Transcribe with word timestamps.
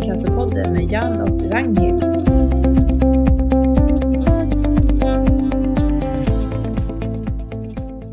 Lungcancerpodden 0.00 0.72
med 0.72 0.92
Jan 0.92 1.20
och 1.20 1.52
Ragnhild. 1.52 2.02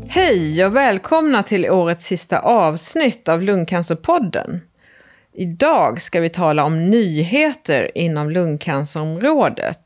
Hej 0.08 0.66
och 0.66 0.76
välkomna 0.76 1.42
till 1.42 1.70
årets 1.70 2.04
sista 2.04 2.38
avsnitt 2.38 3.28
av 3.28 3.42
Lungcancerpodden. 3.42 4.60
Idag 5.32 6.02
ska 6.02 6.20
vi 6.20 6.28
tala 6.28 6.64
om 6.64 6.90
nyheter 6.90 7.90
inom 7.94 8.30
lungcancerområdet. 8.30 9.80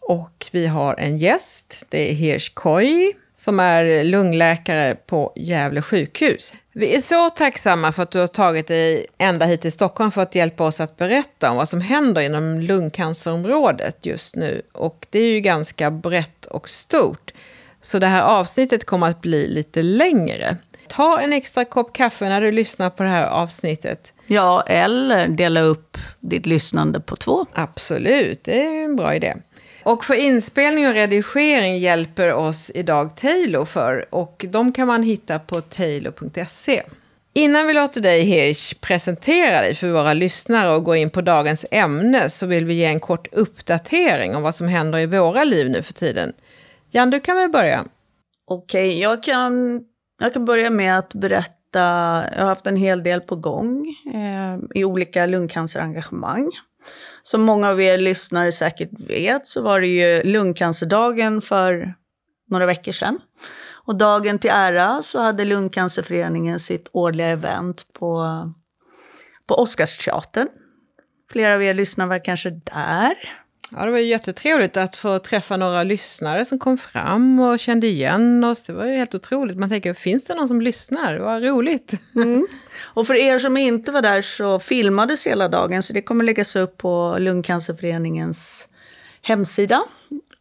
Och 0.00 0.46
vi 0.52 0.66
har 0.66 0.94
en 0.94 1.18
gäst, 1.18 1.86
det 1.88 2.10
är 2.10 2.14
Hirsch 2.14 2.54
Koi, 2.54 3.12
som 3.36 3.60
är 3.60 4.04
lungläkare 4.04 4.94
på 4.94 5.32
Gävle 5.36 5.82
sjukhus. 5.82 6.54
Vi 6.78 6.96
är 6.96 7.00
så 7.00 7.30
tacksamma 7.30 7.92
för 7.92 8.02
att 8.02 8.10
du 8.10 8.18
har 8.18 8.26
tagit 8.26 8.66
dig 8.66 9.06
ända 9.18 9.46
hit 9.46 9.60
till 9.60 9.72
Stockholm 9.72 10.10
för 10.10 10.22
att 10.22 10.34
hjälpa 10.34 10.64
oss 10.64 10.80
att 10.80 10.96
berätta 10.96 11.50
om 11.50 11.56
vad 11.56 11.68
som 11.68 11.80
händer 11.80 12.22
inom 12.22 12.60
lungcancerområdet 12.60 14.06
just 14.06 14.36
nu. 14.36 14.62
Och 14.72 15.06
det 15.10 15.18
är 15.18 15.32
ju 15.32 15.40
ganska 15.40 15.90
brett 15.90 16.46
och 16.46 16.68
stort. 16.68 17.32
Så 17.80 17.98
det 17.98 18.06
här 18.06 18.22
avsnittet 18.22 18.84
kommer 18.84 19.10
att 19.10 19.20
bli 19.20 19.48
lite 19.48 19.82
längre. 19.82 20.56
Ta 20.88 21.20
en 21.20 21.32
extra 21.32 21.64
kopp 21.64 21.92
kaffe 21.92 22.28
när 22.28 22.40
du 22.40 22.52
lyssnar 22.52 22.90
på 22.90 23.02
det 23.02 23.08
här 23.08 23.26
avsnittet. 23.26 24.12
Ja, 24.26 24.64
eller 24.66 25.28
dela 25.28 25.60
upp 25.60 25.98
ditt 26.20 26.46
lyssnande 26.46 27.00
på 27.00 27.16
två. 27.16 27.46
Absolut, 27.52 28.44
det 28.44 28.66
är 28.66 28.84
en 28.84 28.96
bra 28.96 29.14
idé. 29.14 29.36
Och 29.88 30.04
för 30.04 30.14
inspelning 30.14 30.88
och 30.88 30.94
redigering 30.94 31.76
hjälper 31.76 32.32
oss 32.32 32.70
idag 32.74 33.16
Taylor 33.16 33.64
för 33.64 34.14
och 34.14 34.44
de 34.48 34.72
kan 34.72 34.86
man 34.86 35.02
hitta 35.02 35.38
på 35.38 35.60
taylor.se. 35.60 36.82
Innan 37.32 37.66
vi 37.66 37.72
låter 37.72 38.00
dig 38.00 38.22
Hirsch 38.22 38.80
presentera 38.80 39.60
dig 39.60 39.74
för 39.74 39.88
våra 39.88 40.14
lyssnare 40.14 40.74
och 40.74 40.84
gå 40.84 40.96
in 40.96 41.10
på 41.10 41.20
dagens 41.20 41.66
ämne 41.70 42.30
så 42.30 42.46
vill 42.46 42.64
vi 42.64 42.74
ge 42.74 42.84
en 42.84 43.00
kort 43.00 43.28
uppdatering 43.32 44.36
om 44.36 44.42
vad 44.42 44.54
som 44.54 44.68
händer 44.68 44.98
i 44.98 45.06
våra 45.06 45.44
liv 45.44 45.70
nu 45.70 45.82
för 45.82 45.92
tiden. 45.92 46.32
Jan, 46.90 47.10
du 47.10 47.20
kan 47.20 47.36
väl 47.36 47.50
börja? 47.50 47.84
Okej, 48.46 48.88
okay, 48.88 49.00
jag, 49.00 49.22
kan, 49.22 49.84
jag 50.20 50.32
kan 50.32 50.44
börja 50.44 50.70
med 50.70 50.98
att 50.98 51.14
berätta. 51.14 51.54
Jag 52.36 52.40
har 52.40 52.48
haft 52.48 52.66
en 52.66 52.76
hel 52.76 53.02
del 53.02 53.20
på 53.20 53.36
gång 53.36 53.86
eh, 54.14 54.80
i 54.80 54.84
olika 54.84 55.26
lungcancerengagemang. 55.26 56.50
Som 57.30 57.42
många 57.42 57.68
av 57.68 57.80
er 57.80 57.98
lyssnare 57.98 58.52
säkert 58.52 58.90
vet 58.92 59.46
så 59.46 59.62
var 59.62 59.80
det 59.80 59.86
ju 59.86 60.22
lungcancerdagen 60.22 61.42
för 61.42 61.94
några 62.50 62.66
veckor 62.66 62.92
sedan. 62.92 63.18
Och 63.70 63.96
dagen 63.96 64.38
till 64.38 64.50
ära 64.50 65.02
så 65.02 65.22
hade 65.22 65.44
Lungcancerföreningen 65.44 66.60
sitt 66.60 66.88
årliga 66.92 67.26
event 67.26 67.86
på, 67.92 68.24
på 69.46 69.54
Oscarsteatern. 69.54 70.48
Flera 71.30 71.54
av 71.54 71.62
er 71.62 71.74
lyssnare 71.74 72.08
var 72.08 72.24
kanske 72.24 72.50
där. 72.50 73.14
Ja, 73.72 73.84
det 73.84 73.90
var 73.90 73.98
jättetrevligt 73.98 74.76
att 74.76 74.96
få 74.96 75.18
träffa 75.18 75.56
några 75.56 75.82
lyssnare 75.82 76.44
som 76.44 76.58
kom 76.58 76.78
fram 76.78 77.40
och 77.40 77.58
kände 77.58 77.86
igen 77.86 78.44
oss. 78.44 78.62
Det 78.62 78.72
var 78.72 78.84
ju 78.84 78.96
helt 78.96 79.14
otroligt. 79.14 79.56
Man 79.56 79.68
tänker, 79.68 79.94
finns 79.94 80.24
det 80.24 80.34
någon 80.34 80.48
som 80.48 80.60
lyssnar? 80.60 81.18
Vad 81.18 81.42
roligt! 81.42 81.92
Mm. 82.14 82.46
Och 82.80 83.06
för 83.06 83.14
er 83.14 83.38
som 83.38 83.56
inte 83.56 83.92
var 83.92 84.02
där 84.02 84.22
så 84.22 84.58
filmades 84.58 85.26
hela 85.26 85.48
dagen, 85.48 85.82
så 85.82 85.92
det 85.92 86.02
kommer 86.02 86.24
läggas 86.24 86.56
upp 86.56 86.76
på 86.76 87.16
Lungcancerföreningens 87.18 88.68
hemsida. 89.22 89.84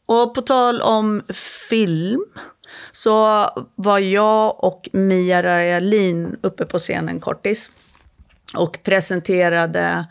Och 0.06 0.36
på 0.36 0.42
tal 0.42 0.82
om 0.82 1.22
film 1.70 2.26
så 2.92 3.46
var 3.76 4.00
jag 4.00 4.64
och 4.64 4.90
Mia 4.94 5.44
Rajalin 5.44 6.38
uppe 6.42 6.66
på 6.66 6.80
scenen 6.80 7.20
kortis 7.20 7.72
och 8.54 8.80
presenterade 8.84 10.06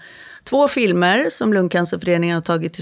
två 0.44 0.68
filmer 0.68 1.28
som 1.30 1.52
Lungcancerföreningen 1.52 2.34
har 2.34 2.42
tagit, 2.42 2.78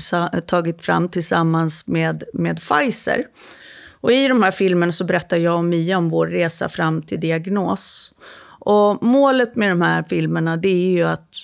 tagit 0.46 0.84
fram 0.84 1.08
tillsammans 1.08 1.86
med, 1.86 2.24
med 2.32 2.60
Pfizer. 2.60 3.26
Och 4.00 4.12
I 4.12 4.28
de 4.28 4.42
här 4.42 4.50
filmerna 4.50 4.92
så 4.92 5.04
berättar 5.04 5.36
jag 5.36 5.56
och 5.56 5.64
Mia 5.64 5.98
om 5.98 6.08
vår 6.08 6.26
resa 6.26 6.68
fram 6.68 7.02
till 7.02 7.20
diagnos. 7.20 8.14
Och 8.64 9.02
målet 9.02 9.56
med 9.56 9.70
de 9.70 9.82
här 9.82 10.02
filmerna 10.02 10.56
det 10.56 10.68
är 10.68 10.90
ju 10.90 11.02
att 11.02 11.34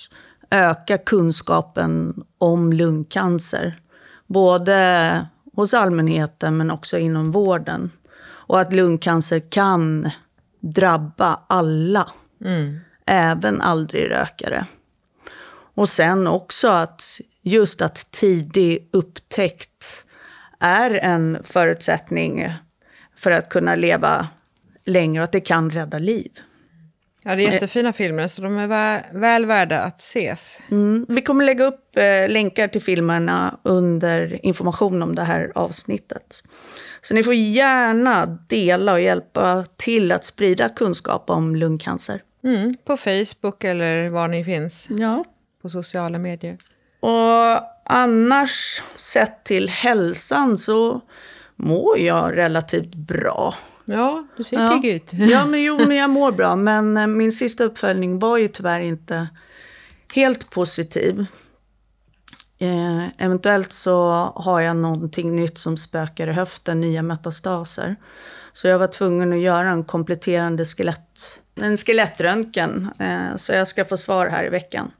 öka 0.51 0.97
kunskapen 0.97 2.23
om 2.37 2.73
lungcancer. 2.73 3.79
Både 4.27 5.27
hos 5.53 5.73
allmänheten 5.73 6.57
men 6.57 6.71
också 6.71 6.97
inom 6.97 7.31
vården. 7.31 7.91
Och 8.23 8.59
att 8.59 8.73
lungcancer 8.73 9.51
kan 9.51 10.09
drabba 10.59 11.39
alla. 11.47 12.11
Mm. 12.45 12.79
Även 13.05 13.61
aldrig 13.61 14.11
rökare. 14.11 14.65
Och 15.75 15.89
sen 15.89 16.27
också 16.27 16.67
att 16.67 17.03
just 17.41 17.81
att 17.81 18.11
tidig 18.11 18.89
upptäckt 18.93 20.05
är 20.59 20.91
en 20.91 21.37
förutsättning 21.43 22.53
för 23.15 23.31
att 23.31 23.49
kunna 23.49 23.75
leva 23.75 24.27
länge 24.85 25.19
och 25.19 25.23
att 25.23 25.31
det 25.31 25.39
kan 25.39 25.71
rädda 25.71 25.97
liv. 25.97 26.31
Ja, 27.23 27.35
det 27.35 27.47
är 27.47 27.51
jättefina 27.51 27.93
filmer, 27.93 28.27
så 28.27 28.41
de 28.41 28.57
är 28.57 28.67
väl, 28.67 29.01
väl 29.13 29.45
värda 29.45 29.81
att 29.81 29.99
ses. 29.99 30.59
Mm. 30.71 31.05
Vi 31.09 31.21
kommer 31.21 31.45
lägga 31.45 31.65
upp 31.65 31.97
eh, 31.97 32.29
länkar 32.29 32.67
till 32.67 32.81
filmerna 32.81 33.59
under 33.63 34.45
information 34.45 35.03
om 35.03 35.15
det 35.15 35.23
här 35.23 35.51
avsnittet. 35.55 36.43
Så 37.01 37.13
ni 37.13 37.23
får 37.23 37.33
gärna 37.33 38.25
dela 38.25 38.91
och 38.91 39.01
hjälpa 39.01 39.65
till 39.75 40.11
att 40.11 40.25
sprida 40.25 40.69
kunskap 40.69 41.29
om 41.29 41.55
lungcancer. 41.55 42.21
Mm, 42.43 42.75
på 42.85 42.97
Facebook 42.97 43.63
eller 43.63 44.09
var 44.09 44.27
ni 44.27 44.45
finns. 44.45 44.87
Ja 44.89 45.23
på 45.61 45.69
sociala 45.69 46.17
medier? 46.17 46.57
Och 46.99 47.63
annars, 47.85 48.81
sett 48.95 49.43
till 49.43 49.69
hälsan, 49.69 50.57
så 50.57 51.01
mår 51.55 51.99
jag 51.99 52.37
relativt 52.37 52.95
bra. 52.95 53.55
Ja, 53.85 54.27
du 54.37 54.43
ser 54.43 54.57
ja. 54.57 54.69
pigg 54.69 54.91
ut. 54.91 55.13
Ja, 55.13 55.45
men, 55.45 55.63
jo, 55.63 55.77
men 55.87 55.97
jag 55.97 56.09
mår 56.09 56.31
bra. 56.31 56.55
Men 56.55 56.97
eh, 56.97 57.07
min 57.07 57.31
sista 57.31 57.63
uppföljning 57.63 58.19
var 58.19 58.37
ju 58.37 58.47
tyvärr 58.47 58.79
inte 58.79 59.27
helt 60.13 60.49
positiv. 60.49 61.25
Eh, 62.59 63.07
eventuellt 63.17 63.71
så 63.71 64.11
har 64.35 64.61
jag 64.61 64.77
någonting 64.77 65.35
nytt 65.35 65.57
som 65.57 65.77
spökar 65.77 66.27
i 66.27 66.31
höften, 66.31 66.81
nya 66.81 67.01
metastaser. 67.01 67.95
Så 68.53 68.67
jag 68.67 68.79
var 68.79 68.87
tvungen 68.87 69.33
att 69.33 69.39
göra 69.39 69.69
en 69.69 69.83
kompletterande 69.83 70.65
skelett, 70.65 71.41
en 71.55 71.77
skelettröntgen. 71.77 72.89
Eh, 72.99 73.37
så 73.37 73.53
jag 73.53 73.67
ska 73.67 73.85
få 73.85 73.97
svar 73.97 74.27
här 74.27 74.45
i 74.45 74.49
veckan. 74.49 74.91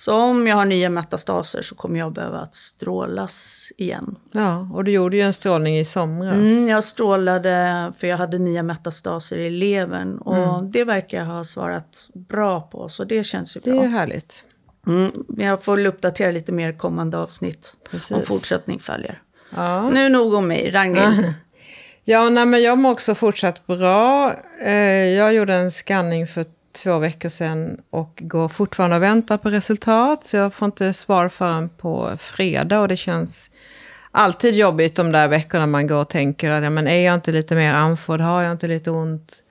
Så 0.00 0.14
om 0.14 0.46
jag 0.46 0.56
har 0.56 0.64
nya 0.64 0.90
metastaser 0.90 1.62
så 1.62 1.74
kommer 1.74 1.98
jag 1.98 2.12
behöva 2.12 2.38
att 2.38 2.54
strålas 2.54 3.68
igen. 3.76 4.16
Ja, 4.32 4.68
och 4.72 4.84
du 4.84 4.90
gjorde 4.90 5.16
ju 5.16 5.22
en 5.22 5.32
strålning 5.32 5.78
i 5.78 5.84
somras. 5.84 6.34
Mm, 6.34 6.68
jag 6.68 6.84
strålade 6.84 7.92
för 7.96 8.06
jag 8.06 8.16
hade 8.16 8.38
nya 8.38 8.62
metastaser 8.62 9.38
i 9.38 9.50
levern. 9.50 10.18
Och 10.18 10.36
mm. 10.36 10.70
det 10.70 10.84
verkar 10.84 11.18
jag 11.18 11.24
ha 11.24 11.44
svarat 11.44 12.10
bra 12.14 12.60
på, 12.60 12.88
så 12.88 13.04
det 13.04 13.24
känns 13.24 13.56
ju 13.56 13.60
bra. 13.60 13.74
Det 13.74 13.80
är 13.80 13.88
härligt. 13.88 14.44
Mm, 14.86 15.10
jag 15.36 15.64
får 15.64 15.86
uppdatera 15.86 16.30
lite 16.30 16.52
mer 16.52 16.72
kommande 16.72 17.18
avsnitt 17.18 17.76
Precis. 17.90 18.10
om 18.10 18.22
fortsättning 18.22 18.78
följer. 18.78 19.22
Ja. 19.56 19.90
Nu 19.90 20.08
nog 20.08 20.34
om 20.34 20.48
mig, 20.48 20.70
Ragnhild. 20.70 21.32
ja, 22.04 22.28
nej, 22.28 22.46
men 22.46 22.62
jag 22.62 22.78
mår 22.78 22.90
också 22.90 23.14
fortsatt 23.14 23.66
bra. 23.66 24.34
Eh, 24.64 24.74
jag 25.06 25.34
gjorde 25.34 25.54
en 25.54 25.70
scanning 25.70 26.26
för 26.26 26.44
två 26.72 26.98
veckor 26.98 27.28
sedan 27.28 27.80
och 27.90 28.18
går 28.22 28.48
fortfarande 28.48 28.96
och 28.96 29.02
väntar 29.02 29.38
på 29.38 29.50
resultat. 29.50 30.26
Så 30.26 30.36
jag 30.36 30.54
får 30.54 30.66
inte 30.66 30.92
svar 30.92 31.28
förrän 31.28 31.68
på 31.68 32.16
fredag 32.18 32.80
och 32.80 32.88
det 32.88 32.96
känns 32.96 33.50
alltid 34.10 34.54
jobbigt 34.54 34.96
de 34.96 35.12
där 35.12 35.28
veckorna 35.28 35.66
man 35.66 35.86
går 35.86 36.00
och 36.00 36.08
tänker 36.08 36.50
att 36.50 36.64
ja, 36.64 36.70
men 36.70 36.86
är 36.88 37.06
jag 37.06 37.14
inte 37.14 37.32
lite 37.32 37.54
mer 37.54 37.74
andfådd, 37.74 38.20
har 38.20 38.42
jag 38.42 38.52
inte 38.52 38.66
lite 38.66 38.90
ont 38.90 39.44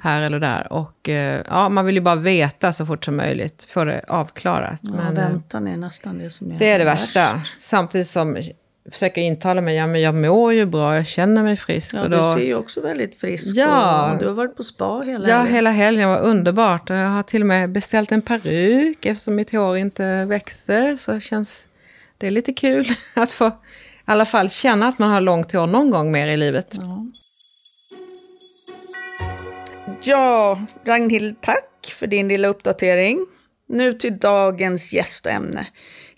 här 0.00 0.22
eller 0.22 0.40
där. 0.40 0.72
Och 0.72 1.08
eh, 1.08 1.42
ja, 1.48 1.68
man 1.68 1.86
vill 1.86 1.94
ju 1.94 2.00
bara 2.00 2.16
veta 2.16 2.72
så 2.72 2.86
fort 2.86 3.04
som 3.04 3.16
möjligt, 3.16 3.66
få 3.70 3.84
det 3.84 4.04
avklarat. 4.08 4.80
Ja, 4.82 4.90
men, 4.90 5.16
eh, 5.16 5.28
väntan 5.28 5.66
är 5.66 5.76
nästan 5.76 6.18
det 6.18 6.30
som 6.30 6.52
är 6.52 6.58
Det 6.58 6.70
är 6.70 6.78
det 6.78 6.84
värsta. 6.84 7.42
Samtidigt 7.58 8.06
som 8.06 8.42
försöker 8.90 9.20
intala 9.20 9.60
mig, 9.60 9.76
ja 9.76 9.86
men 9.86 10.00
jag 10.00 10.14
mår 10.14 10.52
ju 10.52 10.66
bra, 10.66 10.96
jag 10.96 11.06
känner 11.06 11.42
mig 11.42 11.56
frisk. 11.56 11.94
Ja, 11.94 12.02
och 12.02 12.10
då, 12.10 12.16
du 12.16 12.40
ser 12.40 12.46
ju 12.46 12.54
också 12.54 12.80
väldigt 12.80 13.20
frisk 13.20 13.56
ja, 13.56 14.12
och 14.12 14.18
du 14.18 14.26
har 14.26 14.34
varit 14.34 14.56
på 14.56 14.62
spa 14.62 15.00
hela 15.00 15.10
helgen. 15.10 15.28
Ja, 15.28 15.42
hela 15.44 15.70
helgen 15.70 16.08
var 16.08 16.20
underbart. 16.20 16.90
Jag 16.90 17.08
har 17.08 17.22
till 17.22 17.42
och 17.42 17.46
med 17.46 17.72
beställt 17.72 18.12
en 18.12 18.22
peruk 18.22 19.06
eftersom 19.06 19.34
mitt 19.34 19.52
hår 19.52 19.76
inte 19.76 20.24
växer. 20.24 20.96
Så 20.96 21.20
känns 21.20 21.68
det 22.18 22.26
är 22.26 22.30
lite 22.30 22.52
kul 22.52 22.86
att 23.14 23.30
få 23.30 23.48
i 23.48 23.52
alla 24.04 24.24
fall 24.24 24.50
känna 24.50 24.88
att 24.88 24.98
man 24.98 25.10
har 25.10 25.20
långt 25.20 25.52
hår 25.52 25.66
någon 25.66 25.90
gång 25.90 26.12
mer 26.12 26.26
i 26.26 26.36
livet. 26.36 26.76
Ja, 26.80 27.06
ja 30.02 30.60
Ragnhild, 30.84 31.40
tack 31.40 31.94
för 31.98 32.06
din 32.06 32.28
lilla 32.28 32.48
uppdatering. 32.48 33.26
Nu 33.68 33.92
till 33.92 34.18
dagens 34.18 34.92
gästämne. 34.92 35.66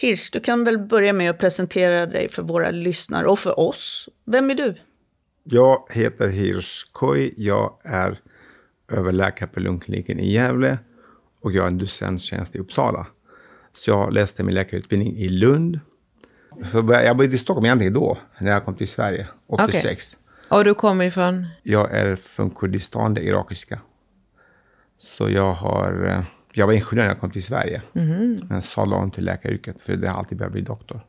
Hirsch, 0.03 0.31
du 0.33 0.41
kan 0.41 0.65
väl 0.65 0.79
börja 0.79 1.13
med 1.13 1.31
att 1.31 1.39
presentera 1.39 2.07
dig 2.07 2.29
för 2.29 2.43
våra 2.43 2.71
lyssnare 2.71 3.27
och 3.27 3.39
för 3.39 3.61
oss. 3.61 4.09
Vem 4.25 4.51
är 4.51 4.55
du? 4.55 4.75
Jag 5.45 5.87
heter 5.91 6.29
Hirsch 6.29 6.93
Koi. 6.93 7.35
Jag 7.37 7.79
är 7.85 8.21
överläkare 8.93 9.49
på 9.49 9.61
lungkliniken 9.61 10.19
i 10.19 10.33
Gävle 10.33 10.79
och 11.43 11.53
jag 11.53 11.63
har 11.63 11.69
en 11.69 11.79
docenttjänst 11.79 12.57
i 12.57 12.59
Uppsala. 12.59 13.07
Så 13.73 13.91
jag 13.91 14.13
läste 14.13 14.43
min 14.43 14.55
läkarutbildning 14.55 15.17
i 15.17 15.29
Lund. 15.29 15.81
Så 16.73 16.89
jag 16.91 17.17
bodde 17.17 17.35
i 17.35 17.39
Stockholm 17.39 17.65
egentligen 17.65 17.93
då, 17.93 18.19
när 18.39 18.51
jag 18.51 18.65
kom 18.65 18.75
till 18.75 18.89
Sverige, 18.89 19.29
86. 19.47 20.19
Och 20.51 20.65
du 20.65 20.75
kommer 20.75 21.05
ifrån? 21.05 21.47
Jag 21.63 21.91
är 21.91 22.17
från 22.17 22.51
Kurdistan, 22.51 23.15
det 23.15 23.23
irakiska. 23.23 23.81
Så 24.99 25.31
jag 25.31 25.53
har... 25.53 26.25
Jag 26.53 26.67
var 26.67 26.73
ingenjör 26.73 26.95
när 26.97 27.07
jag 27.07 27.21
kom 27.21 27.31
till 27.31 27.43
Sverige. 27.43 27.83
Men 28.49 28.63
sadlade 28.63 29.03
om 29.03 29.11
till 29.11 29.25
läkaryrket, 29.25 29.83
för 29.83 29.97
det 29.97 30.09
har 30.09 30.19
alltid 30.19 30.39
velat 30.39 30.53
bli 30.53 30.61
doktor. 30.61 31.01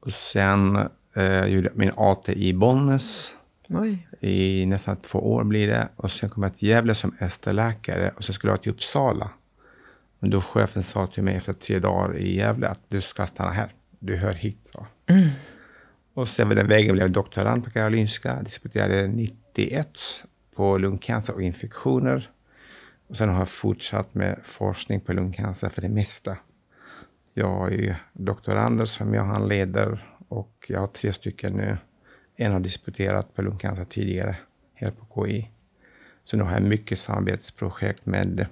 Och 0.00 0.12
sen 0.12 0.76
eh, 1.14 1.44
gjorde 1.44 1.68
jag 1.68 1.76
min 1.76 1.90
AT 1.96 2.28
i 2.32 2.52
Bollnäs 2.52 3.34
Oj. 3.68 4.08
i 4.20 4.66
nästan 4.66 4.96
två 4.96 5.32
år 5.34 5.44
blir 5.44 5.68
det. 5.68 5.88
Och 5.96 6.10
sen 6.10 6.28
kom 6.28 6.42
jag 6.42 6.56
till 6.56 6.68
Gävle 6.68 6.94
som 6.94 7.14
ST-läkare 7.20 8.10
och 8.16 8.24
så 8.24 8.32
skulle 8.32 8.52
jag 8.52 8.62
till 8.62 8.72
Uppsala. 8.72 9.30
Men 10.18 10.30
då 10.30 10.40
chefen 10.40 10.82
sa 10.82 11.06
till 11.06 11.22
mig 11.22 11.36
efter 11.36 11.52
tre 11.52 11.78
dagar 11.78 12.16
i 12.16 12.36
Gävle 12.36 12.68
att 12.68 12.80
du 12.88 13.00
ska 13.00 13.26
stanna 13.26 13.50
här. 13.50 13.72
Du 13.98 14.16
hör 14.16 14.32
hit. 14.32 14.68
Så. 14.72 14.86
Och 16.14 16.28
sen 16.28 16.48
var 16.48 16.54
den 16.54 16.68
vägen 16.68 16.92
blev 16.92 17.04
jag 17.04 17.12
doktorand 17.12 17.64
på 17.64 17.70
Karolinska. 17.70 18.42
Disputerade 18.42 19.06
91 19.06 19.98
på 20.54 20.78
lungcancer 20.78 21.34
och 21.34 21.42
infektioner. 21.42 22.30
Och 23.08 23.16
sen 23.16 23.28
har 23.28 23.38
jag 23.38 23.48
fortsatt 23.48 24.14
med 24.14 24.38
forskning 24.42 25.00
på 25.00 25.12
lungcancer 25.12 25.68
för 25.68 25.82
det 25.82 25.88
mesta. 25.88 26.36
Jag 27.34 27.48
har 27.48 27.70
ju 27.70 27.94
doktorander 28.12 28.84
som 28.84 29.14
jag 29.14 29.24
handleder 29.24 30.06
och 30.28 30.66
jag 30.68 30.80
har 30.80 30.86
tre 30.86 31.12
stycken 31.12 31.52
nu. 31.52 31.78
En 32.36 32.52
har 32.52 32.60
disputerat 32.60 33.34
på 33.34 33.42
lungcancer 33.42 33.84
tidigare, 33.84 34.36
här 34.74 34.90
på 34.90 35.26
KI. 35.26 35.50
Så 36.24 36.36
nu 36.36 36.42
har 36.42 36.52
jag 36.52 36.62
mycket 36.62 36.98
samarbetsprojekt 36.98 38.06
med 38.06 38.46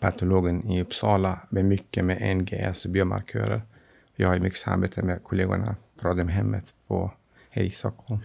patologen 0.00 0.70
i 0.70 0.82
Uppsala, 0.82 1.38
med 1.48 1.64
mycket 1.64 2.04
med 2.04 2.36
NGS 2.36 2.84
och 2.84 2.90
biomarkörer. 2.90 3.62
Jag 4.16 4.28
har 4.28 4.38
mycket 4.38 4.58
samarbete 4.58 5.02
med 5.02 5.24
kollegorna 5.24 5.76
på 6.00 6.08
Radiumhemmet 6.08 6.64
på, 6.86 7.12
här 7.50 7.62
i 7.62 7.70
Stockholm. 7.70 8.20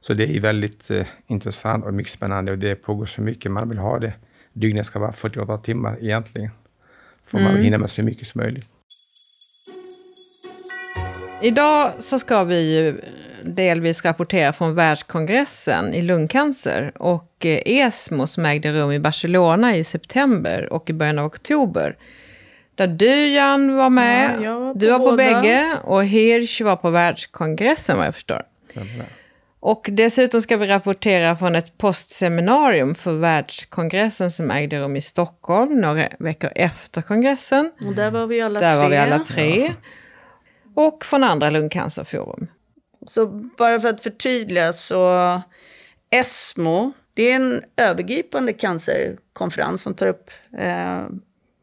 Så 0.00 0.14
det 0.14 0.36
är 0.36 0.40
väldigt 0.40 0.90
eh, 0.90 1.06
intressant 1.26 1.84
och 1.84 1.94
mycket 1.94 2.12
spännande 2.12 2.52
och 2.52 2.58
det 2.58 2.74
pågår 2.74 3.06
så 3.06 3.22
mycket. 3.22 3.52
Man 3.52 3.68
vill 3.68 3.78
ha 3.78 3.98
det. 3.98 4.14
Dygnet 4.56 4.86
ska 4.86 4.98
vara 4.98 5.12
48 5.12 5.58
timmar 5.58 5.96
egentligen. 6.00 6.50
Får 7.26 7.38
man 7.38 7.56
hinna 7.56 7.78
med 7.78 7.90
så 7.90 8.02
mycket 8.02 8.28
som 8.28 8.40
möjligt. 8.40 8.64
Idag 11.42 11.92
så 11.98 12.18
ska 12.18 12.44
vi 12.44 12.74
ju 12.76 13.00
delvis 13.44 14.04
rapportera 14.04 14.52
från 14.52 14.74
världskongressen 14.74 15.94
i 15.94 16.02
lungcancer 16.02 16.92
och 16.94 17.46
eh, 17.46 17.60
ESMO 17.64 18.26
som 18.26 18.46
ägde 18.46 18.72
rum 18.72 18.92
i 18.92 18.98
Barcelona 18.98 19.76
i 19.76 19.84
september 19.84 20.72
och 20.72 20.90
i 20.90 20.92
början 20.92 21.18
av 21.18 21.26
oktober. 21.26 21.96
Där 22.74 22.86
du 22.86 23.28
Jan 23.28 23.76
var 23.76 23.90
med, 23.90 24.30
Ja, 24.36 24.42
jag 24.44 24.60
var 24.60 24.72
på 24.72 24.78
du 24.78 24.90
var 24.90 24.98
på 24.98 25.04
båda. 25.04 25.16
bägge 25.16 25.76
och 25.84 26.04
Hirsch 26.04 26.60
var 26.60 26.76
på 26.76 26.90
världskongressen 26.90 27.96
vad 27.96 28.06
jag 28.06 28.14
förstår. 28.14 28.42
Och 29.68 29.88
dessutom 29.92 30.42
ska 30.42 30.56
vi 30.56 30.66
rapportera 30.66 31.36
från 31.36 31.54
ett 31.54 31.78
postseminarium 31.78 32.94
för 32.94 33.12
världskongressen 33.12 34.30
som 34.30 34.50
ägde 34.50 34.78
rum 34.78 34.96
i 34.96 35.00
Stockholm 35.00 35.80
några 35.80 36.08
veckor 36.18 36.50
efter 36.54 37.02
kongressen. 37.02 37.72
Och 37.86 37.94
där 37.94 38.10
var 38.10 38.26
vi 38.26 38.40
alla 38.40 38.60
Där 38.60 38.74
tre. 38.74 38.82
var 38.82 38.88
vi 38.90 38.96
alla 38.96 39.18
tre. 39.18 39.74
Och 40.74 41.04
från 41.04 41.24
andra 41.24 41.50
lungcancerforum. 41.50 42.46
Så 43.06 43.26
bara 43.58 43.80
för 43.80 43.88
att 43.88 44.02
förtydliga 44.02 44.72
så 44.72 45.40
ESMO, 46.10 46.92
det 47.14 47.30
är 47.30 47.36
en 47.36 47.62
övergripande 47.76 48.52
cancerkonferens 48.52 49.82
som 49.82 49.94
tar 49.94 50.06
upp, 50.06 50.30
eh, 50.58 51.02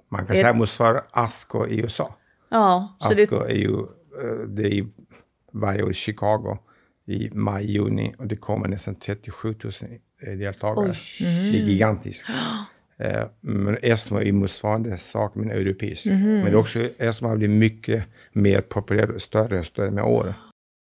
Man 0.09 0.25
kan 0.27 0.35
säga 0.35 0.53
motsvarar 0.53 1.03
ASCO 1.11 1.67
i 1.67 1.79
USA. 1.79 2.15
ja, 2.49 2.97
så 2.99 3.13
det, 3.13 3.23
ASCO 3.23 3.35
är 3.35 3.56
ju 3.56 3.73
eh, 4.21 4.47
det 4.47 4.79
är 4.79 4.85
varje 5.51 5.83
år 5.83 5.91
i 5.91 5.94
Chicago 5.94 6.57
i 7.05 7.29
maj, 7.33 7.71
juni 7.71 8.13
och 8.17 8.27
det 8.27 8.35
kommer 8.35 8.67
nästan 8.67 8.95
37 8.95 9.55
000 9.63 9.71
eh, 10.21 10.38
deltagare. 10.38 10.95
Det 11.19 11.59
är 11.59 11.67
gigantiskt. 11.67 12.25
Eh, 12.97 13.23
Men 13.41 13.77
ESMO 13.81 14.19
är 14.21 14.31
motsvarande 14.31 14.97
sak 14.97 15.35
men 15.35 15.51
europeisk. 15.51 16.05
Men 16.05 16.44
det 16.45 16.50
är 16.51 16.55
också, 16.55 16.89
ESMO 16.97 17.29
har 17.29 17.35
blivit 17.38 17.57
mycket 17.57 18.03
mer 18.33 18.61
populär 18.61 19.11
och 19.11 19.21
större 19.21 19.59
och 19.59 19.65
större 19.65 19.91
med 19.91 20.03
åren. 20.03 20.33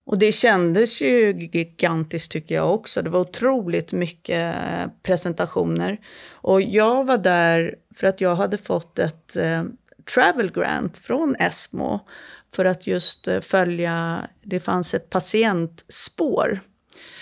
och 0.05 0.17
det 0.17 0.31
kändes 0.31 1.01
ju 1.01 1.31
gigantiskt 1.51 2.31
tycker 2.31 2.55
jag 2.55 2.73
också. 2.73 3.01
Det 3.01 3.09
var 3.09 3.19
otroligt 3.19 3.93
mycket 3.93 4.55
eh, 4.55 4.87
presentationer. 5.03 5.97
Och 6.31 6.61
jag 6.61 7.05
var 7.05 7.17
där 7.17 7.75
för 7.95 8.07
att 8.07 8.21
jag 8.21 8.35
hade 8.35 8.57
fått 8.57 8.99
ett 8.99 9.35
eh, 9.35 9.63
travel 10.13 10.51
grant 10.51 10.97
från 10.97 11.35
ESMO 11.39 11.99
för 12.57 12.65
att 12.65 12.87
just 12.87 13.27
eh, 13.27 13.39
följa, 13.39 14.27
det 14.43 14.59
fanns 14.59 14.93
ett 14.93 15.09
patientspår. 15.09 16.59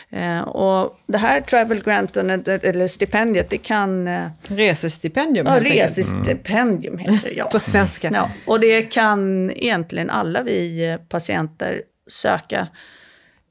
Eh, 0.09 0.41
och 0.41 0.99
det 1.07 1.17
här 1.17 1.41
travel 1.41 1.83
granten, 1.83 2.29
eller 2.29 2.65
eller 2.65 2.87
stipendiet, 2.87 3.49
det 3.49 3.57
kan... 3.57 4.07
Eh, 4.07 4.27
Resestipendium 4.47 5.47
ja, 5.47 5.59
resestipendium 5.59 6.97
heter 6.97 7.29
det, 7.29 7.35
ja. 7.35 7.45
På 7.45 7.59
svenska. 7.59 8.09
Ja, 8.13 8.31
och 8.45 8.59
det 8.59 8.81
kan 8.81 9.51
egentligen 9.51 10.09
alla 10.09 10.43
vi 10.43 10.87
eh, 10.89 10.97
patienter 10.97 11.81
söka. 12.07 12.67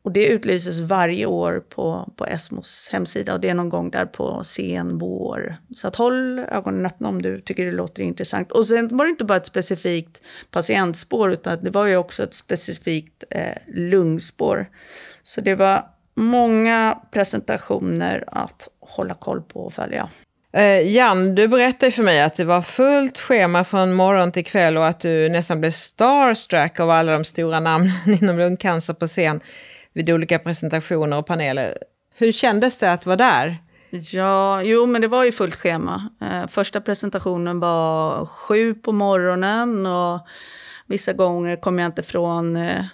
Och 0.04 0.12
det 0.12 0.26
utlyses 0.26 0.78
varje 0.80 1.26
år 1.26 1.64
på, 1.68 2.12
på 2.16 2.26
ESMOs 2.26 2.88
hemsida 2.92 3.34
och 3.34 3.40
det 3.40 3.48
är 3.48 3.54
någon 3.54 3.68
gång 3.68 3.90
där 3.90 4.06
på 4.06 4.44
sen 4.44 4.98
vår. 4.98 5.56
Så 5.74 5.88
att 5.88 5.96
håll 5.96 6.38
ögonen 6.38 6.86
öppna 6.86 7.08
om 7.08 7.22
du 7.22 7.40
tycker 7.40 7.66
det 7.66 7.72
låter 7.72 8.02
intressant. 8.02 8.52
Och 8.52 8.66
sen 8.66 8.96
var 8.96 9.04
det 9.04 9.10
inte 9.10 9.24
bara 9.24 9.36
ett 9.36 9.46
specifikt 9.46 10.20
patientspår 10.50 11.32
utan 11.32 11.64
det 11.64 11.70
var 11.70 11.86
ju 11.86 11.96
också 11.96 12.22
ett 12.22 12.34
specifikt 12.34 13.24
eh, 13.30 13.56
lungspår. 13.66 14.66
Så 15.22 15.40
det 15.40 15.54
var 15.54 15.86
många 16.14 16.98
presentationer 17.10 18.24
att 18.26 18.68
hålla 18.80 19.14
koll 19.14 19.42
på 19.42 19.60
och 19.60 19.74
följa. 19.74 20.08
Eh, 20.52 20.80
Jan, 20.80 21.34
du 21.34 21.48
berättade 21.48 21.92
för 21.92 22.02
mig 22.02 22.22
att 22.22 22.36
det 22.36 22.44
var 22.44 22.62
fullt 22.62 23.18
schema 23.18 23.64
från 23.64 23.92
morgon 23.92 24.32
till 24.32 24.44
kväll 24.44 24.76
och 24.76 24.86
att 24.86 25.00
du 25.00 25.28
nästan 25.28 25.60
blev 25.60 25.70
starstruck 25.70 26.80
av 26.80 26.90
alla 26.90 27.12
de 27.12 27.24
stora 27.24 27.60
namnen 27.60 27.92
inom 28.22 28.38
lungcancer 28.38 28.94
på 28.94 29.06
scen 29.06 29.40
vid 29.94 30.10
olika 30.10 30.38
presentationer 30.38 31.18
och 31.18 31.26
paneler. 31.26 31.78
Hur 32.16 32.32
kändes 32.32 32.78
det 32.78 32.92
att 32.92 33.06
vara 33.06 33.16
där? 33.16 33.56
Ja, 34.12 34.62
jo 34.62 34.86
men 34.86 35.02
det 35.02 35.08
var 35.08 35.24
ju 35.24 35.32
fullt 35.32 35.54
schema. 35.54 36.08
Eh, 36.20 36.46
första 36.48 36.80
presentationen 36.80 37.60
var 37.60 38.26
sju 38.26 38.74
på 38.74 38.92
morgonen 38.92 39.86
och 39.86 40.26
vissa 40.86 41.12
gånger 41.12 41.56
kom 41.56 41.78
jag 41.78 41.86
inte 41.86 42.02
från 42.02 42.56
eh, 42.56 42.84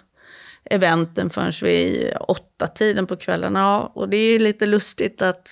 eventen 0.65 1.31
förrän 1.31 1.53
vid 1.63 2.13
åtta 2.21 2.67
tiden 2.67 3.07
på 3.07 3.17
kvällen. 3.17 3.55
Ja, 3.55 3.93
och 3.95 4.09
det 4.09 4.17
är 4.17 4.39
lite 4.39 4.67
lustigt 4.67 5.23
att 5.23 5.49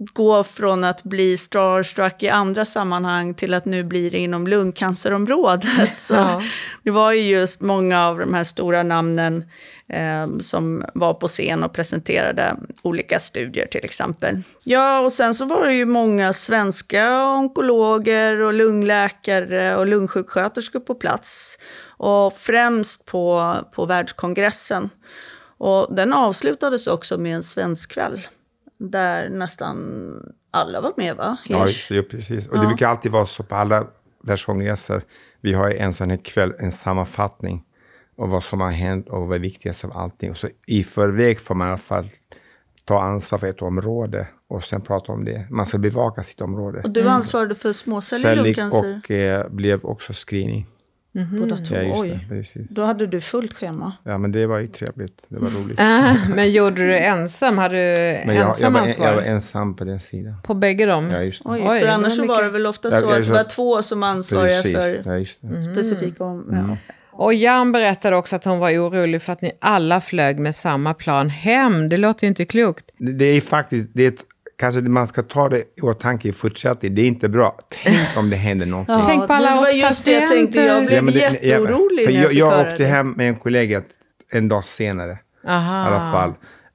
gå 0.00 0.44
från 0.44 0.84
att 0.84 1.02
bli 1.02 1.36
starstruck 1.36 2.22
i 2.22 2.28
andra 2.28 2.64
sammanhang 2.64 3.34
till 3.34 3.54
att 3.54 3.64
nu 3.64 3.84
bli 3.84 4.10
det 4.10 4.18
inom 4.18 4.46
lungcancerområdet. 4.46 5.68
Så 5.96 6.14
Ja. 6.14 6.42
Det 6.82 6.90
var 6.90 7.12
ju 7.12 7.22
just 7.22 7.60
många 7.60 8.06
av 8.06 8.18
de 8.18 8.34
här 8.34 8.44
stora 8.44 8.82
namnen 8.82 9.44
eh, 9.88 10.38
som 10.38 10.84
var 10.94 11.14
på 11.14 11.28
scen 11.28 11.64
och 11.64 11.72
presenterade 11.72 12.56
olika 12.82 13.18
studier 13.20 13.66
till 13.66 13.84
exempel. 13.84 14.42
Ja, 14.64 15.00
och 15.00 15.12
sen 15.12 15.34
så 15.34 15.44
var 15.44 15.66
det 15.66 15.74
ju 15.74 15.86
många 15.86 16.32
svenska 16.32 17.24
onkologer 17.24 18.40
och 18.40 18.54
lungläkare 18.54 19.76
och 19.76 19.86
lungsjuksköterskor 19.86 20.80
på 20.80 20.94
plats. 20.94 21.58
Och 21.86 22.32
främst 22.36 23.06
på, 23.06 23.56
på 23.72 23.86
världskongressen. 23.86 24.90
Och 25.58 25.94
den 25.94 26.12
avslutades 26.12 26.86
också 26.86 27.18
med 27.18 27.36
en 27.36 27.42
svensk 27.42 27.92
kväll 27.92 28.20
där 28.80 29.28
nästan 29.28 29.76
alla 30.50 30.80
var 30.80 30.92
med 30.96 31.16
va? 31.16 31.36
Ja, 31.44 31.68
ja, 31.90 32.02
precis. 32.10 32.48
Och 32.48 32.60
det 32.60 32.66
brukar 32.66 32.88
alltid 32.88 33.12
vara 33.12 33.26
så 33.26 33.42
på 33.42 33.54
alla 33.54 33.86
världskongresser. 34.22 35.02
Vi 35.40 35.52
har 35.52 35.70
en 35.70 35.94
sån 35.94 36.10
här 36.10 36.16
kväll, 36.16 36.54
en 36.58 36.72
sammanfattning 36.72 37.64
av 38.18 38.28
vad 38.28 38.44
som 38.44 38.60
har 38.60 38.70
hänt 38.70 39.08
och 39.08 39.26
vad 39.26 39.36
är 39.36 39.40
viktigast 39.40 39.84
av 39.84 39.96
allting. 39.96 40.30
Och 40.30 40.36
så 40.36 40.48
i 40.66 40.84
förväg 40.84 41.40
får 41.40 41.54
man 41.54 41.66
i 41.66 41.70
alla 41.70 41.78
fall 41.78 42.08
ta 42.84 43.02
ansvar 43.02 43.38
för 43.38 43.46
ett 43.46 43.62
område 43.62 44.26
och 44.48 44.64
sen 44.64 44.80
prata 44.80 45.12
om 45.12 45.24
det. 45.24 45.46
Man 45.50 45.66
ska 45.66 45.78
bevaka 45.78 46.22
sitt 46.22 46.40
område. 46.40 46.80
Och 46.84 46.90
du 46.90 47.08
ansvarade 47.08 47.54
för 47.54 47.72
småcellig 47.72 48.22
Cellig 48.22 48.42
lungcancer 48.42 49.00
och 49.04 49.10
eh, 49.10 49.48
blev 49.48 49.84
också 49.84 50.12
screening. 50.12 50.66
Båda 51.12 51.56
två. 51.56 51.74
Ja, 51.74 51.94
Oj, 52.00 52.26
det, 52.28 52.44
då 52.70 52.82
hade 52.82 53.06
du 53.06 53.20
fullt 53.20 53.52
schema. 53.54 53.92
Ja, 54.04 54.18
men 54.18 54.32
det 54.32 54.46
var 54.46 54.58
ju 54.58 54.68
trevligt. 54.68 55.22
Det 55.28 55.38
var 55.38 55.48
roligt. 55.50 55.78
Ah, 55.80 56.14
men 56.34 56.50
gjorde 56.50 56.86
du 56.86 56.98
ensam? 56.98 57.58
Hade 57.58 57.74
du 57.74 58.26
Men 58.26 58.36
jag, 58.36 58.42
jag, 58.42 58.48
ensam 58.48 58.72
var, 58.72 58.80
ansvar? 58.80 59.06
jag 59.06 59.14
var 59.14 59.22
ensam 59.22 59.76
på 59.76 59.84
den 59.84 60.00
sidan. 60.00 60.34
På 60.44 60.54
bägge 60.54 60.86
dem? 60.86 61.10
Ja, 61.10 61.22
just 61.22 61.42
det. 61.42 61.48
Oj, 61.50 61.60
Oj, 61.68 61.78
för 61.78 61.86
det 61.86 61.92
annars 61.94 62.18
var 62.18 62.24
så 62.24 62.26
var 62.26 62.36
mycket. 62.36 62.46
det 62.48 62.52
väl 62.52 62.66
ofta 62.66 62.90
så 62.90 63.10
att 63.10 63.24
det 63.26 63.32
var 63.32 63.44
två 63.44 63.82
som 63.82 64.02
ansvariga 64.02 64.62
Precis. 64.62 64.76
för 64.76 65.02
Ja, 65.04 65.18
just 65.18 65.38
det. 65.42 65.62
specifika 65.62 66.24
om... 66.24 66.48
Ja. 66.52 66.76
Och 67.12 67.34
Jan 67.34 67.72
berättade 67.72 68.16
också 68.16 68.36
att 68.36 68.44
hon 68.44 68.58
var 68.58 68.70
orolig 68.70 69.22
för 69.22 69.32
att 69.32 69.42
ni 69.42 69.52
alla 69.60 70.00
flög 70.00 70.38
med 70.38 70.54
samma 70.54 70.94
plan 70.94 71.28
hem. 71.30 71.88
Det 71.88 71.96
låter 71.96 72.24
ju 72.24 72.28
inte 72.28 72.44
klokt. 72.44 72.84
Det 72.98 73.12
det 73.12 73.24
är 73.24 73.40
faktiskt 73.40 73.88
det 73.94 74.04
är 74.04 74.08
ett 74.08 74.24
kanske 74.60 74.80
man 74.80 75.06
ska 75.06 75.22
ta 75.22 75.48
det 75.48 75.58
i 75.76 75.80
åtanke 75.82 76.28
i 76.28 76.32
fortsättningen. 76.32 76.94
Det 76.96 77.02
är 77.02 77.06
inte 77.06 77.28
bra. 77.28 77.58
Tänk 77.84 78.16
om 78.16 78.30
det 78.30 78.36
händer 78.36 78.66
någonting. 78.74 78.94
Ja, 78.94 79.04
Tänk 79.08 79.26
på 79.26 79.32
alla 79.32 79.54
det 79.54 79.58
oss 79.60 79.74
just 79.74 80.04
det 80.04 80.10
jag 80.12 80.28
tänkte. 80.30 80.58
Jag 80.60 80.82
blev 80.86 80.96
Ja, 80.96 81.02
men 81.02 81.14
det- 81.14 81.20
ja, 81.20 81.30
jätteorolig 81.32 82.04
för 82.06 82.12
när 82.12 82.20
jag, 82.20 82.30
fick 82.30 82.38
jag 82.38 82.50
höra 82.50 82.60
åkte 82.72 82.82
det. 82.82 82.88
hem 82.88 83.10
med 83.10 83.28
en 83.28 83.34
kollega 83.36 83.82
en 84.32 84.48
dag 84.48 84.64
senare. 84.66 85.18
Aha. 85.48 85.84
I 85.84 85.86
alla 85.86 86.12
fall. 86.12 86.30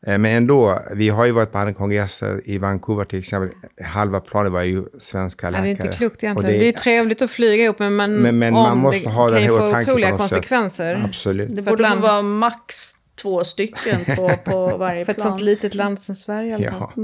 Eh, 0.08 0.18
Men 0.18 0.26
ändå, 0.26 0.80
vi 0.94 1.10
har 1.10 1.26
ju 1.26 1.32
varit 1.32 1.52
på 1.52 1.58
andra 1.58 1.74
kongresser 1.74 2.42
i 2.46 2.58
Vancouver 2.58 3.06
till 3.06 3.20
exempel. 3.20 3.50
Halva 3.86 4.20
planen 4.20 4.52
var 4.52 4.62
ju 4.62 4.84
svenska 5.00 5.48
Ja, 5.48 5.52
läkare. 5.52 5.64
det 5.66 5.70
är 5.70 5.86
inte 5.86 5.98
klokt 5.98 6.24
egentligen. 6.24 6.60
Det, 6.60 6.68
är 6.68 6.72
trevligt 6.72 7.22
att 7.22 7.32
flyga 7.32 7.64
ihop, 7.64 7.80
men, 7.80 7.96
man, 7.96 8.14
Men- 8.16 8.40
men 8.40 8.56
om 8.56 8.64
man 8.64 8.78
måste 8.78 9.00
det 9.00 9.10
ha 9.10 9.26
kan 9.28 9.34
den 9.36 9.44
ju 9.44 9.52
här 9.60 9.72
få 9.72 9.80
otroliga 9.80 10.10
sätt. 10.10 10.18
konsekvenser. 10.18 11.02
Absolut. 11.06 11.56
Det 11.56 11.62
borde 11.62 11.78
få 11.78 11.82
land- 11.90 12.02
vara 12.02 12.22
max 12.22 12.92
två 13.22 13.44
stycken 13.44 14.06
på, 14.16 14.32
på 14.46 14.68
varje 14.78 15.06
För 15.06 15.12
ett 15.12 15.18
plan. 15.18 15.30
sånt 15.30 15.42
litet 15.42 15.76
land 15.76 16.02
som 16.02 16.16
Sverige 16.16 16.50
i 16.50 16.54
alla 16.54 16.72
fall. 16.80 16.92
Ja. 16.96 17.04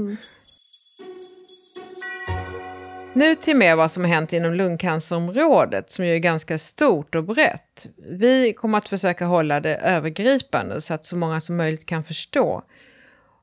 Nu 3.14 3.34
till 3.34 3.56
mer 3.56 3.76
vad 3.76 3.90
som 3.90 4.04
har 4.04 4.10
hänt 4.10 4.32
inom 4.32 4.54
lungcancerområdet 4.54 5.92
som 5.92 6.06
ju 6.06 6.14
är 6.14 6.18
ganska 6.18 6.58
stort 6.58 7.14
och 7.14 7.24
brett. 7.24 7.86
Vi 7.96 8.52
kommer 8.52 8.78
att 8.78 8.88
försöka 8.88 9.26
hålla 9.26 9.60
det 9.60 9.76
övergripande 9.76 10.80
så 10.80 10.94
att 10.94 11.04
så 11.04 11.16
många 11.16 11.40
som 11.40 11.56
möjligt 11.56 11.86
kan 11.86 12.04
förstå. 12.04 12.62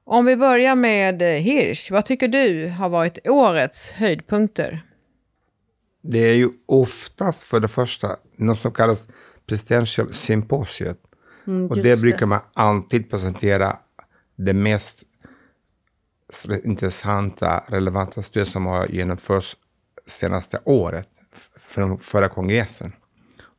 Om 0.04 0.26
vi 0.26 0.36
börjar 0.36 0.76
med 0.76 1.22
eh, 1.22 1.28
Hirsch, 1.28 1.92
vad 1.92 2.06
tycker 2.06 2.28
du 2.28 2.70
har 2.70 2.90
varit 2.90 3.28
årets 3.28 3.92
höjdpunkter? 3.92 4.82
Det 6.02 6.20
är 6.20 6.36
ju 6.36 6.50
oftast 6.66 7.44
för 7.44 7.60
det 7.60 7.68
första 7.68 8.18
något 8.38 8.60
som 8.60 8.72
kallas 8.72 9.08
presidential 9.46 10.14
symposiet. 10.14 10.98
och 11.46 11.52
det 11.52 11.80
Mm, 11.80 11.86
just 11.86 12.02
brukar 12.02 12.26
man 12.26 12.40
alltid 12.54 13.10
presentera 13.10 13.78
det 14.36 14.54
mest 14.54 15.04
intressanta, 16.64 17.64
relevanta 17.68 18.24
studier 18.24 18.46
som 18.46 18.66
har 18.66 18.88
genomförts 18.88 19.58
senaste 20.06 20.60
året 20.66 21.10
från 21.58 22.00
förra 22.00 22.30
kongressen. 22.30 22.94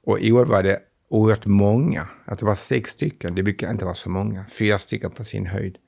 Och 0.04 0.20
i 0.20 0.32
år 0.32 0.46
var 0.46 0.62
det 0.62 0.80
oerhört 1.08 1.46
många. 1.46 2.08
Att 2.24 2.38
det 2.38 2.46
var 2.46 2.54
sex 2.54 2.90
stycken. 2.90 3.34
Det 3.34 3.42
brukar 3.42 3.70
inte 3.70 3.84
vara 3.84 3.94
så 3.94 4.10
många. 4.10 4.44
Fyra 4.58 4.78
stycken 4.78 5.10
på 5.10 5.24
sin 5.24 5.46
höjd. 5.46 5.78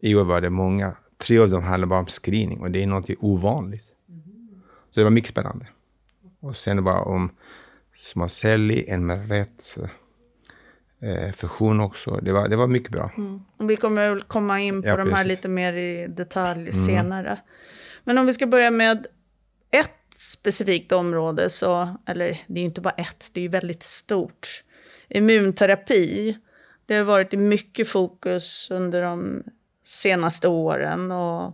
I 0.00 0.14
år 0.14 0.24
var 0.24 0.40
det 0.40 0.50
många. 0.50 0.96
Tre 1.16 1.38
av 1.38 1.50
dem 1.50 1.62
handlade 1.62 1.88
bara 1.88 2.00
om 2.00 2.06
screening 2.06 2.60
och 2.60 2.70
det 2.70 2.82
är 2.82 2.86
något 2.86 3.10
ovanligt. 3.18 3.86
Så 4.90 5.00
det 5.00 5.04
var 5.04 5.10
mycket 5.10 5.30
spännande. 5.30 5.66
Och 6.40 6.56
sen 6.56 6.84
var 6.84 7.00
om 7.00 7.30
små 7.96 8.28
celler, 8.28 8.84
en 8.88 9.06
med 9.06 9.28
rätt 9.28 9.76
fusion 11.36 11.80
också. 11.80 12.10
Det 12.22 12.32
var, 12.32 12.48
det 12.48 12.56
var 12.56 12.66
mycket 12.66 12.90
bra. 12.92 13.10
Och 13.56 13.70
Vi 13.70 13.76
kommer 13.76 14.20
komma 14.20 14.60
in 14.60 14.82
på 14.82 14.88
Ja, 14.88 14.96
de 14.96 15.02
här 15.02 15.04
precis. 15.04 15.18
Mm. 15.20 15.28
lite 15.28 15.48
mer 15.48 15.72
i 15.72 16.06
detalj 16.08 16.72
senare. 16.72 17.38
Men 18.04 18.18
om 18.18 18.26
vi 18.26 18.32
ska 18.32 18.46
börja 18.46 18.70
med 18.70 19.06
ett 19.70 20.14
specifikt 20.16 20.92
område, 20.92 21.50
så, 21.50 21.96
eller 22.06 22.26
det 22.46 22.54
är 22.54 22.58
ju 22.58 22.64
inte 22.64 22.80
bara 22.80 22.94
ett, 22.94 23.30
det 23.32 23.40
är 23.40 23.42
ju 23.42 23.48
väldigt 23.48 23.82
stort. 23.82 24.62
Immunterapi, 25.08 26.38
det 26.86 26.94
har 26.94 27.04
varit 27.04 27.34
i 27.34 27.36
mycket 27.36 27.88
fokus 27.88 28.70
under 28.70 29.02
de 29.02 29.42
senaste 29.84 30.48
åren 30.48 31.12
och 31.12 31.52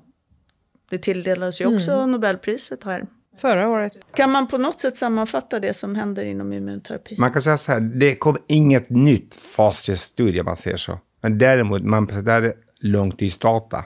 det 0.90 0.98
tilldelas 0.98 1.60
ju 1.60 1.74
också 1.74 1.90
Mm. 1.92 2.10
Nobelpriset 2.10 2.84
här. 2.84 3.06
Förra 3.36 3.68
året. 3.68 3.92
Kan 4.14 4.30
man 4.30 4.46
på 4.46 4.58
något 4.58 4.80
sätt 4.80 4.96
sammanfatta 4.96 5.60
det 5.60 5.74
som 5.74 5.94
händer 5.94 6.24
inom 6.24 6.52
immunterapi? 6.52 7.16
Man 7.18 7.30
kan 7.30 7.42
säga 7.42 7.56
så 7.56 7.72
här, 7.72 7.80
det 7.80 8.14
kom 8.14 8.36
inget 8.46 8.90
nytt 8.90 9.34
fas 9.34 9.88
3-studie 9.88 10.40
om 10.40 10.44
man 10.44 10.56
säger 10.56 10.76
så. 10.76 10.98
Men 11.20 11.38
däremot, 11.38 11.82
man 11.82 12.06
presenterade 12.06 12.52
långtidsdata. 12.80 13.84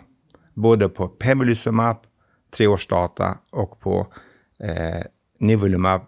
Både 0.55 0.89
på 0.89 1.09
pembrolizumab, 1.09 1.97
treårsdata, 2.57 3.39
och 3.51 3.81
på 3.81 4.07
eh, 4.61 5.05
nivolumab, 5.41 6.01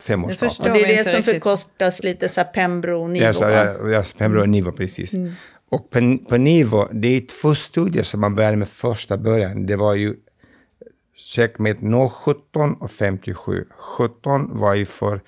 femårsdata. 0.00 0.48
förstår 0.48 0.70
Och 0.70 0.74
det 0.74 0.92
är 0.92 0.96
det 0.98 1.04
som 1.04 1.16
riktigt. 1.16 1.34
förkortas 1.34 2.02
lite 2.02 2.28
så 2.28 2.40
här 2.40 2.48
Pembro-nivå. 2.48 3.24
Ja, 3.24 3.32
så, 3.32 3.40
va? 3.40 3.50
ja, 3.52 3.88
ja, 3.88 4.04
Pembro 4.18 4.40
och 4.40 4.48
Nivo, 4.48 4.72
precis. 4.72 5.14
Och 5.70 5.90
på, 5.90 6.18
på 6.28 6.36
Nivo, 6.36 6.88
det 6.92 7.08
är 7.08 7.20
två 7.20 7.54
studier 7.54 8.02
som 8.02 8.20
man 8.20 8.34
började 8.34 8.56
med 8.56 8.68
första 8.68 9.18
början. 9.18 9.66
Det 9.66 9.76
var 9.76 9.94
ju 9.94 10.16
checkmate 11.16 12.08
017 12.10 12.74
och 12.74 12.90
57. 12.90 13.64
17 13.70 14.58
var 14.58 14.74
ju 14.74 14.86
för 14.86 15.20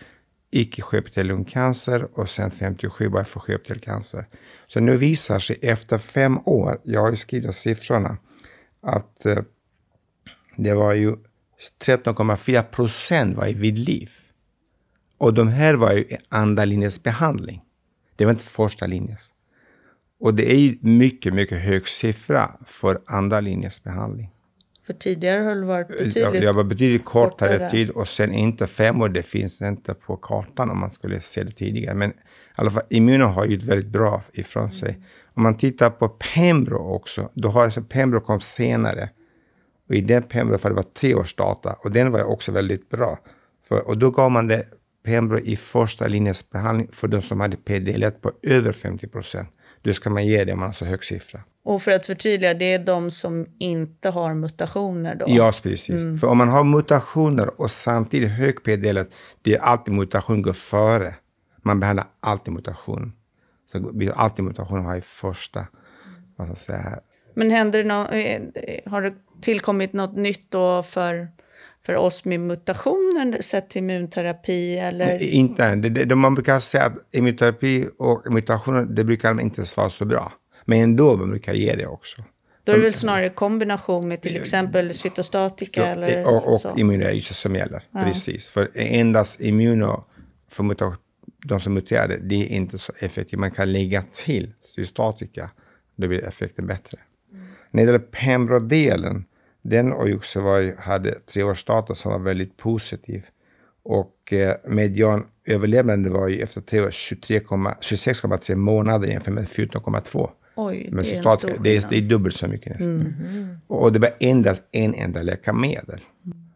icke 0.51 0.83
sköptel 0.83 1.27
lungcancer 1.27 2.09
och 2.19 2.29
sen 2.29 2.51
57 2.51 3.09
var 3.09 3.25
för 3.25 3.41
sköptelcancer. 3.41 4.27
Så 4.67 4.81
nu 4.81 4.97
visar 4.97 5.39
sig 5.39 5.59
efter 5.63 5.99
fem 5.99 6.39
år, 6.45 6.81
jag 6.85 7.01
har 7.01 7.11
ju 7.11 7.17
skrivit 7.17 7.55
siffrorna, 7.55 8.19
att 8.81 9.27
eh, 9.27 9.39
det 10.57 10.75
var 10.75 10.95
ju 10.95 11.17
13,4 11.85 12.63
procent 12.63 13.37
var 13.37 13.47
vid 13.47 13.79
liv. 13.79 14.11
Och 15.19 15.35
de 15.35 15.49
här 15.49 15.75
var 15.75 15.93
ju 15.93 16.05
andra 16.29 16.65
linjens 16.65 17.03
behandling. 17.03 17.63
Det 18.17 18.25
var 18.25 18.33
inte 18.33 18.45
första 18.45 18.87
linjens. 18.87 19.33
Och 20.21 20.35
det 20.35 20.53
är 20.53 20.59
ju 20.59 20.79
mycket, 20.81 21.35
mycket 21.35 21.59
hög 21.59 21.89
siffra 21.89 22.57
för 22.65 23.03
andra 23.07 23.41
linjens 23.41 23.83
behandling. 23.83 24.31
För 24.87 24.95
tidigare 24.95 25.43
har 25.43 25.55
det 25.55 25.65
varit 25.65 25.89
betydligt... 25.89 26.17
Jag, 26.17 26.37
jag 26.37 26.53
var 26.55 26.65
betydligt 26.65 27.05
kortare, 27.05 27.53
kortare. 27.53 27.71
tid 27.71 27.91
och 27.91 28.09
sen 28.09 28.33
inte 28.33 28.67
fem 28.67 29.03
år, 29.03 29.09
det 29.09 29.23
finns 29.23 29.63
inte 29.63 29.95
på 29.95 30.17
kartan 30.17 30.71
om 30.71 30.81
man 30.81 30.91
skulle 30.91 31.21
se 31.21 31.45
det 31.45 31.51
tidigare. 31.51 31.95
Men 31.95 32.11
i 32.11 32.15
alla 32.55 32.71
fall, 32.71 32.83
Immuno 32.91 33.25
har 33.25 33.55
ett 33.55 33.63
väldigt 33.63 33.89
bra 33.91 34.23
ifrån 34.33 34.73
sig. 34.73 34.99
Om 35.35 35.43
man 35.43 35.57
tittar 35.57 35.91
på 35.91 36.09
Pembro 36.09 36.95
också, 36.95 37.31
då 37.35 37.49
har 37.49 37.65
alltså 37.65 37.83
Pembro 37.83 38.21
kom 38.21 38.41
senare. 38.41 39.11
Och 39.89 39.95
i 39.95 40.01
den 40.01 40.23
Pembro, 40.23 40.59
för 40.59 40.69
det 40.69 40.75
var 40.75 40.83
tre 40.83 41.15
års 41.15 41.35
data, 41.35 41.73
och 41.73 41.91
den 41.91 42.13
var 42.13 42.25
också 42.25 42.53
väldigt 42.53 42.91
bra. 42.91 43.19
För, 43.69 43.89
och 43.89 43.99
då 43.99 44.11
gav 44.11 44.31
man 44.31 44.49
det 44.49 44.65
Pembro 45.05 45.39
i 45.39 45.57
första 45.57 46.07
linjens 46.07 46.51
behandling 46.51 46.89
för 46.93 47.09
de 47.09 47.23
som 47.23 47.41
hade 47.41 47.57
PDL1 47.57 48.11
på 48.11 48.33
över 48.43 48.73
50 48.73 49.09
procent. 49.09 49.49
Då 49.83 49.93
ska 49.93 50.11
man 50.11 50.27
ge 50.27 50.45
det 50.45 50.53
om 50.53 50.59
man 50.59 50.69
har 50.69 50.75
så 50.75 50.85
hög 50.85 51.05
siffra. 51.05 51.41
Och 51.67 51.83
för 51.83 51.91
att 51.91 52.07
förtydliga, 52.07 52.55
det 52.55 52.73
är 52.73 52.79
de 52.79 53.11
som 53.11 53.47
inte 53.59 54.09
har 54.09 54.35
mutationer 54.35 55.15
då? 55.15 55.25
Ja, 55.29 55.53
precis. 55.63 56.21
För 56.21 56.27
om 56.27 56.39
man 56.39 56.49
har 56.49 56.65
mutationer 56.65 57.61
och 57.61 57.71
samtidigt 57.71 58.31
hög 58.31 58.63
PDL, 58.63 58.99
det 59.43 59.55
är 59.55 59.61
alltid 59.61 59.95
mutation 59.95 60.43
går 60.43 60.53
före. 60.53 61.15
Man 61.63 61.81
behandlar 61.81 62.07
alltid 62.21 62.55
mutation. 62.55 63.13
Så 63.73 63.93
alltid 64.15 64.45
mutation 64.45 64.85
har 64.85 64.97
i 64.97 65.01
första, 65.01 65.67
vad 66.37 66.47
ska 66.47 66.53
jag 66.53 66.59
säga, 66.59 66.99
Men 67.35 67.51
händer 67.51 67.79
det 67.79 67.89
nå- 67.89 68.09
eh, 68.09 68.41
har 68.91 69.03
det 69.03 69.15
tillkommit 69.41 69.93
något 69.93 70.17
nytt 70.17 70.51
då 70.51 70.83
för, 70.83 71.29
för 71.87 71.97
oss 71.97 72.25
med 72.25 72.41
mutationer 72.41 73.43
sett 73.43 73.71
till 73.71 73.79
immunterapi? 73.79 74.79
Eller? 74.79 75.23
inte 75.23 75.65
än. 75.65 75.81
Det, 75.81 75.89
det, 75.89 76.05
det, 76.05 76.15
man 76.15 76.35
brukar 76.35 76.61
säga 76.61 76.85
att 76.85 76.95
immunoterapi 77.13 77.89
och 77.99 78.33
mutationer, 78.33 78.85
det 78.85 79.05
brukar 79.05 79.41
inte 79.41 79.65
vara 79.77 79.91
så 79.91 80.05
bra. 80.05 80.33
Men 80.69 80.81
ändå 80.81 81.17
man 81.17 81.31
brukar 81.31 81.55
ge 81.55 81.77
det 81.77 81.87
också. 81.87 82.25
Då 82.65 82.73
är 82.73 82.77
det 82.77 82.83
väl 82.83 82.93
snarare 82.93 83.29
kombination 83.29 84.09
med 84.09 84.21
till 84.21 84.37
exempel 84.37 84.95
cytostatika 84.95 85.87
eller 85.87 86.25
och 86.25 86.49
och 86.49 86.61
så? 86.61 86.79
immunologi 86.79 87.21
som 87.21 87.55
gäller. 87.55 87.83
Precis. 87.93 88.51
För 88.51 88.71
endast 88.75 89.41
immuno, 89.41 90.05
för 90.51 90.97
de 91.45 91.61
som 91.61 91.75
muterade, 91.75 92.17
det 92.17 92.35
är 92.35 92.47
inte 92.47 92.79
så 92.79 92.93
effektivt. 92.99 93.41
Man 93.41 93.51
kan 93.51 93.73
lägga 93.73 94.03
till 94.03 94.53
cystatika, 94.63 95.51
då 95.97 96.09
blir 96.09 96.25
effekten 96.25 96.67
bättre. 96.67 96.99
När 97.71 97.83
det 97.83 97.93
gäller 97.93 97.99
Pembro-delen, 97.99 99.25
den 99.63 99.93
och 99.93 100.09
var, 100.35 100.81
hade 100.81 101.15
treårsdata 101.21 101.95
som 101.95 102.13
var 102.13 102.19
väldigt 102.19 102.57
positiv. 102.57 103.27
Och 103.83 104.33
eh, 104.33 104.57
median 104.65 105.27
överlevnad 105.45 106.07
var 106.07 106.29
ju 106.29 106.41
efter 106.41 106.61
tre 106.61 106.81
år 106.81 106.91
23,- 106.91 107.75
26,3 107.81 108.55
månader 108.55 109.09
jämfört 109.09 109.35
med 109.35 109.45
14,2. 109.45 110.31
Oj, 110.57 110.89
Men 110.93 111.05
det 111.05 111.15
är 111.15 111.25
en 111.25 111.37
stor 111.37 111.59
det, 111.63 111.77
är, 111.77 111.85
det 111.91 111.97
är 111.97 112.03
dubbelt 112.03 112.35
så 112.35 112.49
mycket 112.49 112.73
nästan. 112.73 113.61
Och, 113.67 113.83
och 113.83 113.93
det 113.93 113.99
var 113.99 114.11
endast 114.21 114.63
en 114.73 114.95
enda 114.95 115.23
läkemedel. 115.23 116.01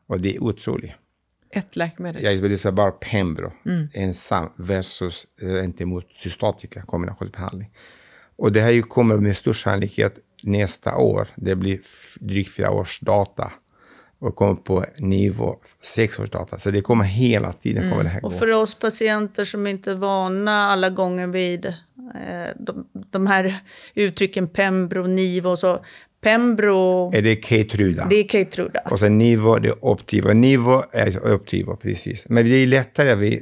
Och 0.06 0.20
det 0.20 0.36
är 0.36 0.42
otroligt. 0.42 0.92
Ett 1.50 1.76
läkemedel. 1.76 2.22
Ja, 2.22 2.48
det 2.48 2.64
är 2.64 2.72
bara 2.72 2.90
Pembro 2.90 3.52
ensam 3.92 4.48
versus 4.56 5.26
eh, 5.42 5.64
inte 5.64 5.84
mot 5.84 6.12
cystatika 6.12 6.82
kombinationsbehandling. 6.82 7.70
Och 8.36 8.52
det 8.52 8.60
här 8.60 8.82
kommer 8.82 9.16
med 9.16 9.36
stor 9.36 9.52
sannolikhet 9.52 10.18
nästa 10.42 10.96
år. 10.96 11.28
Det 11.36 11.54
blir 11.54 11.80
drygt 12.20 12.54
fyra 12.54 12.70
års 12.70 13.00
data 13.00 13.52
och 14.20 14.36
kommer 14.36 14.54
på 14.54 14.84
nivå 14.98 15.56
sex 15.82 16.18
års 16.18 16.30
data. 16.30 16.58
Så 16.58 16.70
det 16.70 16.80
kommer 16.80 17.04
hela 17.04 17.52
tiden 17.52 17.90
kommer 17.90 18.02
det 18.04 18.08
här 18.10 18.20
gå. 18.20 18.26
Och 18.26 18.34
för 18.34 18.52
oss 18.52 18.74
patienter 18.78 19.44
som 19.44 19.66
inte 19.66 19.90
är 19.90 19.94
vana 19.94 20.52
alla 20.52 20.90
gånger 20.90 21.26
vid 21.26 21.66
eh, 21.66 21.72
de, 22.56 22.86
de 23.10 23.26
här 23.26 23.56
uttrycken 23.94 24.48
Pembro, 24.48 25.06
Nivo 25.06 25.48
och 25.50 25.58
så. 25.58 25.84
Pembro, 26.22 27.12
Är 27.14 27.22
det 27.22 27.44
Keytruda? 27.44 28.06
det 28.10 28.16
är 28.16 28.24
Keytruda. 28.28 28.80
Och 28.90 28.98
sen 28.98 29.18
Nivo, 29.18 29.58
det 29.58 29.68
är 29.68 29.84
Optivo. 29.84 30.32
Nivo 30.32 30.82
är 30.92 31.34
Optivo, 31.34 31.76
precis. 31.76 32.28
Men 32.28 32.44
det 32.44 32.50
är 32.56 32.66
lättare, 32.66 33.14
vi 33.14 33.36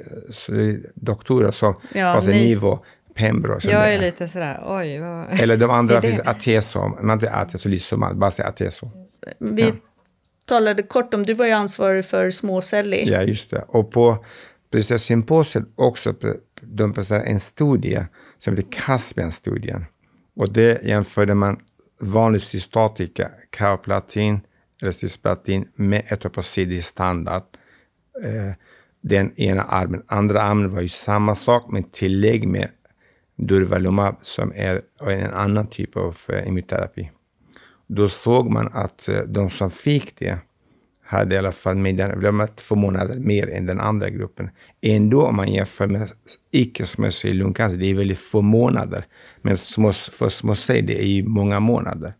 är 0.48 0.80
doktorer 0.94 1.50
som 1.50 1.74
Ja, 1.94 2.12
pratar 2.14 2.28
ni- 2.28 2.40
Nivo, 2.44 2.84
Pembro. 3.14 3.60
som 3.60 3.70
Jag 3.70 3.82
det 3.88 3.92
är 3.92 4.00
lite 4.00 4.28
sådär, 4.28 4.60
oj, 4.66 4.98
vad... 5.00 5.40
Eller 5.40 5.56
de 5.56 5.70
andra 5.70 5.96
är 5.96 6.00
finns 6.00 6.20
Ateso, 6.20 6.88
man 7.02 7.10
inte 7.16 7.30
Ateso, 7.30 7.68
Lisomab, 7.68 8.16
bara 8.18 8.30
säger 8.30 8.48
Ateso. 8.48 8.90
Vi 9.38 9.62
Ja 9.62 9.72
talade 10.48 10.82
kort 10.82 11.14
om, 11.14 11.22
du 11.26 11.34
var 11.34 11.46
ju 11.46 11.52
ansvarig 11.52 12.04
för 12.04 12.30
småcellig. 12.30 13.08
Ja, 13.08 13.22
just 13.22 13.50
det. 13.50 13.64
Och 13.68 13.90
på 13.90 14.24
Prinsessymposiet, 14.70 15.64
också, 15.74 16.14
de 16.60 16.92
presenterade 16.92 17.30
en 17.30 17.40
studie 17.40 18.06
som 18.38 18.56
heter 18.56 18.68
Caspian-studien. 18.70 19.84
Och 20.36 20.52
det 20.52 20.82
jämförde 20.82 21.34
man 21.34 21.60
vanlig 22.00 22.42
cystatika, 22.42 23.30
kaoplatin 23.50 24.40
eller 24.82 24.92
cisplatin 24.92 25.68
med 25.74 26.02
etoposide 26.08 26.84
standard. 26.84 27.42
Eh, 28.22 28.52
den 29.00 29.40
ena 29.40 29.62
armen. 29.62 30.02
Andra 30.06 30.42
armen 30.42 30.74
var 30.74 30.80
ju 30.80 30.88
samma 30.88 31.34
sak, 31.34 31.70
men 31.70 31.82
tillägg 31.82 32.48
med 32.48 32.68
durvalumab 33.36 34.16
som 34.22 34.52
är 34.54 34.82
en 35.00 35.34
annan 35.34 35.66
typ 35.66 35.96
av 35.96 36.16
eh, 36.28 36.48
immunterapi. 36.48 37.10
Då 37.88 38.08
såg 38.08 38.50
man 38.50 38.68
att 38.72 39.08
eh, 39.08 39.20
de 39.20 39.50
som 39.50 39.70
fick 39.70 40.18
det 40.18 40.38
hade 41.08 41.34
i 41.34 41.38
alla 41.38 41.52
fall 41.52 41.76
med 41.76 42.56
två 42.56 42.74
månader 42.74 43.18
mer 43.18 43.50
än 43.50 43.66
den 43.66 43.80
andra 43.80 44.10
gruppen. 44.10 44.50
Ändå 44.80 45.26
om 45.26 45.36
man 45.36 45.52
jämför 45.52 45.86
med 45.86 46.10
icke-smutsig 46.50 47.34
lungcancer, 47.34 47.64
alltså, 47.64 47.78
det 47.78 47.90
är 47.90 47.94
väldigt 47.94 48.18
få 48.18 48.42
månader. 48.42 49.04
Men 49.42 49.58
för 49.58 50.28
smutsig, 50.28 50.86
det 50.86 51.02
är 51.02 51.06
ju 51.06 51.24
många 51.24 51.60
månader. 51.60 52.14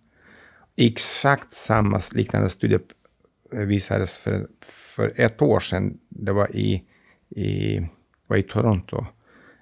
Exakt 0.76 1.52
samma 1.52 2.00
liknande 2.12 2.50
studie 2.50 2.78
visades 3.52 4.18
för, 4.18 4.46
för 4.62 5.12
ett 5.16 5.42
år 5.42 5.60
sedan. 5.60 5.98
Det 6.08 6.32
var 6.32 6.56
i, 6.56 6.82
i, 7.28 7.80
var 8.26 8.36
i 8.36 8.42
Toronto. 8.42 9.06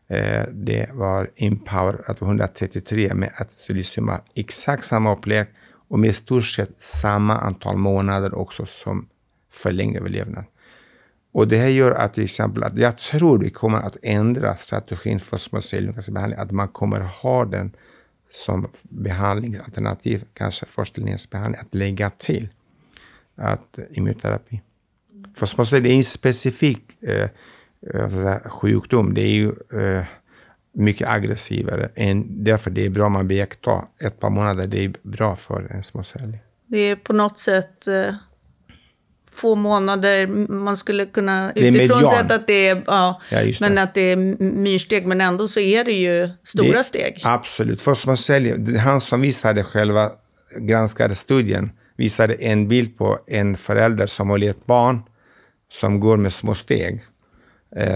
Eh, 0.09 0.43
det 0.53 0.91
var 0.93 1.31
Empower, 1.37 2.03
alltså, 2.07 2.25
133 2.25 3.15
med 3.15 3.33
atezolizumab. 3.37 4.21
Exakt 4.35 4.85
samma 4.85 5.13
upplägg 5.13 5.47
och 5.89 5.99
med 5.99 6.11
i 6.11 6.13
stort 6.13 6.45
sett 6.45 6.71
samma 6.79 7.39
antal 7.39 7.77
månader 7.77 8.35
också 8.35 8.67
som 8.67 9.09
förlängd 9.51 9.97
överlevnad. 9.97 10.45
Och 11.33 11.49
det 11.49 11.57
här 11.57 11.69
gör 11.69 11.93
att 11.93 12.15
till 12.15 12.25
exempel 12.25 12.63
att 12.63 12.79
jag 12.79 12.99
tror 12.99 13.39
vi 13.39 13.51
kommer 13.51 13.79
att 13.79 13.97
ändra 14.03 14.57
strategin 14.57 15.21
för 15.21 15.39
småcellslungcancerbehandling, 15.39 16.41
att 16.41 16.51
man 16.51 16.69
kommer 16.69 17.01
ha 17.01 17.45
den 17.45 17.73
som 18.31 18.69
behandlingsalternativ, 18.83 20.25
kanske 20.35 20.67
första 20.67 21.03
att 21.35 21.75
lägga 21.75 22.11
till 22.11 22.49
att 23.35 23.79
immunterapi. 23.91 24.61
För 25.35 25.47
småcell 25.47 25.87
är 25.87 25.91
en 25.91 26.05
specifik 26.05 27.03
eh, 27.03 27.29
eh 27.95 28.09
säga, 28.09 28.41
sjukdom. 28.41 29.15
Det 29.15 29.21
är 29.21 29.33
ju 29.33 29.49
eh, 29.49 30.05
mycket 30.77 31.09
aggressivare. 31.09 31.89
Än, 31.95 32.45
därför 32.45 32.71
det 32.71 32.87
är 32.87 32.91
bra 32.91 33.09
man 33.09 33.29
beaktar 33.29 33.85
ett 33.99 34.21
par 34.21 34.31
månader. 34.31 34.67
Det 34.67 34.85
är 34.85 34.93
bra 35.03 35.37
för 35.37 35.73
en 35.73 35.83
småcellig. 35.83 36.39
Det 36.67 36.79
är 36.79 36.97
på 36.97 37.13
något 37.13 37.39
sätt 37.39 37.87
eh, 37.87 38.15
få 39.31 39.55
månader. 39.55 40.27
Man 40.53 40.77
skulle 40.77 41.07
kunna 41.07 41.53
utifrån 41.53 42.07
sett 42.07 42.31
att 42.31 42.47
det 42.47 42.69
är, 42.69 42.83
ja, 42.87 43.21
ja 43.31 43.53
men 43.61 43.75
det. 43.75 43.83
att 43.83 43.95
det 43.95 44.01
är 44.01 44.17
myrsteg. 44.43 45.07
Men 45.07 45.21
ändå 45.21 45.49
så 45.49 45.61
är 45.61 45.85
det 45.85 45.93
ju 45.93 46.31
stora 46.43 46.79
det, 46.79 46.85
steg. 46.85 47.21
Absolut. 47.25 47.81
För 47.81 47.95
småcellig, 47.95 48.77
han 48.77 49.01
som 49.01 49.21
visade 49.21 49.65
själva 49.65 50.11
granskade 50.61 51.15
studien 51.15 51.71
visade 51.97 52.35
en 52.35 52.69
bild 52.69 52.99
på 52.99 53.19
en 53.27 53.57
förälder 53.57 54.07
som 54.07 54.31
har 54.31 54.45
ett 54.45 54.67
barn 54.67 55.03
som 55.69 56.01
går 56.01 56.17
med 56.17 56.33
små 56.33 56.55
steg 56.55 57.03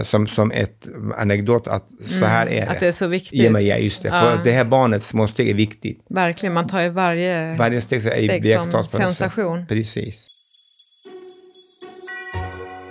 som, 0.02 0.26
som 0.26 0.50
ett 0.50 0.88
anekdot 1.16 1.66
att 1.66 1.88
så 2.20 2.24
här 2.24 2.46
mm, 2.46 2.62
är 2.62 2.66
det. 2.66 2.72
Att 2.72 2.80
det 2.80 2.86
är 2.86 2.92
så 2.92 3.06
viktigt. 3.06 3.42
Ja, 3.42 3.50
men 3.50 3.66
ja 3.66 3.76
just 3.76 4.02
det. 4.02 4.08
Ja. 4.08 4.20
För 4.20 4.44
det 4.44 4.50
här 4.50 4.64
barnets 4.64 5.08
små 5.08 5.28
steg 5.28 5.48
är 5.48 5.54
viktigt. 5.54 6.04
Verkligen, 6.08 6.52
man 6.52 6.66
tar 6.66 6.80
ju 6.80 6.88
varje, 6.88 7.56
varje 7.56 7.80
steg, 7.80 8.00
steg 8.00 8.58
som 8.72 8.84
sensation. 8.84 9.66
Precis. 9.66 10.26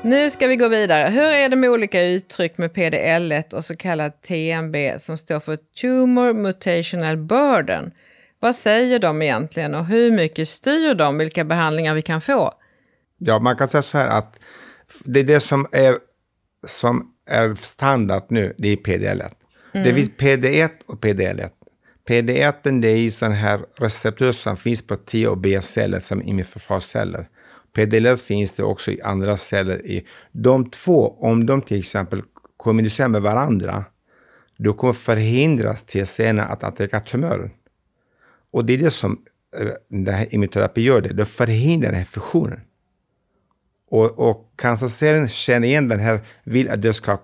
Nu 0.02 0.30
ska 0.30 0.48
vi 0.48 0.56
gå 0.56 0.68
vidare. 0.68 1.10
Hur 1.10 1.24
är 1.24 1.50
det 1.50 1.56
med 1.56 1.70
olika 1.70 2.04
uttryck 2.04 2.58
med 2.58 2.72
PDL1 2.72 3.54
och 3.54 3.66
så 3.66 3.76
kallad 3.76 4.22
TMB 4.22 4.76
som 4.98 5.18
står 5.18 5.40
för 5.40 5.58
Tumor 5.82 6.34
Mutational 6.34 7.18
Burden? 7.18 7.92
Vad 8.40 8.56
säger 8.56 9.00
de 9.00 9.22
egentligen 9.22 9.76
och 9.76 9.86
hur 9.86 10.12
mycket 10.12 10.50
styr 10.50 10.94
de 10.94 11.18
vilka 11.18 11.44
behandlingar 11.44 11.94
vi 11.94 12.02
kan 12.02 12.22
få? 12.22 12.54
Ja, 13.18 13.40
man 13.40 13.56
kan 13.56 13.68
säga 13.68 13.82
så 13.82 13.98
här 13.98 14.08
att 14.18 14.40
det 15.04 15.20
är 15.20 15.24
det 15.24 15.40
som 15.40 15.68
är 15.72 15.98
som 16.68 17.14
är 17.26 17.56
standard 17.56 18.24
nu, 18.30 18.54
det 18.58 18.68
är 18.68 18.76
PDL1. 18.76 19.32
Mm. 19.74 19.88
Det 19.88 19.94
finns 19.94 20.10
PD1 20.10 20.70
och 20.86 21.04
PDL1. 21.04 21.50
PD1 22.08 22.82
det 22.82 22.88
är 22.88 23.12
sån 23.12 23.32
här 23.32 23.66
receptorer 23.76 24.32
som 24.32 24.58
finns 24.58 24.88
på 24.88 24.96
T 24.96 25.28
och 25.28 25.38
B-celler 25.38 26.00
som 26.00 26.22
immunförsvarsceller. 26.22 27.30
PDL1 27.76 28.18
finns 28.18 28.56
det 28.56 28.64
också 28.64 28.92
i 28.92 29.02
andra 29.02 29.38
celler. 29.38 29.86
I. 29.86 30.08
De 30.32 30.70
två, 30.70 31.16
om 31.20 31.46
de 31.46 31.62
till 31.62 31.80
exempel 31.80 32.22
kommunicerar 32.58 33.08
med 33.08 33.22
varandra, 33.22 33.86
då 34.58 34.74
kommer 34.74 34.94
förhindras 34.94 35.84
TCN 35.84 36.40
att 36.40 36.64
attackera 36.64 37.00
tumören. 37.00 37.52
Och 38.52 38.66
det 38.66 38.74
är 38.74 38.78
det 38.78 38.92
som 38.92 39.22
eh, 39.60 39.68
den 39.88 40.14
här 40.14 40.34
immunterapi 40.36 40.82
gör, 40.82 41.02
det, 41.02 41.14
det 41.14 41.26
förhindrar 41.26 41.90
den 41.90 41.98
här 41.98 42.06
fusionen. 42.06 42.60
Och, 43.90 44.30
och 44.30 44.54
cancercellen 44.56 45.28
känner 45.28 45.68
igen 45.68 45.88
den 45.88 46.00
här, 46.00 46.20
vill 46.44 46.70
att 46.70 46.82
det 46.82 46.94
ska 46.94 47.18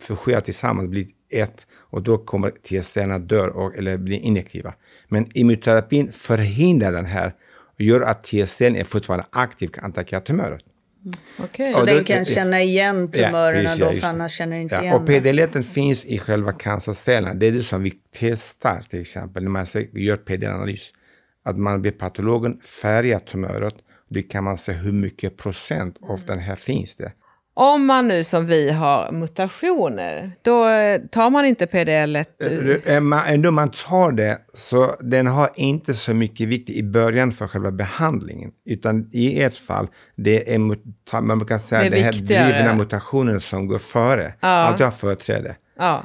förskjuta 0.00 0.40
tillsammans, 0.40 0.90
bli 0.90 1.14
ett 1.30 1.66
och 1.72 2.02
då 2.02 2.18
kommer 2.18 2.50
T-cellerna 2.50 3.18
dö 3.18 3.48
och, 3.48 3.76
eller 3.76 3.96
bli 3.96 4.16
inaktiva. 4.16 4.74
Men 5.08 5.30
immunoterapin 5.34 6.12
förhindrar 6.12 6.92
den 6.92 7.06
här 7.06 7.34
och 7.74 7.80
gör 7.80 8.00
att 8.00 8.24
T-cellen 8.24 8.76
är 8.76 8.84
fortfarande 8.84 9.26
aktiv 9.30 9.68
kan 9.68 9.84
attackera 9.84 10.20
tumörer. 10.20 10.60
Mm. 11.06 11.48
Okay. 11.48 11.72
Så 11.72 11.80
och 11.80 11.86
den 11.86 12.04
kan 12.04 12.24
känna 12.24 12.62
igen 12.62 13.10
tumörerna 13.10 13.62
ja, 13.62 13.62
precis, 13.62 13.78
då, 13.78 13.92
för 13.92 14.08
annars 14.08 14.32
känner 14.32 14.56
inte 14.56 14.74
ja, 14.74 14.82
igen 14.82 14.94
Och 14.94 15.06
PDL 15.06 15.62
finns 15.62 16.06
i 16.06 16.18
själva 16.18 16.52
cancercellerna. 16.52 17.34
Det 17.34 17.46
är 17.46 17.52
det 17.52 17.62
som 17.62 17.82
vi 17.82 17.92
testar 18.14 18.86
till 18.90 19.00
exempel 19.00 19.42
när 19.42 19.50
man 19.50 19.66
gör 19.92 20.16
PDL-analys. 20.16 20.92
Att 21.44 21.58
man 21.58 21.82
ber 21.82 21.90
patologen 21.90 22.60
färga 22.60 23.20
tumöret 23.20 23.74
det 24.08 24.22
kan 24.22 24.44
man 24.44 24.58
se 24.58 24.72
hur 24.72 24.92
mycket 24.92 25.36
procent 25.36 25.96
av 26.02 26.20
den 26.26 26.38
här 26.38 26.56
finns 26.56 26.96
det. 26.96 27.12
Om 27.58 27.86
man 27.86 28.08
nu 28.08 28.24
som 28.24 28.46
vi 28.46 28.70
har 28.70 29.12
mutationer, 29.12 30.32
då 30.42 30.64
tar 31.10 31.30
man 31.30 31.44
inte 31.44 31.66
PDL1? 31.66 33.26
Ändå 33.26 33.50
man 33.50 33.70
tar 33.70 34.12
det, 34.12 34.38
så 34.54 34.96
den 35.00 35.26
har 35.26 35.50
inte 35.54 35.94
så 35.94 36.14
mycket 36.14 36.48
vikt 36.48 36.70
i 36.70 36.82
början 36.82 37.32
för 37.32 37.48
själva 37.48 37.70
behandlingen. 37.70 38.50
Utan 38.64 39.10
i 39.12 39.42
ett 39.42 39.58
fall, 39.58 39.88
det 40.16 40.54
är, 40.54 40.58
man 41.20 41.38
brukar 41.38 41.58
säga 41.58 41.82
det, 41.82 41.90
det 41.90 42.02
här 42.02 42.12
drivna 42.12 42.74
mutationen 42.74 43.40
som 43.40 43.66
går 43.66 43.78
före. 43.78 44.34
Ja. 44.40 44.48
Allt 44.48 44.80
jag 44.80 44.94
företräder. 44.94 45.56
Ja. 45.78 46.02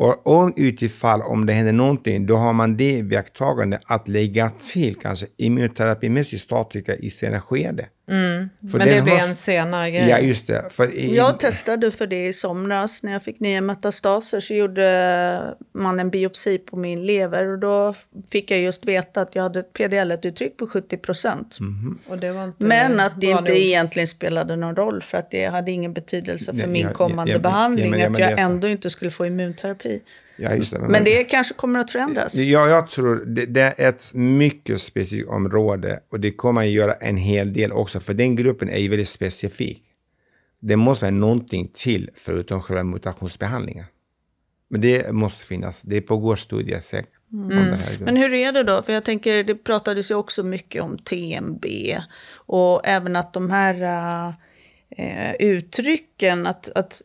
Och 0.00 0.26
om 0.26 0.52
utifall 0.56 1.22
om 1.22 1.46
det 1.46 1.52
händer 1.52 1.72
någonting, 1.72 2.26
då 2.26 2.36
har 2.36 2.52
man 2.52 2.76
det 2.76 3.02
beaktagande 3.02 3.80
att 3.84 4.08
lägga 4.08 4.50
till 4.50 4.96
kanske 4.96 5.26
immunterapimässig 5.36 6.40
med 6.40 6.94
i 6.94 7.10
senare 7.10 7.40
skede. 7.40 7.86
Mm. 8.10 8.50
Men 8.60 8.88
det 8.88 9.02
blir 9.02 9.12
har... 9.12 9.28
en 9.28 9.34
senare 9.34 9.90
grej. 9.90 10.08
Ja, 10.08 10.18
just 10.18 10.46
det. 10.46 10.64
För 10.70 10.94
i... 10.94 11.16
Jag 11.16 11.40
testade 11.40 11.90
för 11.90 12.06
det 12.06 12.26
i 12.26 12.32
somras. 12.32 13.02
När 13.02 13.12
jag 13.12 13.22
fick 13.22 13.40
nya 13.40 13.60
metastaser 13.60 14.40
så 14.40 14.54
gjorde 14.54 15.54
man 15.72 16.00
en 16.00 16.10
biopsi 16.10 16.58
på 16.58 16.76
min 16.76 17.06
lever. 17.06 17.46
Och 17.46 17.58
då 17.58 17.94
fick 18.30 18.50
jag 18.50 18.60
just 18.60 18.86
veta 18.86 19.20
att 19.20 19.34
jag 19.34 19.42
hade 19.42 19.60
ett 19.60 19.72
PDL-uttryck 19.72 20.56
på 20.56 20.66
70 20.66 20.96
procent. 20.96 21.58
Mm. 21.60 21.98
Men 22.58 23.00
att 23.00 23.20
det 23.20 23.26
inte 23.26 23.42
nog. 23.42 23.50
egentligen 23.50 24.08
spelade 24.08 24.56
någon 24.56 24.76
roll. 24.76 25.02
För 25.02 25.18
att 25.18 25.30
det 25.30 25.44
hade 25.44 25.70
ingen 25.70 25.92
betydelse 25.92 26.52
för 26.52 26.60
ja, 26.60 26.66
min 26.66 26.92
kommande 26.92 27.32
ja, 27.32 27.38
ja, 27.38 27.42
behandling. 27.42 28.02
att 28.02 28.18
jag 28.18 28.40
ändå 28.40 28.68
inte 28.68 28.90
skulle 28.90 29.10
få 29.10 29.26
immunterapi. 29.26 30.00
Ja, 30.42 30.54
just 30.54 30.72
det. 30.72 30.78
Men, 30.80 30.90
men 30.90 31.04
det 31.04 31.24
kanske 31.24 31.54
kommer 31.54 31.78
att 31.78 31.90
förändras? 31.90 32.34
Ja, 32.34 32.68
jag 32.68 32.88
tror 32.88 33.16
det, 33.16 33.46
det 33.46 33.60
är 33.60 33.88
ett 33.88 34.14
mycket 34.14 34.82
specifikt 34.82 35.28
område 35.28 36.00
och 36.10 36.20
det 36.20 36.32
kommer 36.32 36.60
att 36.60 36.68
göra 36.68 36.94
en 36.94 37.16
hel 37.16 37.52
del 37.52 37.72
också, 37.72 38.00
för 38.00 38.14
den 38.14 38.36
gruppen 38.36 38.68
är 38.68 38.78
ju 38.78 38.88
väldigt 38.88 39.08
specifik. 39.08 39.82
Det 40.60 40.76
måste 40.76 41.04
vara 41.04 41.14
någonting 41.14 41.70
till 41.74 42.10
förutom 42.14 42.62
själva 42.62 42.84
mutationsbehandlingen. 42.84 43.84
Men 44.68 44.80
det 44.80 45.12
måste 45.12 45.44
finnas. 45.44 45.82
Det 45.82 46.00
pågår 46.00 46.36
studier 46.36 46.80
säkert. 46.80 47.12
Mm. 47.32 47.76
Men 48.00 48.16
hur 48.16 48.32
är 48.32 48.52
det 48.52 48.62
då? 48.62 48.82
För 48.82 48.92
jag 48.92 49.04
tänker, 49.04 49.44
det 49.44 49.54
pratades 49.54 50.10
ju 50.10 50.14
också 50.14 50.42
mycket 50.42 50.82
om 50.82 50.98
TMB 50.98 51.64
och 52.32 52.80
även 52.84 53.16
att 53.16 53.32
de 53.32 53.50
här 53.50 53.74
uh, 54.98 55.34
uttrycken, 55.38 56.46
att, 56.46 56.70
att 56.74 57.02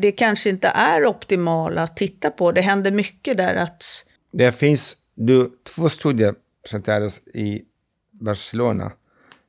det 0.00 0.12
kanske 0.12 0.50
inte 0.50 0.68
är 0.68 1.06
optimala 1.06 1.82
att 1.82 1.96
titta 1.96 2.30
på. 2.30 2.52
Det 2.52 2.60
händer 2.60 2.90
mycket 2.90 3.36
där 3.36 3.54
att... 3.54 3.84
Det 4.32 4.52
finns 4.52 4.96
du, 5.14 5.50
två 5.74 5.88
studier 5.88 6.34
presenterades 6.62 7.20
i 7.26 7.62
Barcelona. 8.10 8.92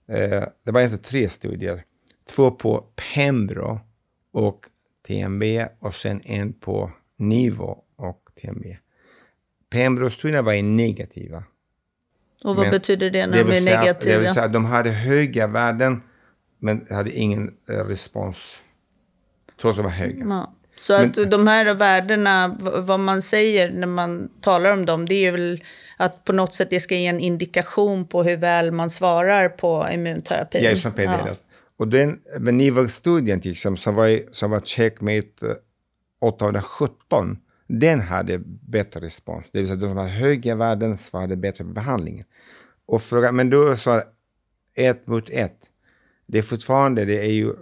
Eh, 0.07 0.43
det 0.63 0.71
var 0.71 0.81
inte 0.81 0.97
tre 0.97 1.29
studier. 1.29 1.83
Två 2.29 2.51
på 2.51 2.85
Pembro 3.15 3.79
och 4.31 4.65
TMB 5.07 5.43
och 5.79 5.95
sen 5.95 6.21
en 6.25 6.53
på 6.53 6.91
Nivo 7.17 7.83
och 7.95 8.29
TMB. 8.41 8.65
Pembro-studierna 9.69 10.41
var 10.41 10.61
negativa. 10.63 11.43
Och 12.43 12.55
vad 12.55 12.65
Men 12.65 12.71
betyder 12.71 13.09
det 13.09 13.27
när 13.27 13.37
det 13.37 13.43
de 13.43 13.57
är 13.57 13.61
säga 13.61 13.79
att- 13.79 13.83
Det 13.83 13.87
negativa? 13.87 14.19
vill 14.19 14.33
säga 14.33 14.45
att 14.45 14.53
de 14.53 14.65
hade 14.65 14.89
höga 14.89 15.47
värden, 15.47 16.01
men 16.57 16.87
hade 16.89 17.11
ingen 17.11 17.53
eh, 17.69 17.73
respons. 17.75 18.37
Trots 19.61 19.79
att 19.79 19.83
de 19.83 19.89
var 19.89 19.97
höga. 19.97 20.25
Ja. 20.25 20.53
Så 20.77 20.93
att 20.93 21.31
de 21.31 21.47
här 21.47 21.73
värdena, 21.73 22.57
vad 22.59 22.99
man 22.99 23.21
säger 23.21 23.71
när 23.71 23.87
man 23.87 24.29
talar 24.41 24.71
om 24.71 24.85
dem, 24.85 25.05
det 25.05 25.25
är 25.25 25.31
väl 25.31 25.63
att 25.97 26.23
på 26.23 26.33
något 26.33 26.53
sätt 26.53 26.69
det 26.69 26.79
ska 26.79 26.95
ge 26.95 27.07
en 27.07 27.19
indikation 27.19 28.07
på 28.07 28.23
hur 28.23 28.37
väl 28.37 28.71
man 28.71 28.89
svarar 28.89 29.49
på 29.49 29.87
immunterapi. 29.93 30.65
Är 30.65 30.75
som 30.75 30.91
PDL. 30.91 31.35
Och 31.77 31.87
den 31.87 32.19
Beniver-studien 32.39 33.41
till 33.41 33.51
exempel, 33.51 33.77
som 33.77 33.95
var, 33.95 34.19
som 34.31 34.51
var 34.51 34.59
checkmate 34.59 35.27
eh, 35.41 35.55
817, 36.21 37.37
den 37.67 38.01
hade 38.01 38.37
bättre 38.45 38.99
respons. 38.99 39.45
Det 39.51 39.59
vill 39.59 39.67
säga 39.67 39.75
de 39.75 39.89
som 39.89 39.97
hade 39.97 40.09
höga 40.09 40.55
värden 40.55 40.97
svarade 40.97 41.35
bättre 41.35 41.63
på 41.63 41.69
behandlingen. 41.69 42.25
Och 42.85 43.01
men 43.33 43.49
då 43.49 43.75
sa 43.75 44.03
ett 44.75 45.07
mot 45.07 45.29
ett. 45.29 45.59
Det 46.25 46.37
är 46.37 46.41
fortfarande, 46.41 47.05
det 47.05 47.19
är 47.19 47.31
ju 47.31 47.53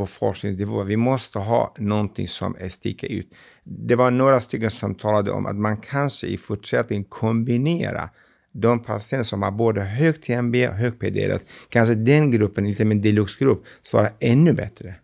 på 0.00 0.06
forskningsnivå. 0.06 0.82
Vi 0.84 0.96
måste 0.96 1.38
ha 1.38 1.74
någonting 1.78 2.28
som 2.28 2.56
sticker 2.68 3.08
ut. 3.08 3.28
Det 3.64 3.96
var 3.96 4.10
några 4.10 4.40
stycken 4.40 4.70
som 4.70 4.94
talade 4.94 5.30
om 5.30 5.46
att 5.46 5.56
man 5.56 5.76
kanske 5.76 6.26
i 6.26 6.36
fortsättningen 6.36 7.04
kombinera 7.04 8.10
de 8.52 8.82
patienter 8.82 9.24
som 9.24 9.42
har 9.42 9.50
både 9.50 9.80
hög 9.80 10.22
TMB 10.22 10.54
och 10.54 10.74
hög 10.74 10.98
PDL, 10.98 11.38
kanske 11.68 11.94
den 11.94 12.30
gruppen, 12.30 12.88
med 12.88 12.96
deluxe-grupp, 12.96 13.64
svarar 13.82 14.12
ännu 14.20 14.52
bättre. 14.52 14.94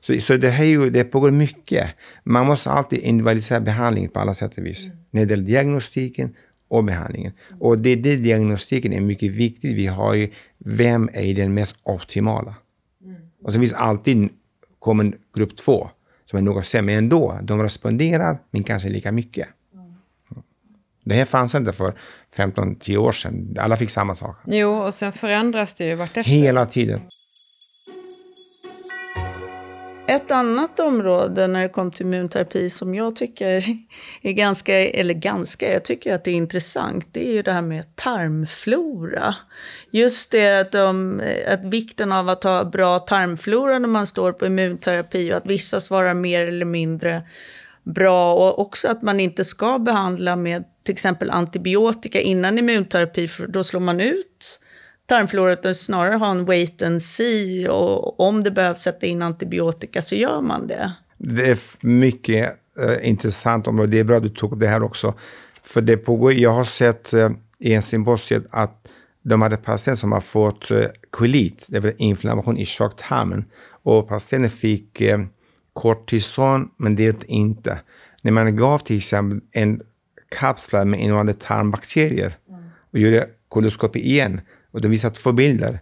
Så, 0.00 0.20
så 0.20 0.36
det, 0.36 0.48
här 0.48 0.64
är 0.64 0.68
ju, 0.68 0.90
det 0.90 1.04
pågår 1.04 1.30
mycket. 1.30 1.86
Man 2.24 2.46
måste 2.46 2.70
alltid 2.70 2.98
individualisera 2.98 3.60
behandlingen 3.60 4.10
på 4.10 4.20
alla 4.20 4.34
sätt 4.34 4.58
och 4.58 4.66
vis. 4.66 4.88
När 5.10 5.24
det 5.24 5.30
gäller 5.32 5.46
diagnostiken 5.46 6.34
och 6.68 6.84
behandlingen. 6.84 7.32
Och 7.60 7.78
det, 7.78 7.96
det 7.96 8.16
diagnostiken 8.16 8.92
är 8.92 9.00
mycket 9.00 9.32
viktigt. 9.32 9.76
Vi 9.76 9.86
har 9.86 10.14
ju, 10.14 10.30
vem 10.58 11.10
är 11.12 11.34
den 11.34 11.54
mest 11.54 11.76
optimala? 11.82 12.54
Och 13.42 13.52
så 13.52 13.58
finns 13.58 13.72
alltid 13.72 14.28
kommer 14.78 15.16
grupp 15.34 15.56
två 15.56 15.90
som 16.30 16.38
är 16.38 16.42
något 16.42 16.66
sämre. 16.66 16.94
Ändå, 16.94 17.38
de 17.42 17.62
responderar, 17.62 18.38
men 18.50 18.64
kanske 18.64 18.88
lika 18.88 19.12
mycket. 19.12 19.48
Det 21.04 21.14
här 21.14 21.24
fanns 21.24 21.54
inte 21.54 21.72
för 21.72 21.94
15-10 22.36 22.96
år 22.96 23.12
sedan. 23.12 23.56
Alla 23.60 23.76
fick 23.76 23.90
samma 23.90 24.14
sak. 24.14 24.36
Jo, 24.46 24.70
och 24.70 24.94
sen 24.94 25.12
förändras 25.12 25.74
det 25.74 25.84
ju 25.84 25.94
vartefter. 25.94 26.32
Hela 26.32 26.66
tiden. 26.66 27.00
Ett 30.12 30.30
annat 30.30 30.80
område 30.80 31.46
när 31.46 31.62
det 31.62 31.68
kom 31.68 31.90
till 31.90 32.06
immunterapi 32.06 32.70
som 32.70 32.94
jag 32.94 33.16
tycker 33.16 33.64
är 34.22 34.32
ganska, 34.32 34.78
eller 34.78 35.14
ganska, 35.14 35.72
jag 35.72 35.84
tycker 35.84 36.14
att 36.14 36.24
det 36.24 36.30
är 36.30 36.34
intressant, 36.34 37.06
det 37.12 37.28
är 37.28 37.32
ju 37.32 37.42
det 37.42 37.52
här 37.52 37.62
med 37.62 37.96
tarmflora. 37.96 39.34
Just 39.90 40.30
det 40.30 40.60
att, 40.60 40.72
de, 40.72 41.22
att 41.46 41.64
vikten 41.64 42.12
av 42.12 42.28
att 42.28 42.44
ha 42.44 42.64
bra 42.64 42.98
tarmflora 42.98 43.78
när 43.78 43.88
man 43.88 44.06
står 44.06 44.32
på 44.32 44.46
immunterapi 44.46 45.32
och 45.32 45.36
att 45.36 45.46
vissa 45.46 45.80
svarar 45.80 46.14
mer 46.14 46.46
eller 46.46 46.66
mindre 46.66 47.22
bra 47.82 48.34
och 48.34 48.58
också 48.58 48.88
att 48.88 49.02
man 49.02 49.20
inte 49.20 49.44
ska 49.44 49.78
behandla 49.78 50.36
med 50.36 50.64
till 50.84 50.92
exempel 50.92 51.30
antibiotika 51.30 52.20
innan 52.20 52.58
immunterapi, 52.58 53.28
för 53.28 53.46
då 53.46 53.64
slår 53.64 53.80
man 53.80 54.00
ut 54.00 54.60
tarmflora 55.06 55.52
utan 55.52 55.74
snarare 55.74 56.14
ha 56.14 56.30
en 56.30 56.44
wait 56.44 56.82
and 56.82 57.02
see 57.02 57.68
och 57.68 58.20
om 58.20 58.42
det 58.42 58.50
behövs 58.50 58.80
sätta 58.80 59.06
in 59.06 59.22
antibiotika 59.22 60.02
så 60.02 60.14
gör 60.14 60.40
man 60.40 60.66
det. 60.66 60.92
Det 61.18 61.50
är 61.50 61.58
mycket 61.80 62.56
eh, 62.78 63.08
intressant 63.08 63.66
område. 63.66 63.92
Det 63.92 63.98
är 63.98 64.04
bra 64.04 64.16
att 64.16 64.22
du 64.22 64.28
tog 64.28 64.52
upp 64.52 64.60
det 64.60 64.68
här 64.68 64.82
också. 64.82 65.14
För 65.62 65.80
det 65.80 65.96
pågår, 65.96 66.32
jag 66.32 66.52
har 66.52 66.64
sett 66.64 67.12
eh, 67.12 67.30
i 67.58 67.74
en 67.74 67.82
symposium 67.82 68.44
att 68.50 68.88
de 69.22 69.42
hade 69.42 69.56
patienter 69.56 70.00
som 70.00 70.12
har 70.12 70.20
fått 70.20 70.70
eh, 70.70 70.86
kolit, 71.10 71.66
det 71.68 71.80
vill 71.80 71.90
säga 71.90 71.98
inflammation 71.98 72.58
i 72.58 72.64
tjocktarmen. 72.64 73.44
Och 73.82 74.08
patienten 74.08 74.50
fick 74.50 75.00
eh, 75.00 75.20
kortison, 75.72 76.70
men 76.76 76.96
det 76.96 77.02
hjälpte 77.02 77.26
inte. 77.26 77.80
När 78.22 78.32
man 78.32 78.56
gav 78.56 78.78
till 78.78 78.96
exempel 78.96 79.40
en 79.52 79.80
kapslar 80.38 80.84
med 80.84 81.00
innehållande 81.00 81.34
tarmbakterier 81.34 82.36
och 82.92 82.98
gjorde 82.98 83.28
koloskopi 83.48 84.00
igen, 84.00 84.40
och 84.72 84.80
de 84.80 84.88
visade 84.88 85.14
två 85.14 85.32
bilder 85.32 85.80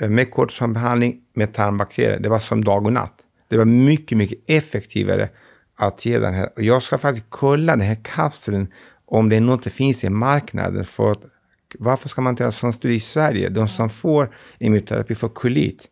eh, 0.00 0.10
med 0.10 0.30
kortisonbehandling 0.30 1.20
med 1.34 1.52
tarmbakterier. 1.52 2.20
Det 2.20 2.28
var 2.28 2.38
som 2.38 2.64
dag 2.64 2.86
och 2.86 2.92
natt. 2.92 3.14
Det 3.48 3.58
var 3.58 3.64
mycket, 3.64 4.18
mycket 4.18 4.38
effektivare 4.46 5.28
att 5.76 6.06
ge 6.06 6.18
den 6.18 6.34
här. 6.34 6.50
Och 6.56 6.62
jag 6.62 6.82
ska 6.82 6.98
faktiskt 6.98 7.26
kolla 7.28 7.72
den 7.72 7.86
här 7.86 7.98
kapseln 8.02 8.72
om 9.06 9.28
det 9.28 9.36
är 9.36 9.40
något 9.40 9.64
det 9.64 9.70
finns 9.70 10.04
i 10.04 10.08
marknaden. 10.08 10.84
För 10.84 11.12
att, 11.12 11.22
varför 11.78 12.08
ska 12.08 12.20
man 12.20 12.30
inte 12.30 12.42
göra 12.42 12.52
sån 12.52 12.72
studie 12.72 12.94
i 12.94 13.00
Sverige? 13.00 13.48
De 13.48 13.68
som 13.68 13.90
får 13.90 14.34
immunterapi 14.58 15.14
får 15.14 15.28
kolit. 15.28 15.88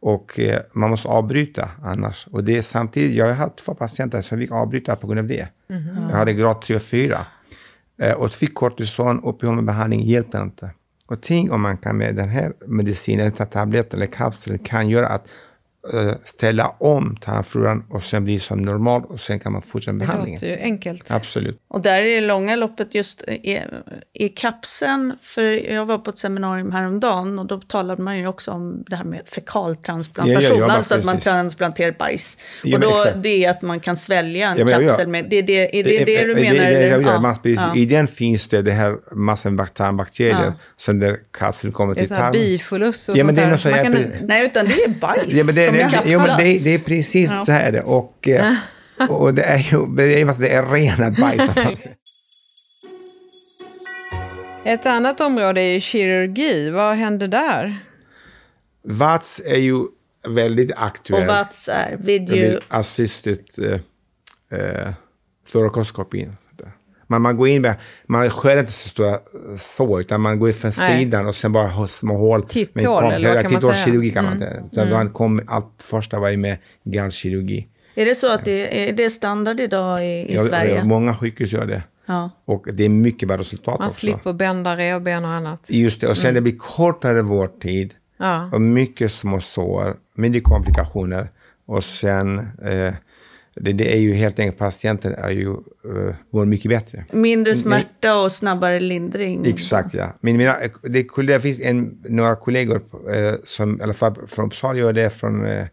Och 0.00 0.40
eh, 0.40 0.60
man 0.72 0.90
måste 0.90 1.08
avbryta 1.08 1.70
annars. 1.82 2.26
Och 2.30 2.44
det 2.44 2.58
är 2.58 2.62
samtidigt, 2.62 3.16
jag 3.16 3.26
har 3.26 3.32
haft 3.32 3.56
två 3.56 3.74
patienter 3.74 4.22
som 4.22 4.38
fick 4.38 4.52
avbryta 4.52 4.96
på 4.96 5.06
grund 5.06 5.18
av 5.18 5.26
det. 5.26 5.48
Jag 6.10 6.16
hade 6.16 6.32
grad 6.32 6.60
3 6.60 6.76
och 6.76 6.82
4. 6.82 7.26
Eh, 7.98 8.12
och 8.12 8.32
fick 8.32 8.54
kortison, 8.54 9.24
uppehållande 9.24 9.62
behandling, 9.62 10.02
hjälpte 10.02 10.38
inte. 10.38 10.70
Och 11.06 11.22
tänk 11.22 11.52
om 11.52 11.60
man 11.62 11.76
kan 11.76 11.96
med 11.96 12.14
den 12.14 12.28
här 12.28 12.52
medicinen, 12.66 13.32
tabletten 13.32 13.98
eller 13.98 14.12
kapsel, 14.12 14.58
kan 14.58 14.88
göra 14.88 15.08
att 15.08 15.26
ställa 16.24 16.68
om 16.68 17.16
tarmfloran 17.20 17.84
och 17.90 18.04
sen 18.04 18.24
blir 18.24 18.38
som 18.38 18.62
normalt 18.62 19.04
och 19.06 19.20
sen 19.20 19.40
kan 19.40 19.52
man 19.52 19.62
fortsätta 19.62 19.92
Det 19.92 19.98
behandlingen. 19.98 20.40
låter 20.40 20.46
ju 20.56 20.62
enkelt. 20.62 21.10
Absolut. 21.10 21.60
Och 21.68 21.80
där 21.82 21.98
är 21.98 22.20
det 22.20 22.26
långa 22.26 22.56
loppet 22.56 22.94
just 22.94 23.22
i, 23.22 23.60
i 24.12 24.28
kapseln, 24.28 25.12
för 25.22 25.42
jag 25.72 25.86
var 25.86 25.98
på 25.98 26.10
ett 26.10 26.18
seminarium 26.18 26.72
häromdagen 26.72 27.38
och 27.38 27.46
då 27.46 27.60
talade 27.60 28.02
man 28.02 28.18
ju 28.18 28.26
också 28.26 28.50
om 28.50 28.84
det 28.86 28.96
här 28.96 29.04
med 29.04 29.20
fekaltransplantation, 29.26 30.58
Ja, 30.58 30.72
alltså 30.72 30.94
att 30.94 31.04
man 31.04 31.20
transplanterar 31.20 31.92
bajs. 31.98 32.38
Ja, 32.62 32.76
och 32.76 32.80
då, 32.82 32.88
exakt. 32.90 33.22
det 33.22 33.44
är 33.44 33.50
att 33.50 33.62
man 33.62 33.80
kan 33.80 33.96
svälja 33.96 34.48
en 34.50 34.68
Ja, 34.68 34.78
kapsel 34.78 35.08
med, 35.08 35.26
det, 35.30 35.42
det, 35.42 35.78
är 35.78 35.84
det 35.84 36.04
det 36.04 36.24
du 36.24 36.32
Eh, 36.32 36.40
menar? 36.40 36.64
Det, 36.64 36.74
det, 36.74 36.86
jag 36.88 37.02
gör, 37.02 37.12
Ja, 37.22 37.36
precis. 37.42 37.66
I 37.74 37.84
den 37.86 38.06
finns 38.08 38.48
det, 38.48 38.62
det 38.62 38.72
här 38.72 38.96
med 39.14 39.74
tarmbakterier 39.74 40.44
Ja. 40.44 40.52
som 40.76 40.98
där 41.00 41.18
kapseln 41.38 41.72
kommer 41.72 41.94
Det 41.94 41.98
är 42.00 42.02
till 42.02 42.08
så 42.08 42.14
här 42.14 42.20
tarmen. 42.20 42.32
bifulus 42.32 43.08
och 43.08 43.16
Ja, 43.16 43.24
sånt 43.24 43.36
det 43.36 43.42
är 43.42 43.46
där. 43.72 43.82
kan, 43.82 44.26
Nej, 44.26 44.46
utan 44.46 44.66
det 44.66 44.72
är 44.72 45.00
bajs 45.00 45.34
Ja, 45.34 45.44
men 45.44 45.54
det, 45.54 45.66
det, 45.78 46.02
jo, 46.04 46.20
men 46.20 46.38
det, 46.38 46.64
det 46.64 46.74
är 46.74 46.78
precis 46.78 47.30
så 47.46 47.52
här 47.52 47.72
det. 47.72 47.82
Och, 47.82 48.28
eh, 48.28 48.54
och 49.08 49.34
det 49.34 49.42
är 49.42 49.58
ju 49.58 49.86
det 49.86 50.20
är, 50.20 50.40
det 50.40 50.48
är 50.48 50.66
renat 50.66 51.16
bajs. 51.54 51.86
ett 54.64 54.86
annat 54.86 55.20
område 55.20 55.60
är 55.60 55.80
kirurgi. 55.80 56.70
Vad 56.70 56.96
händer 56.96 57.28
där? 57.28 57.78
VATS 58.82 59.40
är 59.44 59.58
ju 59.58 59.86
väldigt 60.28 60.70
Och 60.70 60.82
aktuellt. 60.86 61.28
VATS 61.28 61.68
är 61.68 61.96
video... 61.96 62.36
Vid 62.36 62.58
assisted 62.68 63.44
eh, 63.58 64.60
eh, 64.60 64.92
thorakoskopi. 65.52 66.28
Man, 67.06 67.22
man 67.22 67.36
går 67.36 67.48
in 67.48 67.62
med, 67.62 67.74
man 68.06 68.30
skär 68.30 68.60
inte 68.60 68.72
så 68.72 68.88
stora 68.88 69.18
så, 69.58 70.00
utan 70.00 70.20
man 70.20 70.38
går 70.38 70.48
in 70.48 70.54
från 70.54 70.72
Nej. 70.78 70.98
sidan 70.98 71.26
och 71.26 71.36
sen 71.36 71.52
bara 71.52 71.68
har 71.68 71.86
små 71.86 72.16
hål. 72.16 72.46
Titthål, 72.46 73.04
eller 73.12 73.28
vad 73.34 73.42
kan 73.42 73.52
man 73.52 73.60
titthålskirurgi 73.60 74.10
säga? 74.10 74.22
kan 74.22 74.26
Mm. 74.32 74.38
man 74.38 74.48
säga. 74.48 74.62
Utan 74.84 74.90
man 74.92 75.10
kom, 75.10 75.40
allt 75.46 75.82
första 75.82 76.18
var 76.18 76.28
ju 76.30 76.36
med 76.36 76.58
gallkirurgi. 76.84 77.66
Är 77.94 78.04
det 78.04 78.14
så 78.14 78.32
att 78.34 78.44
det 78.44 78.88
är, 78.88 78.92
det 78.92 79.10
standard 79.10 79.60
idag 79.60 80.04
i, 80.04 80.06
i 80.06 80.34
Ja, 80.34 80.40
Sverige? 80.40 80.84
Många 80.84 81.16
sjukhus 81.16 81.52
gör 81.52 81.66
det. 81.66 81.82
Ja. 82.06 82.30
Och 82.44 82.66
det 82.72 82.84
är 82.84 82.88
mycket 82.88 83.28
bra 83.28 83.36
resultat 83.38 83.78
Man 83.78 83.86
också. 83.86 83.98
slipper 84.00 84.32
bända 84.32 84.76
revben 84.76 85.24
och 85.24 85.30
annat. 85.30 85.60
Just 85.68 86.00
det, 86.00 86.06
och 86.08 86.16
sen 86.16 86.34
det 86.34 86.40
blir 86.40 86.56
kortare 86.58 87.22
vårdtid 87.22 87.94
Ja. 88.18 88.50
och 88.52 88.60
mycket 88.60 89.12
små 89.12 89.40
sår, 89.40 89.96
mindre 90.14 90.40
komplikationer 90.40 91.28
och 91.66 91.84
sen 91.84 92.38
eh, 92.64 92.94
det, 93.60 93.72
det 93.72 93.92
är 93.92 93.98
ju 93.98 94.14
helt 94.14 94.38
enkelt 94.38 94.58
patienten 94.58 95.14
är 95.14 95.30
ju 95.30 95.50
eh, 95.50 96.14
mår 96.30 96.44
mycket 96.44 96.68
bättre. 96.68 97.04
Mindre 97.12 97.54
smärta 97.54 98.22
och 98.22 98.32
snabbare 98.32 98.80
lindring. 98.80 99.46
Exakt 99.46 99.94
ja. 99.94 100.12
Men 100.20 100.36
mina, 100.36 100.56
det, 100.82 101.06
det 101.26 101.40
finns 101.40 101.60
en, 101.60 101.98
några 102.08 102.36
kollegor 102.36 102.82
eh, 103.14 103.34
som 103.44 103.80
i 103.80 103.82
alla 103.82 103.94
fall 103.94 104.14
från 104.28 104.46
Uppsala 104.46 104.78
gör 104.78 104.92
det, 104.92 105.10
från, 105.10 105.46
eh, 105.46 105.66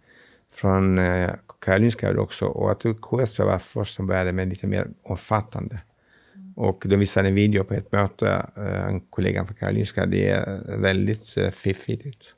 från 0.54 0.98
eh, 0.98 1.30
Karolinska 1.62 2.08
gör 2.08 2.14
det 2.14 2.20
också 2.20 2.46
och 2.46 2.70
jag 2.70 2.80
tror 2.80 2.94
KS 2.94 3.32
tror 3.32 3.48
jag 3.48 3.52
var 3.54 3.60
först 3.60 3.96
som 3.96 4.08
började 4.08 4.32
med 4.34 4.50
lite 4.50 4.68
mer 4.68 4.88
omfattande. 5.04 5.80
Och 6.56 6.84
de 6.86 6.98
visade 6.98 7.28
en 7.28 7.36
video 7.36 7.64
på 7.64 7.74
ett 7.74 7.92
möte, 7.92 8.46
eh, 8.58 8.88
en 8.88 9.02
kollega 9.02 9.46
från 9.46 9.56
Karolinska, 9.56 10.06
det 10.06 10.30
är 10.30 10.78
väldigt 10.78 11.38
eh, 11.38 11.50
fiffigt 11.50 12.06
ut. 12.06 12.36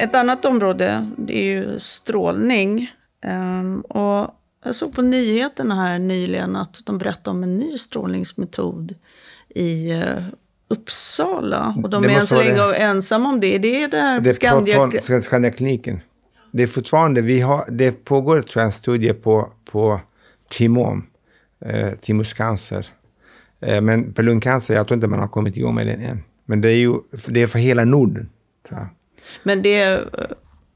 Ett 0.00 0.14
annat 0.14 0.44
område 0.44 1.10
det 1.16 1.36
är 1.36 1.54
ju 1.54 1.78
strålning. 1.78 2.90
Ehm, 3.24 3.80
och 3.80 4.30
jag 4.64 4.74
såg 4.74 4.94
på 4.94 5.02
nyheterna 5.02 5.74
här 5.74 5.98
nyligen 5.98 6.56
att 6.56 6.82
de 6.86 6.98
berättade 6.98 7.30
om 7.30 7.42
en 7.42 7.58
ny 7.58 7.78
strålningsmetod 7.78 8.94
i 9.48 9.90
eh, 9.90 10.24
Uppsala. 10.68 11.74
Och 11.82 11.90
de 11.90 12.02
Det 12.02 12.12
är 12.12 12.20
än 12.20 12.26
så 12.26 12.42
länge 12.42 12.74
ensamma 12.74 13.28
om 13.28 13.40
det. 13.40 13.58
Det 13.58 13.82
är 13.82 13.88
det 13.88 13.98
här 13.98 14.20
Det 14.20 14.32
Skandia... 14.32 14.90
Skandiakliniken. 15.20 16.00
Det 16.52 16.62
är 16.62 16.66
fortfarande, 16.66 17.20
vi 17.20 17.40
har, 17.40 17.68
det 17.70 17.92
pågår 18.04 18.42
tror 18.42 18.60
jag, 18.60 18.66
en 18.66 18.72
studie 18.72 19.12
på, 19.12 19.52
på 19.64 20.00
timom, 20.50 21.06
eh, 21.60 21.90
thymuscancer. 21.92 22.86
Eh, 23.60 23.80
Men 23.80 24.12
på 24.12 24.22
lungcancer, 24.22 24.74
jag 24.74 24.86
tror 24.86 24.94
inte 24.94 25.06
man 25.06 25.20
har 25.20 25.28
kommit 25.28 25.56
igång 25.56 25.74
med 25.74 25.86
den 25.86 26.00
än. 26.00 26.22
Men 26.44 26.60
det 26.60 26.68
är 26.68 26.76
ju 26.76 26.94
det 27.28 27.42
är 27.42 27.46
för 27.46 27.58
hela 27.58 27.84
Norden. 27.84 28.28
Tror 28.68 28.80
jag. 28.80 28.88
Men 29.42 29.62
det, 29.62 30.00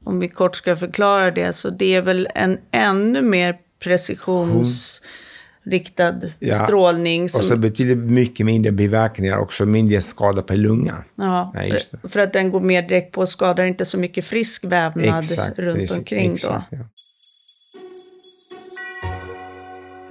om 0.03 0.19
vi 0.19 0.27
kort 0.27 0.55
ska 0.55 0.75
förklara 0.75 1.31
det, 1.31 1.53
så 1.53 1.69
det 1.69 1.95
är 1.95 2.01
väl 2.01 2.27
en 2.35 2.57
ännu 2.71 3.21
mer 3.21 3.57
precisionsriktad 3.83 6.21
Ja. 6.39 6.65
strålning. 6.65 7.23
Och 7.23 7.29
Som, 7.29 7.43
så 7.49 7.57
betydligt 7.57 7.97
mycket 7.97 8.45
mindre 8.45 8.71
biverkningar, 8.71 9.37
också 9.37 9.65
mindre 9.65 10.01
skada 10.01 10.41
på 10.41 10.53
lungan. 10.53 11.03
ja, 11.15 11.51
Ja, 11.55 11.63
just 11.63 11.87
det. 12.01 12.09
för 12.09 12.19
att 12.19 12.33
den 12.33 12.51
går 12.51 12.59
mer 12.61 12.81
direkt 12.81 13.11
på 13.11 13.21
och 13.21 13.29
skadar 13.29 13.63
inte 13.63 13.85
så 13.85 13.97
mycket 13.99 14.25
frisk 14.25 14.63
vävnad 14.65 15.19
Exakt. 15.23 15.59
runt 15.59 15.77
precis, 15.77 15.97
omkring. 15.97 16.33
exakt, 16.33 16.65
ja. 16.71 16.77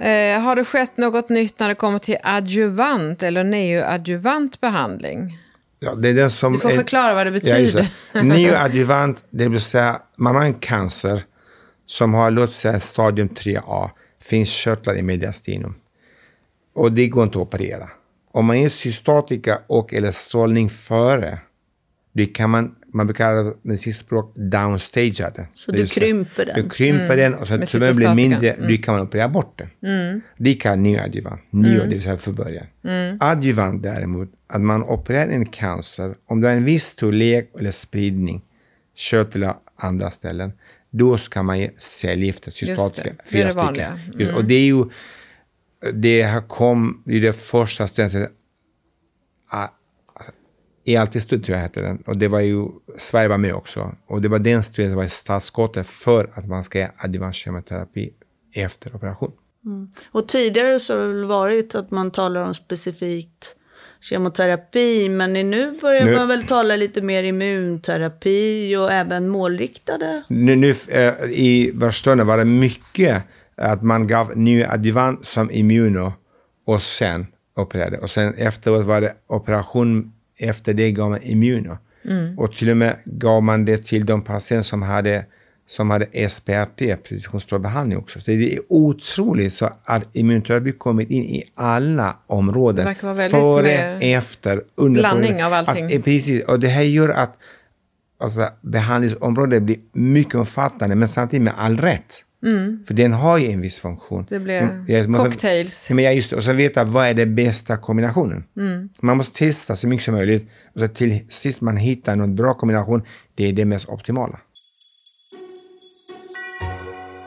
Eh, 0.07 0.39
har 0.41 0.55
det 0.55 0.65
skett 0.65 0.97
något 0.97 1.29
nytt 1.29 1.59
när 1.59 1.67
det 1.67 1.75
kommer 1.75 1.99
till 1.99 2.17
adjuvant 2.23 3.23
eller 3.23 3.43
neoadjuvant 3.43 4.61
behandling? 4.61 5.37
Ja, 5.83 5.95
det 5.95 6.09
är 6.09 6.13
det 6.13 6.29
som 6.29 6.53
Du 6.53 6.59
får 6.59 6.69
förklara 6.69 7.13
vad 7.13 7.25
det 7.25 7.29
Ja, 7.29 7.33
betyder. 7.33 7.91
det. 8.13 8.23
Neoadjuvant, 8.23 9.23
det 9.29 9.49
vill 9.49 9.59
säga 9.61 10.01
man 10.17 10.35
har 10.35 10.43
en 10.43 10.53
cancer 10.53 11.23
som 11.85 12.13
har, 12.13 12.31
låt 12.31 12.53
säga 12.53 12.79
stadium 12.79 13.27
3A, 13.29 13.89
finns 14.21 14.49
körtlar 14.49 14.95
i 14.97 15.01
mediastinum. 15.01 15.75
Och 16.75 16.91
det 16.91 17.07
går 17.07 17.23
inte 17.23 17.37
att 17.37 17.41
operera. 17.47 17.89
Om 18.31 18.45
man 18.45 18.61
ger 18.61 18.69
cystatika 18.69 19.59
och 19.67 19.93
eller 19.93 20.11
strålning 20.11 20.69
före, 20.69 21.39
det 22.13 22.25
kan 22.25 22.49
man, 22.49 22.75
man 22.93 23.07
brukar 23.07 23.23
kalla 23.25 23.43
det 23.43 23.51
på 23.51 23.57
medicinskt 23.61 24.05
språk 24.05 24.33
downstagea 24.35 25.29
den. 25.29 25.45
Så 25.53 25.71
Det 25.71 25.77
du 25.77 25.87
krymper 25.87 26.45
den. 26.45 26.63
Du 26.63 26.69
krymper 26.69 27.17
den 27.17 27.33
och 27.35 27.47
så 27.47 27.57
Med 27.57 27.67
tumören 27.69 27.95
blir 27.95 28.13
mindre, 28.13 28.55
då 28.69 28.77
kan 28.83 28.93
man 28.95 29.03
operera 29.03 29.29
bort 29.29 29.61
den. 29.79 30.21
Det 30.37 30.53
kan 30.53 30.83
neoadjuvant, 30.83 31.41
neo, 31.49 31.81
det 31.81 31.87
vill 31.87 32.03
säga 32.03 32.17
för 32.17 32.31
början. 32.31 32.65
Adjuvant 33.19 33.83
däremot, 33.83 34.29
att 34.51 34.61
man 34.61 34.83
opererar 34.83 35.29
en 35.29 35.45
cancer, 35.45 36.15
om 36.25 36.41
du 36.41 36.47
har 36.47 36.55
en 36.55 36.65
viss 36.65 36.85
storlek 36.85 37.51
eller 37.59 37.71
spridning, 37.71 38.41
kött 38.95 39.35
eller 39.35 39.55
andra 39.75 40.11
ställen, 40.11 40.53
då 40.89 41.17
ska 41.17 41.43
man 41.43 41.59
ge 41.59 41.71
cellgifter, 41.79 42.51
cystatika, 42.51 43.03
det. 43.03 43.09
Det 43.09 43.29
fyra 43.29 43.45
det 43.45 43.51
stycken. 43.51 43.65
vanliga. 43.65 43.99
Just- 44.13 44.35
Och 44.35 44.45
det 44.45 44.55
är 44.55 44.65
ju, 44.65 44.85
det 45.93 46.23
här 46.23 46.41
kom, 46.41 47.03
det 47.05 47.17
är 47.17 47.21
det 47.21 47.33
första 47.33 47.87
stället, 47.87 48.31
i 50.83 50.95
alltid 50.95 51.21
stud 51.21 51.45
tror 51.45 51.55
jag 51.57 51.63
hette 51.63 51.81
den. 51.81 51.97
Och 51.97 52.17
det 52.17 52.27
var 52.27 52.39
ju, 52.39 52.67
Sverige 52.97 53.27
var 53.27 53.37
med 53.37 53.53
också. 53.53 53.95
Och 54.07 54.21
det 54.21 54.27
var 54.27 54.39
den 54.39 54.63
studien 54.63 54.91
som 54.91 54.97
var 54.97 55.07
startskottet 55.07 55.87
för 55.87 56.31
att 56.33 56.47
man 56.47 56.63
ska 56.63 56.79
ge 56.79 56.89
adjuvant 56.97 57.35
kemoterapi 57.35 58.13
efter 58.53 58.95
operation. 58.95 59.31
Och 60.11 60.27
tidigare 60.27 60.79
så 60.79 60.93
har 60.93 61.01
det 61.01 61.13
väl 61.13 61.25
varit 61.25 61.75
att 61.75 61.91
man 61.91 62.11
talar 62.11 62.43
om 62.43 62.53
specifikt 62.55 63.55
kemoterapi, 64.01 65.09
men 65.09 65.33
nu 65.33 65.77
börjar 65.81 66.05
Nu- 66.05 66.15
man 66.15 66.27
väl 66.27 66.43
tala 66.43 66.75
lite 66.75 67.01
mer 67.01 67.23
immunterapi 67.23 68.75
och 68.75 68.91
även 68.91 69.27
målriktade. 69.29 70.23
Nu, 70.27 70.55
nu 70.55 70.69
eh, 70.89 71.13
i 71.31 71.71
Barcelona 71.73 72.23
var 72.23 72.37
det 72.37 72.45
mycket 72.45 73.23
att 73.55 73.81
man 73.83 74.07
gav 74.07 74.37
ny 74.37 74.63
adjuvant 74.63 75.25
som 75.25 75.51
immuno 75.51 76.13
och 76.65 76.81
sen 76.81 77.27
opererade. 77.55 77.97
Och 77.97 78.09
sen 78.09 78.33
efteråt 78.33 78.85
var 78.85 79.01
det 79.01 79.13
operation, 79.27 80.13
efter 80.37 80.73
det 80.73 80.91
gav 80.91 81.09
man 81.09 81.23
immuno. 81.23 81.77
Och 82.37 82.55
till 82.55 82.69
och 82.69 82.77
med 82.77 82.95
gav 83.05 83.43
man 83.43 83.65
det 83.65 83.77
till 83.85 84.05
de 84.05 84.21
patienter 84.21 84.63
som 84.63 84.81
hade 84.81 85.25
som 85.71 85.89
hade 85.89 86.29
SPRT, 86.29 87.03
precisionsstrålbehandling 87.03 87.97
också. 87.97 88.19
Så 88.19 88.31
det 88.31 88.53
är 88.55 88.59
otroligt 88.69 89.53
så 89.53 89.69
att 89.83 90.03
immunterapi 90.13 90.71
kommit 90.71 91.09
in 91.09 91.23
i 91.23 91.43
alla 91.55 92.17
områden. 92.27 92.95
Före, 93.31 93.71
efter, 94.01 94.63
under. 94.75 95.01
blandning 95.01 95.43
av 95.43 95.53
allting. 95.53 95.85
Att, 95.85 95.91
eh, 95.93 96.01
precis, 96.01 96.43
och 96.43 96.59
det 96.59 96.67
här 96.67 96.83
gör 96.83 97.09
att 97.09 97.37
alltså, 98.19 98.47
behandlingsområdet 98.61 99.63
blir 99.63 99.77
mycket 99.93 100.35
omfattande, 100.35 100.95
men 100.95 101.07
samtidigt 101.07 101.43
med 101.43 101.53
all 101.57 101.77
rätt. 101.77 102.23
För 102.87 102.93
den 102.93 103.13
har 103.13 103.37
ju 103.37 103.51
en 103.51 103.61
viss 103.61 103.79
funktion. 103.79 104.17
Mm. 104.19 104.25
Det 104.29 104.39
blir 104.39 104.61
Mm, 104.61 104.85
jag 104.87 105.09
måste- 105.09 105.29
cocktails. 105.29 105.89
Men 105.89 106.03
jag 106.03 106.15
just. 106.15 106.33
Och 106.33 106.43
så 106.43 106.53
veta 106.53 106.83
vad 106.83 107.07
är 107.07 107.13
den 107.13 107.35
bästa 107.35 107.77
kombinationen. 107.77 108.43
Mm. 108.57 108.89
Man 109.01 109.17
måste 109.17 109.37
testa 109.39 109.75
så 109.75 109.87
mycket 109.87 110.03
som 110.05 110.13
möjligt. 110.13 110.49
Och 110.75 110.81
så 110.81 110.87
till 110.87 111.19
sist 111.29 111.61
man 111.61 111.77
hittar 111.77 112.15
någon 112.15 112.35
bra 112.35 112.53
kombination, 112.53 113.01
det 113.35 113.45
är 113.49 113.53
det 113.53 113.65
mest 113.65 113.89
optimala. 113.89 114.39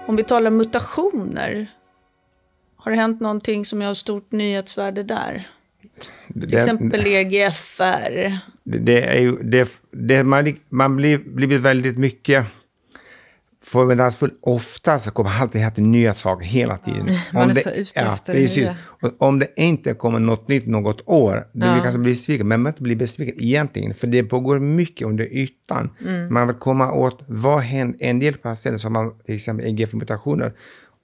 Om 0.07 0.17
vi 0.17 0.23
talar 0.23 0.51
mutationer, 0.51 1.67
har 2.77 2.91
det 2.93 2.97
hänt 2.99 3.21
någonting 3.21 3.65
som 3.65 3.83
är 3.83 3.87
av 3.89 3.95
stort 3.95 4.33
nyhetsvärde 4.33 5.03
där? 5.03 5.49
Till 6.33 6.49
Det- 6.49 6.57
exempel 6.57 7.07
E 7.07 7.21
EGFR. 7.21 8.39
Det, 8.65 8.79
det 8.79 9.03
är 9.05 9.21
ju, 9.21 9.37
det, 9.43 9.69
det, 9.91 10.25
man, 10.25 10.57
man 10.69 10.97
blir, 10.97 11.19
blivit 11.19 11.61
väldigt 11.61 11.99
mycket 11.99 12.47
förväntansfull. 13.79 14.31
Ofta 14.41 14.99
så 14.99 15.11
kommer 15.11 15.31
alltid 15.41 15.75
till 15.75 15.83
nya 15.85 16.15
saker 16.15 16.47
hela 16.47 16.79
tiden. 16.79 17.07
man 17.33 17.43
Om 17.43 17.51
är 17.51 17.55
det, 17.55 17.61
så 17.61 17.71
ute 17.71 18.01
efter 18.01 18.35
det 18.35 18.41
precis. 18.41 18.57
nya. 18.57 18.77
Och 19.03 19.23
om 19.23 19.39
det 19.39 19.49
inte 19.57 19.95
kommer 19.95 20.19
något 20.19 20.49
nytt 20.49 20.67
något 20.67 21.03
år, 21.07 21.47
då 21.53 21.67
Ja. 21.67 21.73
blir 21.73 21.83
kanske 21.83 21.99
besviken. 22.01 22.49
Men 22.49 22.63
man 22.63 22.71
inte 22.73 22.83
blir 22.83 22.97
besviken 22.97 23.35
egentligen, 23.39 23.95
för 23.95 24.07
det 24.07 24.23
pågår 24.25 24.59
mycket 24.59 25.07
under 25.07 25.25
ytan. 25.25 25.91
Mm. 26.01 26.35
Man 26.35 26.47
vill 26.47 26.57
komma 26.57 26.93
åt 26.93 27.25
vad 27.29 27.61
händer. 27.61 27.99
En 28.01 28.19
del 28.19 28.35
patienter 28.35 28.79
som 28.79 28.95
har 28.95 29.11
till 29.27 29.35
exempel 29.35 29.67
EGF-mutationer 29.67 30.53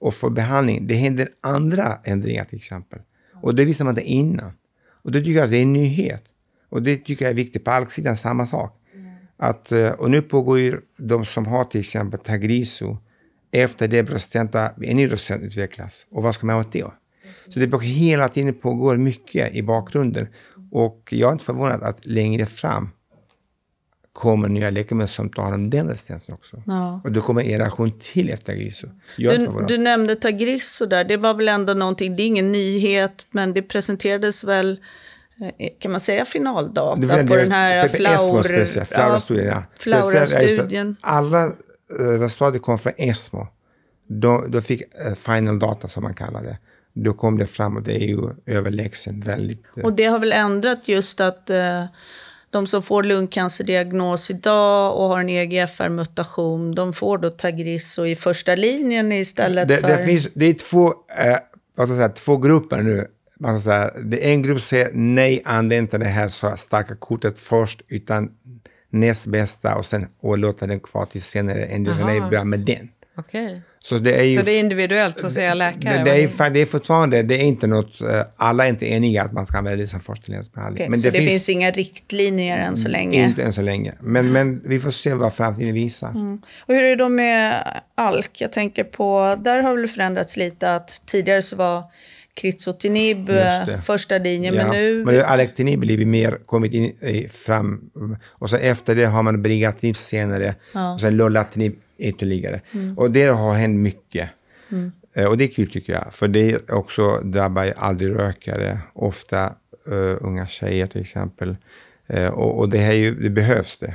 och 0.01 0.15
får 0.15 0.31
behandling, 0.31 0.87
det 0.87 0.95
händer 0.95 1.29
andra 1.41 1.99
ändringar 2.05 2.45
till 2.45 2.59
exempel. 2.59 2.99
Och 3.43 3.55
det 3.55 3.65
visste 3.65 3.85
man 3.85 3.93
inte 3.99 4.11
innan. 4.11 4.53
Och 5.05 5.13
det 5.13 5.19
tycker 5.21 5.41
jag 5.41 5.51
det 5.51 5.57
är 5.59 5.63
en 5.63 5.73
nyhet. 5.73 6.25
Och 6.71 6.83
det 6.83 6.97
tycker 6.97 7.25
jag 7.25 7.31
är 7.31 7.35
viktigt. 7.37 7.65
På 7.65 7.71
alksidan 7.71 8.17
samma 8.17 8.47
sak. 8.47 8.77
Att, 9.43 9.73
eh, 9.73 9.91
och 9.91 10.11
nu 10.11 10.23
pågår 10.23 10.81
de 10.97 11.25
som 11.25 11.47
har 11.47 11.65
till 11.65 11.81
exempel 11.81 12.21
Tagrisso, 12.21 12.97
efter 13.51 13.89
det 13.89 14.03
bröststenta, 14.03 14.71
en 14.83 14.97
ny 14.97 15.13
röststent 15.13 15.43
utvecklas. 15.43 16.07
Och 16.11 16.23
vad 16.23 16.35
ska 16.35 16.47
man 16.47 16.57
göra 16.57 16.67
åt 16.67 16.73
det? 16.73 16.85
Så 17.49 17.61
det 17.61 17.69
pågår 17.69 17.85
hela 17.85 18.29
tiden 18.29 18.55
pågår 18.55 18.97
mycket 18.97 19.55
i 19.55 19.63
bakgrunden. 19.63 20.27
Och 20.71 21.09
jag 21.11 21.29
är 21.29 21.33
inte 21.33 21.45
förvånad 21.45 21.83
att 21.83 22.07
längre 22.07 22.47
fram 22.47 22.89
kommer 24.13 24.49
nya 24.49 24.71
läkemedel 24.71 25.09
som 25.09 25.29
tar 25.29 25.43
hand 25.43 25.55
om 25.55 25.71
den 25.71 25.89
resistensen 25.89 26.35
också. 26.35 26.63
Ja. 26.67 27.01
Och 27.05 27.13
då 27.13 27.21
kommer 27.21 27.43
en 27.43 27.49
generation 27.49 27.93
till 27.99 28.31
efter 28.31 28.53
Tagrisso. 28.53 28.87
Inte 29.19 29.37
Du, 29.37 29.65
du 29.69 29.79
nämnde 29.79 30.17
Tagrisso 30.17 30.87
där, 30.87 31.05
det 31.05 31.17
var 31.17 31.35
väl 31.35 31.49
ändå 31.49 31.75
någonting, 31.75 32.17
det 32.17 32.23
är 32.23 32.27
ingen 32.27 32.53
nyhet, 32.53 33.27
men 33.31 33.53
det 33.53 33.63
presenterades 33.63 34.45
väl, 34.45 34.81
kan 35.79 35.91
man 35.91 36.01
säga 36.01 36.25
finaldata 36.25 36.97
Det 36.97 37.27
på 37.27 37.37
den 37.37 37.53
här 37.53 37.89
Flaur... 37.89 38.43
speciellt, 38.43 38.89
Flaura-studien. 38.89 39.47
Ja. 39.47 39.63
Flaura-studien. 39.79 40.97
Alla 41.01 41.45
eh, 42.01 42.05
resultat 42.05 42.63
kom 42.63 42.79
från 42.79 42.93
ESMO. 42.97 43.47
Då, 44.07 44.45
då 44.49 44.61
fick 44.61 44.83
eh, 45.07 45.15
final 45.15 45.59
data, 45.59 45.89
som 45.89 46.03
man 46.03 46.15
kallar 46.15 46.43
det. 46.43 46.59
Då 46.93 47.13
kom 47.13 47.39
det 47.39 47.47
fram 47.47 47.77
och 47.77 47.83
det 47.83 47.95
är 47.95 48.07
ju 48.07 48.19
överlägset 48.47 49.15
väldigt... 49.15 49.65
eh, 49.77 49.85
Och 49.85 49.93
det 49.93 50.05
har 50.05 50.19
väl 50.19 50.33
ändrat 50.33 50.89
just 50.89 51.21
att 51.21 51.51
eh, 51.51 51.85
de 52.51 52.67
som 52.67 52.83
får 52.83 53.03
lungcancerdiagnos 53.03 54.31
idag 54.31 54.97
och 54.97 55.09
har 55.09 55.21
en 55.21 55.29
EGFR-mutation, 55.29 56.75
de 56.75 56.93
får 56.93 57.19
då 57.19 57.31
Tagrisso 57.31 58.07
i 58.07 58.17
första 58.17 58.55
linjen 58.55 59.13
istället 59.13 59.69
det, 59.69 59.77
för... 59.77 59.89
det, 59.89 60.05
finns, 60.05 60.29
det 60.35 60.47
är 60.47 60.55
två, 60.55 60.87
eh, 60.87 61.37
vad 61.75 61.87
ska 61.87 61.97
jag 61.97 62.01
säga, 62.01 62.09
två 62.09 62.37
grupper 62.37 62.83
nu. 62.83 63.07
Man 63.41 63.61
ska 63.61 63.71
säga, 63.71 63.91
det 64.05 64.29
är 64.29 64.33
en 64.33 64.43
grupp 64.43 64.61
som 64.61 64.69
säger 64.69 64.91
nej, 64.93 65.43
använd 65.45 65.83
inte 65.83 65.99
det 65.99 66.05
här 66.05 66.29
så 66.29 66.57
starka 66.57 66.95
kortet 66.95 67.39
först, 67.39 67.83
utan 67.89 68.31
näst 68.91 69.27
bästa 69.27 69.77
och 69.77 69.87
sen 69.87 70.07
och 70.21 70.39
låta 70.39 70.67
den 70.67 70.81
kvar 70.81 71.07
till 71.07 71.23
senare. 71.23 71.65
En 71.65 71.85
del 71.85 71.95
säger 71.95 72.07
nej, 72.07 72.21
börja 72.21 72.45
med 72.45 72.61
den. 72.61 72.89
Okej. 73.17 73.63
Så 73.85 73.99
det 73.99 74.15
är 74.15 74.23
ju... 74.23 74.39
Så 74.39 74.45
det 74.45 74.53
är 74.53 74.61
individuellt 74.61 75.21
hos 75.21 75.39
era 75.39 75.55
läkare? 75.55 75.99
Det, 75.99 76.05
det, 76.05 76.43
är, 76.45 76.51
det 76.51 76.61
är 76.61 76.67
fortfarande, 76.67 77.23
det 77.23 77.35
är 77.35 77.45
inte 77.45 77.67
något, 77.67 78.01
eh, 78.01 78.23
alla 78.37 78.65
är 78.65 78.69
inte 78.69 78.87
eniga 78.87 79.23
att 79.23 79.33
man 79.33 79.47
ska 79.47 79.59
använda 79.59 79.77
det 79.77 79.87
som 79.87 80.01
förstalinjensbehandling. 80.01 80.89
Okej, 80.89 81.01
så 81.01 81.11
det, 81.11 81.19
finns... 81.19 81.49
inga 81.49 81.71
riktlinjer 81.71 82.59
än 82.59 82.77
så 82.77 82.89
länge? 82.89 83.25
inte 83.25 83.43
än 83.43 83.53
så 83.53 83.63
länge. 83.63 83.95
Men, 84.01 84.33
men 84.33 84.63
vi 84.65 84.81
får 84.81 84.91
se 84.91 85.15
vad 85.15 85.35
framtiden 85.35 85.75
visar. 85.75 86.09
Och 86.67 86.75
hur 86.75 86.83
är 86.83 86.89
det 86.89 86.97
då 86.97 87.09
med 87.09 87.65
ALK? 87.95 88.41
Jag 88.41 88.53
tänker 88.53 88.85
på, 88.85 89.37
där 89.39 89.63
har 89.63 89.77
väl 89.77 89.89
förändrats 89.89 90.37
lite 90.37 90.75
att 90.75 91.03
tidigare 91.07 91.43
så 91.43 91.57
var 91.57 91.83
Det. 93.67 93.83
första 93.83 94.19
linjen, 94.19 94.55
Ja, 94.55 94.63
men 94.63 94.71
nu... 94.71 95.05
Men 95.05 95.25
Alektinib 95.25 95.81
blir 95.81 96.07
mer 96.07 96.39
kommit 96.47 96.73
in 96.73 96.95
fram. 97.31 97.91
Och 98.27 98.51
så 98.51 98.57
efter 98.57 98.95
det 98.95 99.05
har 99.05 99.23
man 99.23 99.43
Brigatinib 99.43 99.97
senare. 99.97 100.55
Och 100.95 101.01
sen 101.01 101.17
Lolatinib 101.17 101.75
ytterligare. 101.99 102.61
Och 102.97 103.11
det 103.11 103.25
har 103.27 103.55
hänt 103.55 103.77
mycket. 103.79 104.31
Eh, 105.15 105.25
Och 105.25 105.39
det 105.39 105.45
är 105.45 105.49
kul 105.49 105.71
tycker 105.71 105.93
jag. 105.93 106.15
För 106.15 106.29
det 106.29 106.71
också 106.71 107.21
drabbar 107.21 107.75
aldrig 107.77 108.11
rökare. 108.19 108.79
Ofta 108.93 109.45
eh, 109.91 110.17
unga 110.21 110.47
tjejer 110.47 110.87
till 110.87 111.01
exempel. 111.01 111.57
Eh, 112.07 112.27
och, 112.27 112.59
och 112.59 112.69
det, 112.69 112.79
här 112.79 112.91
är 112.93 112.97
ju, 112.97 113.15
det 113.15 113.31
behövs 113.31 113.79
det. 113.79 113.95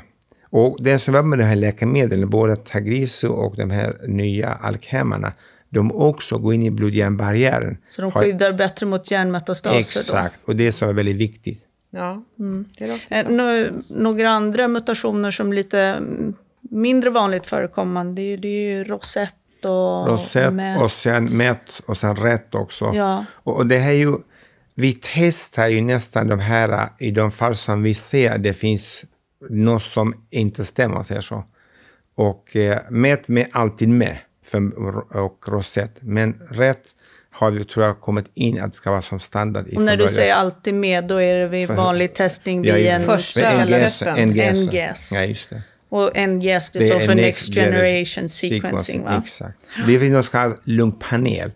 Och 0.49 0.77
den 0.79 0.99
som 0.99 1.13
jobbar 1.13 1.27
med 1.27 1.39
de 1.39 1.43
här 1.45 1.55
läkemedlen, 1.55 2.29
både 2.29 2.55
Tagrisso 2.55 3.27
och 3.27 3.55
de 3.55 3.69
här 3.69 3.95
nya 4.07 4.49
alkhemmarna, 4.49 5.33
de 5.75 5.91
också 5.91 6.37
går 6.37 6.53
in 6.53 6.63
i 6.63 6.71
blod-hjärnbarriären. 6.71 7.77
Så 7.89 8.01
de 8.01 8.11
Har- 8.11 8.21
skyddar 8.21 8.53
bättre 8.53 8.85
mot 8.85 9.11
hjärnmetastaser 9.11 9.79
Exakt, 9.79 10.39
och 10.45 10.55
det 10.55 10.81
är 10.81 10.93
väldigt 10.93 11.15
viktigt. 11.15 11.61
Ja, 11.89 12.23
det 12.35 12.87
låter 12.87 13.07
då? 13.09 13.15
Eh, 13.15 13.25
så. 13.25 13.31
nå- 13.31 13.81
några 13.89 14.29
andra 14.29 14.67
mutationer 14.67 15.31
som 15.31 15.51
är 15.51 15.55
lite 15.55 15.79
mm, 15.79 16.33
mindre 16.61 17.09
vanligt 17.09 17.47
förekommande, 17.47 18.21
det 18.21 18.21
är 18.21 18.29
ju, 18.31 18.37
det 18.37 18.47
är 18.47 18.77
ju 18.77 18.83
rosett 18.83 19.35
och 19.65 20.07
Rosett 20.07 20.53
met. 20.53 20.81
och 20.81 20.91
sen 20.91 21.37
mätt 21.37 21.81
och 21.85 21.97
sen 21.97 22.15
rätt 22.15 22.55
också. 22.55 22.91
Ja. 22.93 23.25
Och, 23.33 23.55
och 23.55 23.67
det 23.67 23.77
här 23.77 23.89
är 23.91 23.95
ju, 23.95 24.17
vi 24.75 24.99
testar 25.01 25.67
ju 25.67 25.81
nästan 25.81 26.27
de 26.27 26.39
här 26.39 26.89
i 26.99 27.11
de 27.11 27.31
fall 27.31 27.55
som 27.55 27.83
vi 27.83 27.93
ser 27.93 28.37
det 28.37 28.53
finns 28.53 29.05
något 29.49 29.83
som 29.83 30.13
inte 30.29 30.65
stämmer, 30.65 31.03
säger 31.03 31.21
så. 31.21 31.43
Och 32.15 32.55
eh, 32.55 32.79
mätt 32.89 33.27
med 33.27 33.47
alltid 33.51 33.89
med 33.89 34.17
och 35.09 35.47
rosett. 35.47 35.95
Men 35.99 36.41
rätt 36.49 36.83
har 37.31 37.51
vi 37.51 37.65
tror 37.65 37.85
jag 37.85 38.01
kommit 38.01 38.25
in 38.33 38.61
att 38.61 38.71
det 38.71 38.77
ska 38.77 38.91
vara 38.91 39.01
som 39.01 39.19
standard. 39.19 39.67
i 39.67 39.77
Och 39.77 39.81
när 39.81 39.97
du 39.97 40.07
säger 40.07 40.33
alltid 40.33 40.73
med, 40.73 41.03
då 41.03 41.21
är 41.21 41.35
det 41.35 41.47
vid 41.47 41.69
vanlig 41.69 42.13
testning 42.13 42.61
vid 42.61 42.71
ja. 42.71 42.77
en 42.77 43.01
Första 43.01 43.65
NGS. 43.65 44.01
NGS. 44.17 44.67
NGS. 44.67 45.11
Ja, 45.11 45.23
just 45.23 45.49
det. 45.49 45.61
Och 45.89 46.17
NGS, 46.17 46.71
det, 46.71 46.79
Det 46.79 46.87
står 46.87 46.99
för 46.99 47.15
Next 47.15 47.53
Generation 47.53 48.29
Sequencing. 48.29 49.03
Va? 49.03 49.21
Exakt. 49.23 49.57
Det 49.87 49.99
finns 49.99 50.11
något 50.11 50.25
som 50.25 50.31
kallas 50.31 50.57
lungpanel. 50.63 51.51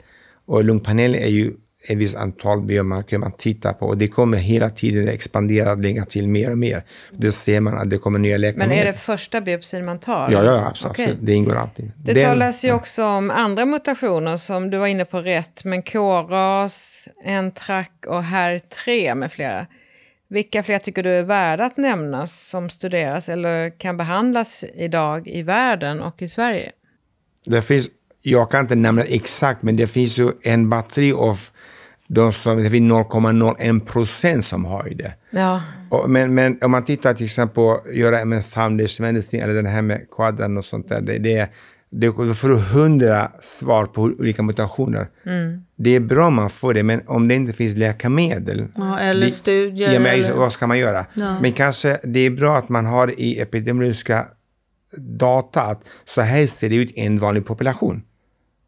Och 0.46 0.64
lungpanel 0.64 1.16
är 1.16 1.28
ju 1.28 1.54
ett 1.88 1.98
visst 1.98 2.16
antal 2.16 2.62
biomarker 2.62 3.18
man 3.18 3.32
tittar 3.32 3.74
på. 3.74 3.86
Och 3.86 3.98
det 3.98 4.08
kommer 4.08 4.38
hela 4.38 4.70
tiden 4.70 5.08
expandera 5.08 5.72
och 5.72 5.78
lägga 5.80 6.06
till 6.06 6.28
mer 6.28 6.52
och 6.52 6.58
mer. 6.58 6.84
Då 7.12 7.32
ser 7.32 7.60
man 7.60 7.78
att 7.78 7.90
det 7.90 7.98
kommer 7.98 8.20
nya 8.20 8.34
Men 8.34 8.42
läkemedel. 8.42 8.78
är 8.78 8.86
det 8.86 8.94
första 8.94 9.42
biopsin 9.42 9.86
man 9.86 10.00
tar? 10.00 10.32
Ja, 10.32 10.44
ja, 10.44 10.68
absolut. 10.68 10.92
Okej. 10.92 11.18
Det 11.22 11.34
ingår 11.34 11.56
alltid. 11.56 11.92
Det 11.98 12.14
Den- 12.14 12.26
talas 12.30 12.66
ju 12.66 12.72
också 12.72 13.06
om 13.06 13.32
andra 13.32 13.66
mutationer 13.66 14.38
som 14.38 14.70
du 14.70 14.78
var 14.78 14.88
inne 14.88 15.06
på 15.06 15.20
rätt, 15.22 15.64
men 15.64 15.82
KRAS, 15.84 17.08
NTRAC 17.26 17.88
och 18.08 18.24
HER3 18.24 19.16
med 19.16 19.32
flera. 19.32 19.66
Vilka 20.30 20.64
fler 20.64 20.78
tycker 20.80 21.04
du 21.04 21.10
är 21.12 21.24
värda 21.24 21.66
att 21.66 21.78
nämnas 21.78 22.48
som 22.50 22.70
studeras 22.70 23.30
eller 23.30 23.80
kan 23.80 23.98
behandlas 23.98 24.64
idag 24.76 25.28
i 25.28 25.42
världen 25.42 26.00
och 26.02 26.22
i 26.22 26.30
Sverige? 26.30 26.72
Det 27.46 27.62
finns, 27.62 27.88
jag 28.22 28.52
kan 28.52 28.62
inte 28.62 28.76
nämna 28.76 29.04
exakt, 29.04 29.62
men 29.64 29.76
det 29.76 29.88
finns 29.88 30.18
ju 30.18 30.32
en 30.42 30.70
batteri 30.70 31.14
av 31.14 31.40
de 32.12 32.34
som, 32.34 32.64
det 32.64 32.70
finns 32.70 32.92
0,01 32.94 33.80
procent 33.86 34.46
som 34.46 34.66
har 34.66 34.90
det. 34.96 35.14
Ja, 35.30 35.62
Och, 35.90 36.10
men, 36.10 36.34
men 36.34 36.58
om 36.62 36.72
man 36.72 36.84
tittar 36.86 37.14
till 37.14 37.26
exempel 37.26 37.56
på 37.56 37.72
att 37.72 37.96
göra 37.96 38.26
med 38.26 38.46
foundation 38.46 39.06
eller 39.06 39.54
den 39.54 39.66
här 39.66 39.82
med 39.82 40.02
kvadran 40.12 40.58
och 40.58 40.66
sånt 40.66 40.90
där. 40.90 41.02
Det, 41.02 41.18
det, 41.18 41.50
det, 41.90 42.12
får 42.12 42.50
du 42.50 42.56
hundra 42.56 43.32
svar 43.42 43.86
på 43.86 44.02
olika 44.02 44.44
mutationer. 44.44 45.08
Det 45.76 45.96
är 45.96 46.00
bra 46.00 46.28
om 46.28 46.34
man 46.36 46.50
får 46.50 46.74
det, 46.74 46.84
men 46.84 47.02
om 47.08 47.28
det 47.28 47.36
inte 47.36 47.54
finns 47.54 47.76
läkemedel. 47.76 48.68
Ja, 48.76 49.00
eller 49.00 49.26
det- 49.26 49.32
studier. 49.32 49.94
Ja, 49.94 50.00
men 50.00 50.14
eller... 50.20 50.34
vad 50.34 50.54
ska 50.54 50.68
man 50.68 50.78
göra? 50.80 51.06
Men 51.42 51.54
kanske 51.54 52.00
det 52.04 52.20
är 52.20 52.30
bra 52.30 52.58
att 52.58 52.70
man 52.70 52.86
har 52.86 53.20
i 53.20 53.40
epidemiologiska 53.40 54.28
data 54.98 55.62
att 55.62 55.82
så 56.06 56.22
här 56.22 56.48
ser 56.48 56.70
det 56.70 56.76
ut 56.76 56.92
i 56.92 57.00
en 57.00 57.20
vanlig 57.20 57.46
population. 57.46 58.04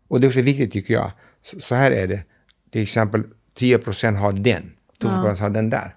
Och 0.07 0.21
det 0.21 0.25
är 0.25 0.29
också 0.29 0.41
viktigt 0.41 0.71
tycker 0.71 0.93
jag. 0.93 1.11
Så, 1.45 1.59
så 1.59 1.75
här 1.75 1.91
är 1.91 2.07
det. 2.07 2.23
Till 2.71 2.81
exempel 2.81 3.23
10 3.57 3.77
procent 3.77 4.17
har 4.17 4.31
den, 4.31 4.71
2 5.01 5.07
procent 5.07 5.39
har 5.39 5.49
den 5.49 5.69
där. 5.69 5.95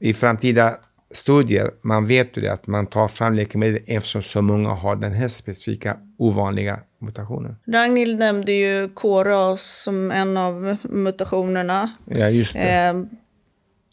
I 0.00 0.14
framtida 0.14 0.76
studier, 1.14 1.70
man 1.82 2.06
vet 2.06 2.36
ju 2.36 2.42
det 2.42 2.52
att 2.52 2.66
man 2.66 2.86
tar 2.86 3.08
fram 3.08 3.34
läkemedel 3.34 3.82
eftersom 3.86 4.22
så 4.22 4.42
många 4.42 4.68
har 4.68 4.96
den 4.96 5.12
här 5.12 5.28
specifika 5.28 5.96
ovanliga 6.18 6.80
mutationen. 6.98 7.56
Ragnhild 7.66 8.18
nämnde 8.18 8.52
ju 8.52 8.88
KRAS 8.88 9.82
som 9.84 10.10
en 10.10 10.36
av 10.36 10.76
mutationerna. 10.82 11.90
Ja, 12.04 12.28
just 12.28 12.52
det. 12.52 12.60
Eh, 12.60 13.02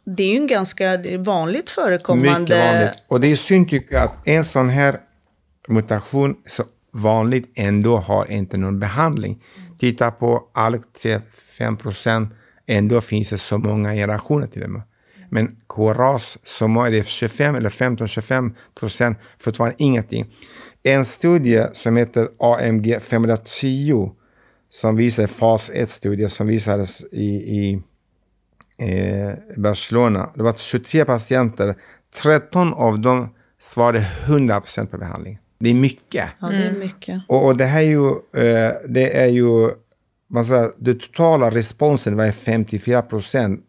det 0.05 0.23
är 0.23 0.31
ju 0.31 0.37
en 0.37 0.47
ganska 0.47 0.99
vanligt 1.17 1.69
förekommande... 1.69 2.39
Mycket 2.39 2.73
vanligt. 2.73 3.03
Och 3.07 3.21
det 3.21 3.27
är 3.27 3.35
synd 3.35 3.69
tycker 3.69 3.95
jag 3.95 4.03
att 4.03 4.27
en 4.27 4.43
sån 4.43 4.69
här 4.69 4.99
mutation 5.67 6.35
så 6.45 6.63
vanligt 6.91 7.51
ändå 7.55 7.97
har 7.97 8.31
inte 8.31 8.57
någon 8.57 8.79
behandling. 8.79 9.43
Titta 9.79 10.11
på 10.11 10.49
ALK 10.53 10.83
3-5 11.59 11.77
procent, 11.77 12.33
ändå 12.65 13.01
finns 13.01 13.29
det 13.29 13.37
så 13.37 13.57
många 13.57 13.93
generationer 13.93 14.47
till 14.47 14.63
och 14.63 14.69
med. 14.69 14.81
Men 15.29 15.55
KRAS, 15.69 16.37
som 16.43 16.77
är 16.77 16.91
det 16.91 17.07
25 17.07 17.55
eller 17.55 17.69
15-25 17.69 18.55
procent, 18.79 19.17
fortfarande 19.39 19.75
ingenting. 19.79 20.33
En 20.83 21.05
studie 21.05 21.63
som 21.73 21.97
heter 21.97 22.29
AMG 22.39 22.99
510 23.01 24.11
som 24.69 24.95
visar 24.95 25.27
fas 25.27 25.71
1-studie 25.71 26.29
som 26.29 26.47
visades 26.47 27.03
i, 27.11 27.25
i 27.25 27.81
eh, 28.77 29.33
Barcelona. 29.57 30.29
Det 30.35 30.43
var 30.43 30.53
23 30.53 31.05
patienter. 31.05 31.75
13 32.23 32.73
av 32.73 32.99
dem 32.99 33.29
svarade 33.59 34.07
100% 34.25 34.85
på 34.85 34.97
behandling. 34.97 35.39
Det 35.59 35.69
är 35.69 35.73
mycket. 35.73 36.29
Ja, 36.39 36.47
det 36.47 36.55
är 36.55 36.71
mycket. 36.71 37.21
Och, 37.27 37.45
och 37.45 37.57
det 37.57 37.65
här 37.65 37.81
är 37.81 37.85
ju, 37.85 38.07
eh, 38.09 38.73
det 38.89 39.17
är 39.17 39.27
ju, 39.27 39.71
man 40.27 40.45
säger, 40.45 40.71
den 40.77 40.99
totala 40.99 41.49
responsen 41.49 42.17
var 42.17 42.31
54 42.31 43.01
procent. 43.01 43.63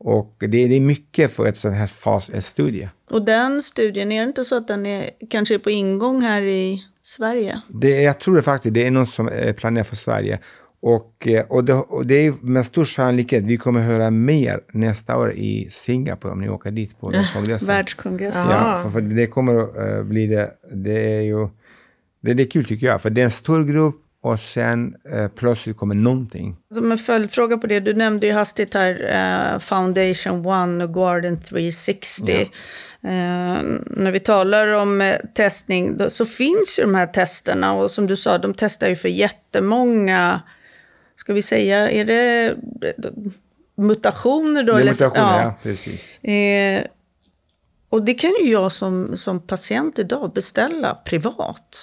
Och 0.00 0.36
det, 0.38 0.46
det 0.46 0.76
är 0.76 0.80
mycket 0.80 1.32
för 1.32 1.46
ett 1.46 1.56
sån 1.56 1.72
här 1.72 1.86
fas 1.86 2.30
1-studie. 2.30 2.88
Och 3.10 3.24
den 3.24 3.62
studien, 3.62 4.12
är 4.12 4.22
det 4.22 4.28
inte 4.28 4.44
så 4.44 4.56
att 4.56 4.68
den 4.68 4.86
är 4.86 5.10
kanske 5.30 5.54
är 5.54 5.58
på 5.58 5.70
ingång 5.70 6.22
här 6.22 6.42
i 6.42 6.84
Sverige? 7.00 7.60
Det, 7.68 8.02
jag 8.02 8.20
tror 8.20 8.36
det 8.36 8.42
faktiskt 8.42 8.74
det 8.74 8.86
är 8.86 8.90
något 8.90 9.10
som 9.10 9.28
är 9.28 9.52
planerat 9.52 9.86
för 9.86 9.96
Sverige. 9.96 10.38
Och, 10.80 11.28
eh, 11.28 11.46
och, 11.48 11.64
det, 11.64 11.72
och 11.72 12.06
det 12.06 12.26
är 12.26 12.34
med 12.40 12.66
stor 12.66 12.84
sannolikhet, 12.84 13.44
vi 13.44 13.56
kommer 13.56 13.80
höra 13.80 14.10
mer 14.10 14.60
nästa 14.72 15.16
år 15.16 15.32
i 15.32 15.68
Singapore 15.70 16.32
om 16.32 16.40
ni 16.40 16.48
åker 16.48 16.70
dit 16.70 17.00
på 17.00 17.10
världskongressen. 17.10 17.68
Världskongressen. 17.68 18.50
Ja. 18.50 18.72
Ja, 18.72 18.82
för, 18.82 18.90
för 18.90 19.00
det 19.00 19.26
kommer 19.26 19.62
att 19.62 19.76
eh, 19.76 20.02
bli 20.02 20.26
det. 20.26 20.50
Det 20.72 21.16
är 21.16 21.20
ju 21.20 21.48
det, 22.20 22.34
det 22.34 22.42
är 22.42 22.50
kul 22.50 22.64
tycker 22.64 22.86
jag, 22.86 23.02
för 23.02 23.10
det 23.10 23.20
är 23.20 23.24
en 23.24 23.30
stor 23.30 23.64
grupp 23.64 24.04
och 24.22 24.40
sen 24.40 24.94
eh, 25.12 25.28
plötsligt 25.28 25.76
kommer 25.76 25.94
någonting. 25.94 26.56
Som 26.74 26.92
en 26.92 26.98
följdfråga 26.98 27.58
på 27.58 27.66
det, 27.66 27.80
du 27.80 27.94
nämnde 27.94 28.26
ju 28.26 28.32
hastigt 28.32 28.74
här 28.74 29.10
eh, 29.54 29.58
Foundation 29.58 30.46
One 30.46 30.84
och 30.84 30.94
Guardian 30.94 31.40
360. 31.40 32.32
Eh, 32.32 32.48
när 33.86 34.10
vi 34.10 34.20
talar 34.20 34.72
om 34.72 35.00
eh, 35.00 35.16
testning 35.34 35.96
då, 35.96 36.10
så 36.10 36.26
finns 36.26 36.78
ju 36.78 36.82
de 36.82 36.94
här 36.94 37.06
testerna 37.06 37.72
och 37.72 37.90
som 37.90 38.06
du 38.06 38.16
sa, 38.16 38.38
de 38.38 38.54
testar 38.54 38.88
ju 38.88 38.96
för 38.96 39.08
jättemånga, 39.08 40.42
ska 41.16 41.32
vi 41.32 41.42
säga, 41.42 41.90
är 41.90 42.04
det 42.04 42.46
eh, 42.46 43.04
mutationer 43.76 44.62
då? 44.62 44.72
Det 44.72 44.78
är 44.78 44.80
eller- 44.80 44.92
mutationer, 44.92 45.42
ja. 45.42 45.54
precis. 45.62 46.24
Eh, 46.24 46.84
och 47.90 48.02
det 48.02 48.14
kan 48.14 48.30
ju 48.30 48.50
jag 48.50 48.72
som, 48.72 49.16
som 49.16 49.40
patient 49.40 49.98
idag 49.98 50.32
beställa 50.32 50.94
privat. 50.94 51.78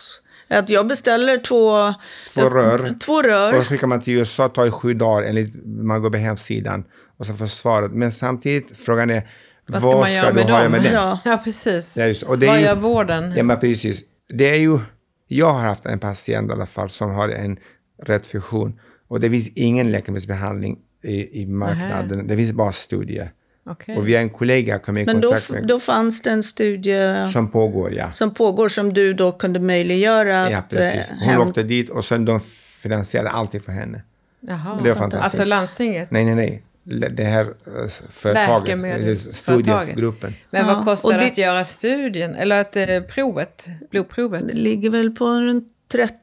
Att 0.48 0.70
jag 0.70 0.88
beställer 0.88 1.38
två, 1.38 1.94
Två 2.34 2.50
rör. 2.50 2.96
två 3.00 3.22
rör. 3.22 3.60
Och 3.60 3.68
skickar 3.68 3.88
man 3.88 4.02
till 4.02 4.14
USA 4.14 4.50
tar 4.50 4.66
det 4.66 4.72
sju 4.72 4.94
dagar 4.94 5.24
enligt 5.28 5.66
man 5.66 6.02
går 6.02 6.10
på 6.10 6.18
hemsidan 6.18 6.84
och 7.18 7.26
så 7.26 7.34
får 7.34 7.48
svaret. 7.48 7.92
Men 7.92 8.12
samtidigt, 8.12 8.78
frågan 8.78 9.10
är 9.10 9.30
Vad 9.68 9.82
ska 9.82 10.00
man 10.00 10.14
göra 10.14 10.30
du 10.30 10.36
med 10.36 10.46
ha 10.50 10.64
dem? 10.64 10.72
med 10.72 10.84
den? 10.84 10.94
Ja. 10.94 11.20
ja 11.26 11.38
precis. 11.44 11.98
Ja, 11.98 12.06
just, 12.06 12.24
och 12.24 12.40
det 12.40 12.46
är 12.46 12.50
Vad 12.50 12.60
ju- 12.60 12.66
gör 12.66 12.76
vården? 12.76 13.34
Ja, 13.38 13.44
men 13.44 13.60
precis. 13.60 14.02
Det 14.30 14.50
är 14.50 14.56
ju, 14.60 14.80
jag 15.28 15.54
har 15.54 15.60
haft 15.62 15.86
en 15.86 16.00
patient 16.00 16.50
i 16.50 16.54
alla 16.54 16.66
fall 16.66 16.90
som 16.90 17.12
har 17.12 17.30
en 17.30 17.58
rätt 18.04 18.28
fusion 18.28 18.80
och 19.08 19.20
det 19.20 19.30
finns 19.30 19.48
ingen 19.56 19.92
läkemedelsbehandling 19.92 20.78
i, 21.04 21.42
i 21.42 21.46
marknaden. 21.46 22.28
Det 22.28 22.38
finns 22.38 22.52
bara 22.52 22.72
studier. 22.72 23.32
Okej. 23.68 23.98
Och 23.98 24.08
vi 24.08 24.14
har 24.16 24.22
en 24.22 24.30
kollega 24.30 24.80
kom 24.80 24.98
i 24.98 25.06
Men 25.06 25.22
då, 25.22 25.28
kontakt 25.28 25.50
med 25.50 25.68
då 25.68 25.80
fanns 25.80 26.22
det 26.22 26.30
en 26.32 26.44
studie 26.44 27.28
som 27.34 27.52
pågår, 27.52 27.94
ja. 27.94 28.12
som 28.12 28.34
pågår 28.34 28.70
som 28.70 28.94
du 28.94 29.14
då 29.14 29.32
kunde 29.32 29.60
möjliggöra 29.60 30.50
Ja, 30.52 30.58
att 30.58 30.70
precis. 30.70 31.10
eh, 31.10 31.16
Hon 31.20 31.30
häm- 31.30 31.48
åkte 31.50 31.64
dit 31.64 31.90
och 31.90 32.06
sen 32.06 32.26
de 32.26 32.40
finansierade 32.82 33.30
allting 33.30 33.62
för 33.62 33.72
henne. 33.72 34.02
Jaha. 34.40 34.80
Det 34.84 34.90
var 34.90 34.96
fantastiskt. 34.98 35.36
Alltså 35.40 35.50
landstinget? 35.50 36.12
Nej, 36.12 36.26
nej, 36.26 36.36
nej. 36.36 36.62
Det 37.10 37.24
här 37.24 37.46
eh, 37.46 37.88
företaget, 38.10 39.20
studiegruppen. 39.20 40.34
Men 40.50 40.68
Ja, 40.68 40.76
vad 40.76 40.86
kostar 40.86 41.10
och 41.10 41.14
det 41.14 41.20
det- 41.20 41.32
att 41.32 41.38
göra 41.38 41.66
studien? 41.66 42.36
Eller 42.36 42.62
att 42.62 42.76
eh, 42.76 43.00
provet? 43.02 43.66
Blodprovet? 43.92 44.48
Det 44.48 44.54
ligger 44.54 44.90
väl 44.90 45.12
på 45.12 45.26
runt 45.26 45.68
30, 45.92 46.14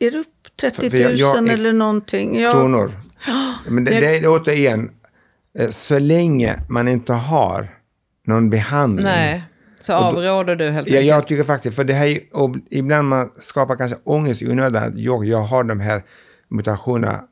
är 0.00 0.10
det 0.10 0.18
upp 0.18 0.26
30 0.60 0.90
För 0.90 0.98
jag- 0.98 1.10
000 1.10 1.18
jag 1.20 1.48
är- 1.48 1.52
eller 1.52 1.72
någonting? 1.72 2.40
Ja, 2.40 2.52
Kronor. 2.52 2.92
Men 3.68 3.84
det, 3.84 4.00
det 4.00 4.16
är 4.16 4.26
återigen, 4.26 4.90
så 5.70 5.98
länge 5.98 6.60
man 6.68 6.88
inte 6.88 7.12
har 7.12 7.78
någon 8.26 8.50
behandling. 8.50 9.04
Nej, 9.04 9.42
så 9.80 9.92
avråder 9.92 10.56
du 10.56 10.70
helt 10.70 10.88
Ja, 10.88 10.92
enkelt? 10.94 11.06
jag 11.08 11.26
tycker 11.26 11.44
faktiskt, 11.44 11.76
för 11.76 11.84
det 11.84 11.94
här 11.94 12.18
och 12.32 12.56
ibland 12.70 13.08
man 13.08 13.30
skapar 13.40 13.76
kanske 13.76 13.98
ångest 14.04 14.42
i 14.42 14.50
onödan. 14.50 14.82
att 14.82 14.98
Jag, 14.98 15.24
jag 15.24 15.42
har 15.42 15.64
de 15.64 15.80
här 15.80 16.02
mutationerna, 16.48 17.24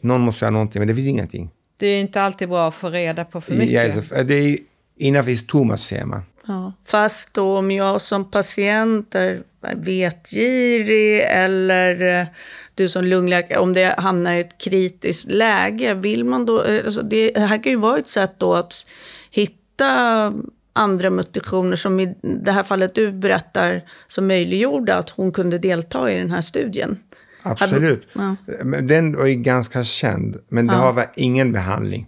någon 0.00 0.20
måste 0.20 0.44
göra 0.44 0.50
någonting, 0.50 0.80
men 0.80 0.88
det 0.88 0.94
finns 0.94 1.06
ingenting. 1.08 1.50
Det 1.80 1.86
är 1.86 1.94
ju 1.94 2.00
inte 2.00 2.22
alltid 2.22 2.48
bra 2.48 2.68
att 2.68 2.74
få 2.74 2.90
reda 2.90 3.24
på 3.24 3.40
för 3.40 3.52
mycket. 3.52 3.94
Ja, 3.96 4.02
så- 4.02 4.22
det 4.22 4.34
är 4.34 4.42
ju, 4.42 4.58
enough 4.98 5.28
is 5.30 5.46
too 5.46 5.64
much, 5.64 5.80
säger 5.80 6.04
man. 6.04 6.22
Ja. 6.46 6.72
Fast 6.86 7.34
då 7.34 7.58
om 7.58 7.70
jag 7.70 8.00
som 8.00 8.30
patient 8.30 9.14
är 9.14 9.42
vetgirig 9.76 11.20
eller 11.28 12.20
eh, 12.20 12.26
du 12.74 12.88
som 12.88 13.04
lungläkare, 13.04 13.58
om 13.58 13.72
det 13.72 13.94
hamnar 13.98 14.34
i 14.34 14.40
ett 14.40 14.58
kritiskt 14.58 15.30
läge, 15.30 15.94
vill 15.94 16.24
man 16.24 16.46
då, 16.46 16.64
eh, 16.64 16.84
alltså 16.84 17.02
det, 17.02 17.30
det 17.30 17.40
här 17.40 17.62
kan 17.62 17.72
ju 17.72 17.78
vara 17.78 17.98
ett 17.98 18.08
sätt 18.08 18.34
då 18.38 18.54
att 18.54 18.86
hitta 19.30 20.32
andra 20.72 21.10
mutationer 21.10 21.76
som 21.76 22.00
i 22.00 22.14
det 22.22 22.52
här 22.52 22.62
fallet 22.62 22.94
du 22.94 23.12
berättar 23.12 23.82
som 24.06 24.26
möjliggjorde 24.26 24.94
att 24.96 25.10
hon 25.10 25.32
kunde 25.32 25.58
delta 25.58 26.10
i 26.10 26.18
den 26.18 26.30
här 26.30 26.42
studien. 26.42 26.98
Absolut. 27.42 28.08
Ja. 28.12 28.36
Den 28.82 29.14
är 29.14 29.42
ganska 29.42 29.84
känd, 29.84 30.36
men 30.48 30.66
det 30.66 30.74
Ja. 30.74 30.78
har 30.80 31.06
ingen 31.16 31.52
behandling. 31.52 32.06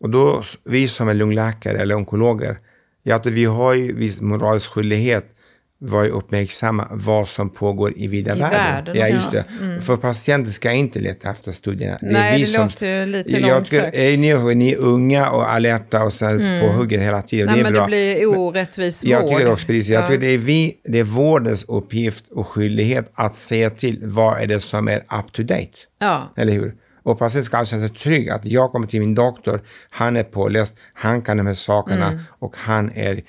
Och 0.00 0.10
då, 0.10 0.42
vi 0.64 0.88
som 0.88 1.08
är 1.08 1.14
lungläkare 1.14 1.78
eller 1.78 1.94
onkologer, 1.96 2.58
ja, 3.02 3.22
vi 3.24 3.44
har 3.44 3.74
ju 3.74 3.92
viss 3.92 4.20
moralisk 4.20 4.70
skyldighet 4.70 5.33
vara 5.78 6.08
uppmärksamma 6.08 6.88
vad 6.90 7.28
som 7.28 7.50
pågår 7.50 7.92
i 7.98 8.06
vida 8.06 8.36
I 8.36 8.38
världen. 8.40 8.50
världen, 8.74 8.96
Ja, 8.96 9.08
just 9.08 9.32
ja. 9.32 9.42
det. 9.60 9.80
För 9.80 9.96
patienter 9.96 10.50
ska 10.50 10.72
inte 10.72 10.98
leta 10.98 11.30
efter 11.30 11.52
studierna. 11.52 11.98
Nej, 12.02 12.44
det 12.44 12.58
låter 12.58 12.86
ju 13.00 13.06
lite 13.06 13.30
jag 13.30 13.42
långsökt. 13.56 13.96
ni, 13.96 14.54
ni 14.54 14.72
är 14.72 14.76
unga 14.76 15.30
och 15.30 15.52
alerta 15.52 16.04
och 16.04 16.12
så 16.12 16.24
här 16.26 16.60
på 16.66 16.72
hugget 16.72 17.00
hela 17.02 17.22
tiden. 17.22 17.46
Nej, 17.46 17.54
det 17.56 17.60
är 17.60 17.64
men 17.64 17.72
bra. 17.72 17.82
det 17.82 17.86
blir 17.86 18.26
orättvis 18.26 19.04
Jag 19.04 19.22
vård. 19.22 19.30
tycker 19.32 19.52
också 19.52 19.66
precis. 19.66 19.88
Jag 19.88 20.02
Ja. 20.02 20.06
tycker 20.08 20.20
det 20.20 20.26
är 20.34 20.38
vi, 20.38 20.74
det 20.84 20.98
är 20.98 21.04
vårdens 21.04 21.64
uppgift 21.68 22.24
och 22.30 22.46
skyldighet 22.48 23.10
att 23.14 23.34
se 23.34 23.70
till 23.70 23.98
vad 24.02 24.40
är 24.42 24.46
det 24.46 24.60
som 24.60 24.88
är 24.88 24.96
up 24.98 25.32
to 25.32 25.42
date. 25.42 25.68
Ja, 25.98 26.32
Eller 26.36 26.52
hur? 26.52 26.74
Och 27.02 27.18
patienten 27.18 27.44
ska 27.44 27.64
känna 27.64 27.88
sig 27.88 27.96
trygg 27.96 28.28
att 28.30 28.44
jag 28.46 28.72
kommer 28.72 28.86
till 28.86 29.00
min 29.00 29.14
doktor, 29.14 29.60
han 29.90 30.16
är 30.16 30.24
påläst, 30.24 30.74
han 30.94 31.22
kan 31.22 31.36
de 31.36 31.46
här 31.46 31.54
sakerna 31.54 32.06
Mm. 32.08 32.20
och 32.38 32.54
han 32.56 32.90
är 32.94 33.22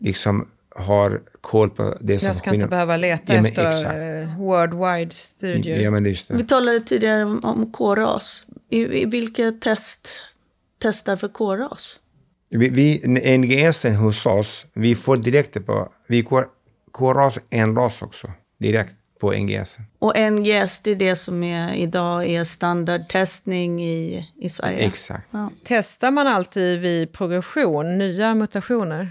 liksom 0.00 0.48
har 0.74 1.22
koll 1.40 1.70
på 1.70 1.96
det 2.00 2.18
som 2.18 2.26
jag 2.26 2.36
ska 2.36 2.54
inte 2.54 2.66
behöva 2.66 2.96
leta 2.96 3.34
Ja, 3.34 3.46
efter 3.46 3.68
exakt. 3.68 3.94
eh, 3.94 4.38
worldwide 4.40 5.10
studier. 5.14 5.78
Ja, 5.80 5.90
men 5.90 6.02
det 6.02 6.08
just 6.08 6.30
Vi 6.30 6.36
det. 6.36 6.48
talade 6.48 6.80
tidigare 6.80 7.24
om, 7.24 7.40
om 7.44 7.72
KRAS. 7.72 8.44
I, 8.70 9.02
i 9.02 9.04
vilket 9.04 9.60
test 9.62 10.08
testar 10.82 11.16
för 11.16 11.28
KRAS? 11.28 12.00
Vi, 12.50 12.68
vi, 12.68 13.02
NGS 13.38 13.84
hos 13.84 14.26
oss, 14.26 14.64
vi 14.72 14.94
får 14.94 15.16
direkt 15.16 15.66
på, 15.66 15.92
vi 16.06 16.22
går 16.22 16.46
KRAS 16.98 17.38
en 17.50 17.76
ras 17.76 18.02
också, 18.02 18.30
direkt 18.58 18.92
på 19.20 19.32
NGS. 19.32 19.76
Och 19.98 20.12
NGS, 20.32 20.80
det 20.80 20.90
är 20.90 20.94
det 20.94 21.16
som 21.16 21.42
är, 21.44 21.74
idag 21.74 22.26
är 22.26 22.44
standardtestning 22.44 23.82
i, 23.84 24.28
i 24.40 24.48
Sverige. 24.48 24.78
Exakt. 24.78 25.28
Ja. 25.30 25.50
Testar 25.64 26.10
man 26.10 26.26
alltid 26.26 26.80
vid 26.80 27.12
progression, 27.12 27.98
nya 27.98 28.34
mutationer? 28.34 29.08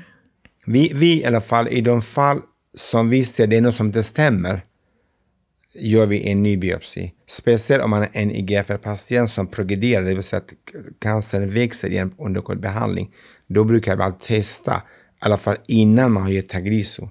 Vi, 0.65 0.91
vi 0.95 1.21
i 1.21 1.25
alla 1.25 1.41
fall, 1.41 1.67
i 1.67 1.81
de 1.81 2.01
fall 2.01 2.41
som 2.77 3.09
vi 3.09 3.25
ser 3.25 3.47
det 3.47 3.57
är 3.57 3.61
något 3.61 3.75
som 3.75 3.85
inte 3.85 4.03
stämmer, 4.03 4.61
gör 5.73 6.05
vi 6.05 6.31
en 6.31 6.43
ny 6.43 6.57
biopsi. 6.57 7.13
Speciellt 7.27 7.83
om 7.83 7.89
man 7.89 8.03
är 8.03 8.09
en 8.13 8.31
IGFR-patient 8.31 9.29
som 9.29 9.47
progrederar, 9.47 10.03
det 10.03 10.13
vill 10.13 10.23
säga 10.23 10.41
att 10.41 10.53
cancern 10.99 11.53
växer 11.53 11.89
igen 11.89 12.13
under 12.17 12.41
kort 12.41 12.59
behandling. 12.59 13.11
Då 13.47 13.63
brukar 13.63 13.95
vi 13.95 14.03
alltid 14.03 14.21
testa, 14.21 14.75
i 14.75 14.79
alla 15.19 15.37
fall 15.37 15.55
innan 15.65 16.11
man 16.11 16.23
har 16.23 16.29
gett 16.29 16.49
Tagrisso. 16.49 17.09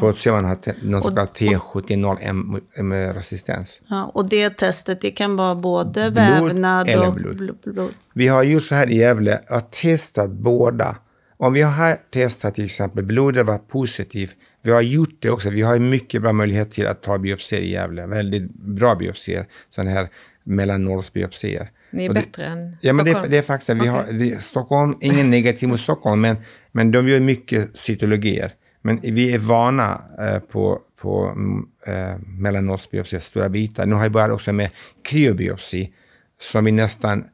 För 0.00 0.10
att 0.10 0.18
se 0.18 0.30
om 0.30 0.36
man 0.36 0.44
har 0.44 0.58
någon 0.82 1.02
så 1.02 1.08
kallad 1.08 1.28
T70M-resistens. 1.28 3.80
Ja, 3.88 4.10
och 4.14 4.28
det 4.28 4.50
testet, 4.50 5.00
det 5.00 5.10
kan 5.10 5.36
vara 5.36 5.54
både 5.54 6.10
Blod 6.10 6.14
vävnad 6.14 6.88
eller 6.88 7.08
och 7.08 7.14
blod. 7.14 7.36
blod. 7.36 7.58
blod. 7.64 7.94
Vi 8.14 8.28
har 8.28 8.42
gjort 8.42 8.62
så 8.62 8.74
här 8.74 8.90
i 8.90 8.96
Gävle, 8.96 9.40
och 9.50 9.70
testat 9.70 10.30
båda. 10.30 10.96
Om 11.40 11.52
vi 11.52 11.62
har 11.62 11.96
testat 12.10 12.54
till 12.54 12.64
exempel 12.64 13.04
blodet 13.04 13.46
var 13.46 13.58
positivt, 13.58 14.36
vi 14.62 14.70
har 14.70 14.82
gjort 14.82 15.16
det 15.18 15.30
också, 15.30 15.50
vi 15.50 15.62
har 15.62 15.78
mycket 15.78 16.22
bra 16.22 16.32
möjlighet 16.32 16.72
till 16.72 16.86
att 16.86 17.02
ta 17.02 17.18
biopsier 17.18 17.60
i 17.60 17.70
Gävle, 17.70 18.06
väldigt 18.06 18.52
bra 18.54 18.94
biopsier, 18.94 19.46
sådana 19.70 19.90
här 19.90 20.08
mellanårsbiopsier. 20.44 21.70
Ni 21.90 22.04
är 22.04 22.08
det- 22.08 22.14
bättre 22.14 22.46
än 22.46 22.76
Ja, 22.80 22.92
men 22.92 23.04
det, 23.04 23.10
Stockholm? 23.10 23.30
det 23.30 23.38
är 23.38 23.42
faktiskt, 23.42 23.70
vi 23.82 23.86
har, 23.86 24.02
Okej. 24.02 24.16
vi, 24.16 24.36
Stockholm, 24.36 24.96
ingen 25.00 25.30
negativ 25.36 25.68
mot 25.68 25.80
Stockholm, 25.80 26.20
men, 26.20 26.36
men 26.72 26.90
de 26.92 27.08
gör 27.08 27.20
mycket 27.20 27.76
cytologier. 27.76 28.54
Men 28.82 29.00
vi 29.02 29.32
är 29.34 29.38
vana 29.38 30.02
eh, 30.20 30.38
på, 30.38 30.80
på 31.00 31.26
mm, 31.26 31.66
eh, 31.86 32.18
mellanårsbiopsi, 32.26 33.20
stora 33.20 33.48
bitar. 33.48 33.86
Nu 33.86 33.94
har 33.94 34.02
jag 34.02 34.12
bara 34.12 34.34
också 34.34 34.52
med 34.52 34.70
kryobiopsi, 35.04 35.92
som 36.40 36.66
är 36.66 36.72
nästan 36.72 37.24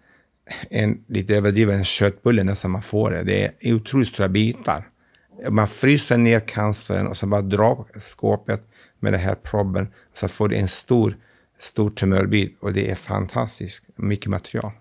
en 0.70 1.04
lite 1.06 1.34
överdriven 1.36 1.84
köttbulle 1.84 2.44
nästan 2.44 2.70
man 2.70 2.82
får 2.82 3.10
det. 3.10 3.22
Det 3.22 3.50
är 3.60 3.74
otroligt 3.74 4.08
stora 4.08 4.28
bitar. 4.28 4.88
Man 5.50 5.68
fryser 5.68 6.18
ner 6.18 6.40
cancern 6.40 7.06
och 7.06 7.16
så 7.16 7.26
bara 7.26 7.42
drar 7.42 7.84
skåpet 8.00 8.62
med 9.00 9.12
den 9.12 9.20
här 9.20 9.34
probben, 9.34 9.88
så 10.14 10.28
får 10.28 10.48
du 10.48 10.56
en 10.56 10.68
stor, 10.68 11.16
stor 11.58 11.90
tumörbit 11.90 12.56
och 12.60 12.72
det 12.72 12.90
är 12.90 12.94
fantastiskt 12.94 13.82
mycket 13.96 14.30
material. 14.30 14.72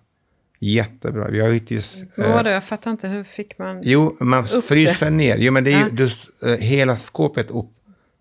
Jättebra. 0.60 1.28
Vi 1.28 1.40
har 1.40 1.50
hittills... 1.50 2.04
Vad 2.16 2.28
eh, 2.28 2.44
det? 2.44 2.52
Jag 2.52 2.64
fattar 2.64 2.92
inte. 2.92 3.08
Hur 3.08 3.24
fick 3.24 3.58
man... 3.58 3.82
Jo, 3.84 4.18
man 4.20 4.48
fryser 4.48 5.10
ner. 5.10 5.38
Jo, 5.38 5.52
men 5.52 5.64
det 5.64 5.74
är 5.74 5.86
ju 5.86 5.90
du, 5.90 6.10
eh, 6.50 6.60
hela 6.60 6.98
skåpet 6.98 7.52
upp, 7.52 7.72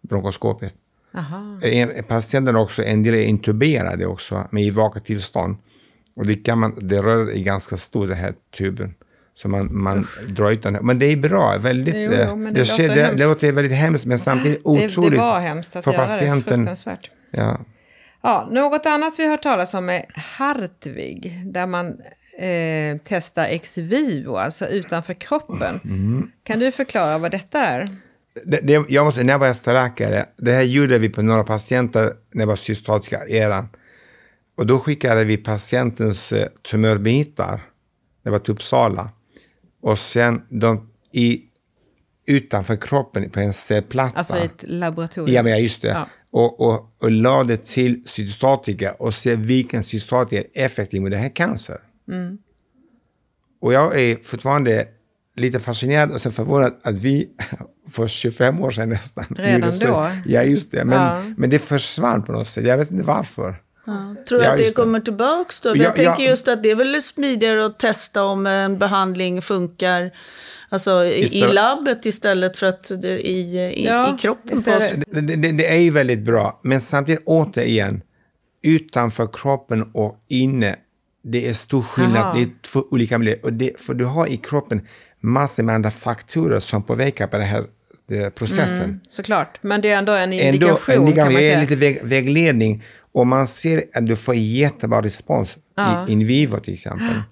bronkoskåpet. 0.01 0.75
Aha. 1.15 1.61
En, 1.63 2.05
patienten 2.05 2.57
också, 2.57 2.85
en 2.85 3.03
del 3.03 3.15
är 3.15 3.23
intuberade 3.23 4.07
också, 4.07 4.49
med 4.51 4.65
i 4.65 4.71
vaket 4.71 5.05
tillstånd. 5.05 5.57
Och 6.17 6.27
det, 6.27 6.35
kan 6.35 6.59
man, 6.59 6.89
det 6.89 7.03
rör 7.03 7.31
är 7.31 7.43
ganska 7.43 7.77
stor, 7.77 8.07
den 8.07 8.17
här 8.17 8.35
tuben. 8.59 8.95
Så 9.35 9.49
man, 9.49 9.83
man 9.83 10.07
drar 10.29 10.51
ut 10.51 10.63
den. 10.63 10.79
Men 10.87 10.99
det 10.99 11.07
är 11.07 11.17
bra, 11.17 11.59
väldigt... 11.59 11.95
Jo, 11.95 12.13
eh, 12.13 12.27
jo, 12.29 12.37
men 12.37 12.55
det 12.55 12.65
sker- 12.65 12.89
låter 12.89 12.97
det, 13.11 13.15
det 13.19 13.27
låter 13.27 13.53
väldigt 13.53 13.79
hemskt, 13.79 14.05
men 14.07 14.19
samtidigt 14.19 14.65
Det, 14.65 14.71
otroligt. 14.71 15.11
det 15.11 15.17
var 15.19 15.41
hemskt 15.41 15.77
att 15.77 15.85
för 15.85 15.93
göra 15.93 16.07
patienten. 16.07 16.43
det. 16.51 16.57
Fruktansvärt. 16.57 17.11
Ja. 17.31 17.61
Ja, 18.23 18.49
något 18.51 18.87
annat 18.87 19.15
vi 19.19 19.23
har 19.25 19.31
hört 19.31 19.43
talas 19.43 19.75
om 19.75 19.89
är 19.89 20.05
Hartvig, 20.15 21.43
där 21.47 21.67
man 21.67 21.87
eh, 22.39 23.01
testar 23.05 23.45
ex 23.45 23.79
vivo, 23.79 24.37
alltså 24.37 24.67
utanför 24.67 25.15
kroppen. 25.15 25.81
Mm. 25.85 26.31
Kan 26.45 26.59
du 26.59 26.73
förklara 26.73 27.19
vad 27.19 27.31
detta 27.31 27.59
är? 27.61 27.89
Det, 28.45 28.61
det, 28.63 28.85
jag 28.89 29.05
måste, 29.05 29.23
när 29.25 29.33
jag 29.33 29.39
var 29.39 29.49
österläkare, 29.49 30.27
det 30.37 30.53
här 30.53 30.63
gjorde 30.63 30.99
vi 30.99 31.09
på 31.09 31.23
några 31.23 31.45
patienter 31.45 32.13
när 32.33 32.43
jag 32.43 32.47
var 32.47 32.57
systatiska 32.57 33.27
eran. 33.29 33.69
Och 34.57 34.67
då 34.67 34.81
skickade 34.81 35.25
vi 35.25 35.37
patientens 35.37 36.33
eh, 36.33 36.49
tumörbitar, 36.71 37.61
det 38.23 38.31
var 38.31 38.39
till 38.39 38.53
Uppsala, 38.53 39.11
och 39.83 39.99
sen 39.99 40.43
de 40.49 40.91
i, 41.13 41.43
utanför 42.27 42.77
kroppen 42.77 43.31
på 43.31 43.41
en 43.41 43.53
cellplatta. 43.53 44.19
Alltså 44.19 44.37
i 44.37 44.45
ett 44.45 44.65
laboratorium? 44.67 45.35
Ja, 45.35 45.43
men 45.43 45.63
just 45.63 45.83
det. 45.83 45.89
Ja. 45.89 46.09
Och, 46.31 46.61
och, 46.61 46.95
och 46.99 47.11
la 47.11 47.45
det 47.45 47.65
till 47.65 48.03
cytostatika 48.07 48.93
och 48.93 49.15
se 49.15 49.37
vilken 49.37 49.83
cytostatika 49.83 50.41
är 50.55 50.65
effektiv 50.65 51.03
mot 51.03 51.11
det 51.11 51.17
här 51.17 51.37
cancer. 51.37 51.81
Mm. 52.09 52.39
Och 53.61 53.73
jag 53.73 54.01
är 54.01 54.17
fortfarande 54.25 54.89
lite 55.37 55.61
fascinerad 55.61 56.13
och 56.13 56.21
så 56.21 56.31
förvånad 56.31 56.75
att 56.83 56.95
vi 56.95 57.31
för 57.91 58.09
25 58.09 58.63
år 58.63 58.71
sedan 58.71 58.89
nästan 58.89 59.25
Redan 59.31 59.73
då? 59.81 60.11
Ja, 60.27 60.43
just 60.43 60.73
det. 60.73 60.85
Men, 60.85 60.99
Ja. 60.99 61.35
men 61.37 61.51
det 61.51 61.59
försvann 61.59 62.23
på 62.23 62.33
något 62.33 62.49
sätt. 62.49 62.67
Jag 62.67 62.79
vet 62.79 62.91
inte 62.91 63.05
varför. 63.05 63.57
Ja. 63.87 64.15
Tror 64.29 64.39
du 64.39 64.45
Ja, 64.45 64.51
att 64.53 64.59
det 64.59 64.65
det. 64.65 64.73
kommer 64.73 65.01
tillbaks 65.01 65.61
då? 65.61 65.69
Ja, 65.77 65.83
jag 65.83 65.97
tänker 65.97 66.23
ja. 66.25 66.31
just 66.31 66.49
att 66.49 66.63
det 66.63 66.71
är 66.71 66.75
väl 66.75 67.03
smidigare 67.03 67.67
att 67.67 67.79
testa 67.79 68.25
om 68.25 68.47
en 68.47 68.79
behandling 68.79 69.43
funkar 69.43 70.11
alltså, 70.69 71.05
i, 71.05 71.09
i 71.13 71.23
Istället- 71.23 71.55
labbet 71.55 72.07
istället 72.07 72.59
för 72.59 72.67
att 72.67 72.91
det, 73.03 73.19
i, 73.29 73.59
i, 73.59 73.85
Ja, 73.87 74.15
i 74.15 74.19
kroppen 74.19 74.49
på 74.49 74.55
oss. 74.71 74.83
istället- 74.83 75.05
Det, 75.11 75.21
det, 75.21 75.37
det, 75.37 75.53
det 75.53 75.69
är 75.73 75.77
ju 75.79 75.91
väldigt 75.91 76.21
bra, 76.21 76.61
men 76.63 76.81
samtidigt 76.81 77.23
återigen, 77.27 78.03
utanför 78.63 79.29
kroppen 79.33 79.83
och 79.95 80.25
inne, 80.29 80.77
det 81.25 81.49
är 81.49 81.53
stor 81.53 81.83
skillnad. 81.83 82.17
Aha. 82.17 82.35
Det 82.35 82.43
är 82.43 82.49
två 82.63 82.85
olika 82.91 83.19
miljöer. 83.19 83.45
Och 83.45 83.53
det, 83.53 83.81
för 83.81 83.95
du 83.95 84.05
har 84.05 84.27
i 84.27 84.37
kroppen 84.37 84.87
massor 85.21 85.63
med 85.63 85.75
andra 85.75 85.91
faktorer 85.91 86.61
som 86.61 86.83
påverkar 86.83 87.27
på 87.27 87.37
den 87.39 87.47
här 87.47 87.65
eh, 88.13 88.29
processen. 88.31 88.85
Mm, 88.85 89.01
såklart, 89.09 89.59
men 89.63 89.81
det 89.81 89.91
är 89.91 89.99
ändå 89.99 90.13
en 90.13 90.33
Ändå, 90.33 90.45
indikation 90.47 91.07
en 91.07 91.13
kan 91.13 91.25
man 91.33 91.43
säga. 91.43 91.61
lite 91.61 91.77
väg, 91.77 92.01
vägledning 92.03 92.85
och 93.13 93.27
man 93.27 93.49
ser 93.49 93.85
att 93.95 94.07
du 94.07 94.17
får 94.17 94.35
jättebra 94.35 95.03
respons 95.03 95.57
Ja. 95.77 96.09
i 96.09 96.13
in 96.13 96.27
vivo 96.27 96.61
till 96.61 96.75
exempel. 96.75 97.07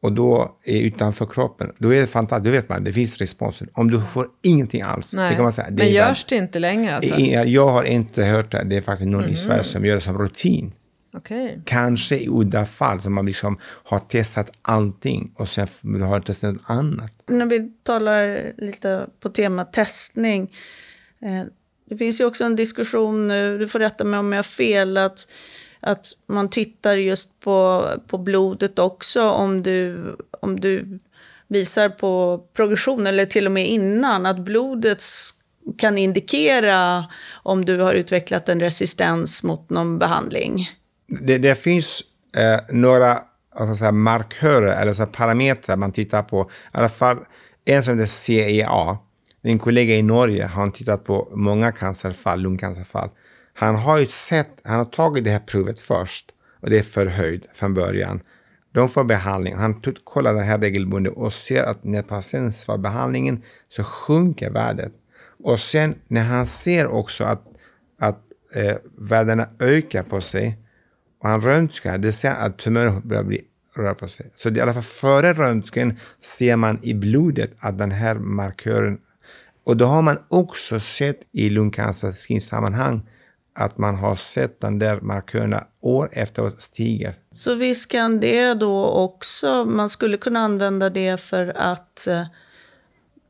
Och 0.00 0.12
då 0.12 0.58
är 0.64 0.80
utanför 0.80 1.26
kroppen, 1.26 1.72
då 1.78 1.94
är 1.94 2.00
det 2.00 2.06
fantastiskt, 2.06 2.44
då 2.44 2.50
vet 2.50 2.68
man, 2.68 2.84
det 2.84 2.92
finns 2.92 3.16
respons. 3.16 3.62
Om 3.72 3.90
du 3.90 4.00
får 4.00 4.26
ingenting 4.42 4.82
alls, 4.82 5.12
Nej. 5.12 5.30
det 5.30 5.34
kan 5.36 5.42
man 5.42 5.52
säga. 5.52 5.70
Det 5.70 5.76
men 5.76 5.92
görs 5.92 6.24
det 6.24 6.36
inte 6.36 6.58
längre 6.58 6.96
alltså? 6.96 7.20
Mhm. 7.20 7.50
Jag 7.50 7.68
har 7.68 7.84
inte 7.84 8.24
hört 8.24 8.52
det. 8.52 8.64
Det 8.64 8.76
är 8.76 8.80
faktiskt 8.80 9.08
någon 9.08 9.24
i 9.24 9.36
Sverige 9.36 9.64
som 9.64 9.84
gör 9.84 9.94
det 9.94 10.00
som 10.00 10.18
rutin. 10.18 10.72
Okej. 11.14 11.60
Kanske 11.64 12.16
i 12.16 12.28
udda 12.28 12.66
fall 12.66 13.02
som 13.02 13.14
man 13.14 13.26
liksom 13.26 13.58
har 13.62 13.98
testat 13.98 14.50
allting 14.62 15.32
och 15.34 15.48
sen 15.48 15.68
har 16.02 16.20
testat 16.20 16.54
något 16.54 16.62
annat. 16.66 17.10
När 17.26 17.46
vi 17.46 17.72
talar 17.82 18.52
lite 18.58 19.06
på 19.20 19.28
tema 19.28 19.64
testning. 19.64 20.50
Det 21.88 21.96
finns 21.96 22.20
ju 22.20 22.24
också 22.24 22.44
en 22.44 22.56
diskussion 22.56 23.28
nu, 23.28 23.58
du 23.58 23.68
får 23.68 23.78
rätta 23.78 24.04
mig 24.04 24.20
om 24.20 24.32
jag 24.32 24.38
har 24.38 24.42
fel, 24.42 24.96
att, 24.96 25.26
att 25.80 26.06
man 26.26 26.50
tittar 26.50 26.94
just 26.94 27.40
på, 27.40 27.88
på 28.06 28.18
blodet 28.18 28.78
också 28.78 29.30
om 29.30 29.62
du, 29.62 30.04
om 30.40 30.60
du 30.60 30.98
visar 31.48 31.88
på 31.88 32.42
progression 32.52 33.06
eller 33.06 33.26
till 33.26 33.46
och 33.46 33.52
med 33.52 33.68
innan 33.68 34.26
att 34.26 34.38
blodet 34.38 35.02
kan 35.78 35.98
indikera 35.98 37.04
om 37.42 37.64
du 37.64 37.78
har 37.78 37.92
utvecklat 37.92 38.48
en 38.48 38.60
resistens 38.60 39.42
mot 39.42 39.70
någon 39.70 39.98
behandling? 39.98 40.70
Det, 41.06 41.38
det 41.38 41.54
finns 41.54 42.02
eh, 42.36 42.74
några 42.74 43.18
alltså, 43.54 43.76
så 43.76 43.84
här, 43.84 43.92
markörer 43.92 44.82
eller 44.82 44.92
så 44.92 45.02
här, 45.02 45.10
parametrar 45.10 45.76
man 45.76 45.92
tittar 45.92 46.22
på. 46.22 46.42
I 46.42 46.76
alla 46.76 46.88
fall 46.88 47.18
en 47.64 47.84
som 47.84 47.98
heter 47.98 48.10
CEA. 48.10 48.98
Min 49.42 49.58
kollega 49.58 49.94
i 49.94 50.02
Norge 50.02 50.46
har 50.46 50.70
tittat 50.70 51.04
på 51.04 51.28
många 51.34 51.72
cancerfall, 51.72 52.40
lungcancerfall. 52.40 53.10
Han 53.54 53.74
har 53.74 53.98
ju 53.98 54.06
sett, 54.06 54.60
han 54.64 54.78
har 54.78 54.84
tagit 54.84 55.24
det 55.24 55.30
här 55.30 55.38
provet 55.38 55.80
först 55.80 56.30
och 56.60 56.70
det 56.70 56.78
är 56.78 56.82
förhöjd 56.82 57.46
från 57.54 57.74
början. 57.74 58.20
De 58.72 58.88
får 58.88 59.04
behandling. 59.04 59.56
Han 59.56 59.82
kollar 60.04 60.34
det 60.34 60.42
här 60.42 60.58
regelbundet 60.58 61.12
och 61.12 61.32
ser 61.32 61.64
att 61.64 61.84
när 61.84 62.02
patienten 62.02 62.52
får 62.52 62.78
behandlingen 62.78 63.42
så 63.68 63.84
sjunker 63.84 64.50
värdet. 64.50 64.92
Och 65.44 65.60
sen 65.60 65.94
när 66.08 66.22
han 66.22 66.46
ser 66.46 66.86
också 66.86 67.24
att, 67.24 67.42
att 67.98 68.18
eh, 68.54 68.76
värdena 68.98 69.48
ökar 69.60 70.02
på 70.02 70.20
sig 70.20 70.58
och 71.20 71.28
han 71.28 71.40
röntgar, 71.40 71.98
det 71.98 72.12
ser 72.12 72.30
att 72.30 72.58
tumören 72.58 73.08
börjar 73.08 73.22
bli 73.22 73.44
röra 73.76 73.94
på 73.94 74.08
sig. 74.08 74.30
Så 74.36 74.50
det, 74.50 74.58
i 74.58 74.60
alla 74.60 74.74
fall 74.74 74.82
före 74.82 75.32
röntgen 75.32 75.98
ser 76.18 76.56
man 76.56 76.78
i 76.82 76.94
blodet 76.94 77.50
att 77.58 77.78
den 77.78 77.90
här 77.90 78.14
markören 78.14 78.98
och 79.68 79.76
då 79.76 79.84
har 79.84 80.02
man 80.02 80.18
också 80.28 80.80
sett 80.80 81.20
i 81.32 81.50
lungcancersammanhang 81.50 83.02
att 83.54 83.78
man 83.78 83.94
har 83.94 84.16
sett 84.16 84.60
den 84.60 84.78
där 84.78 85.00
markörerna 85.00 85.64
år 85.80 86.10
efter 86.12 86.42
år 86.42 86.52
stiger. 86.58 87.14
Så 87.30 87.54
visst 87.54 87.90
kan 87.90 88.20
det 88.20 88.54
då 88.54 88.86
också, 88.86 89.64
man 89.64 89.88
skulle 89.88 90.16
kunna 90.16 90.40
använda 90.40 90.90
det 90.90 91.20
för 91.20 91.52
att 91.56 92.06
eh, 92.06 92.22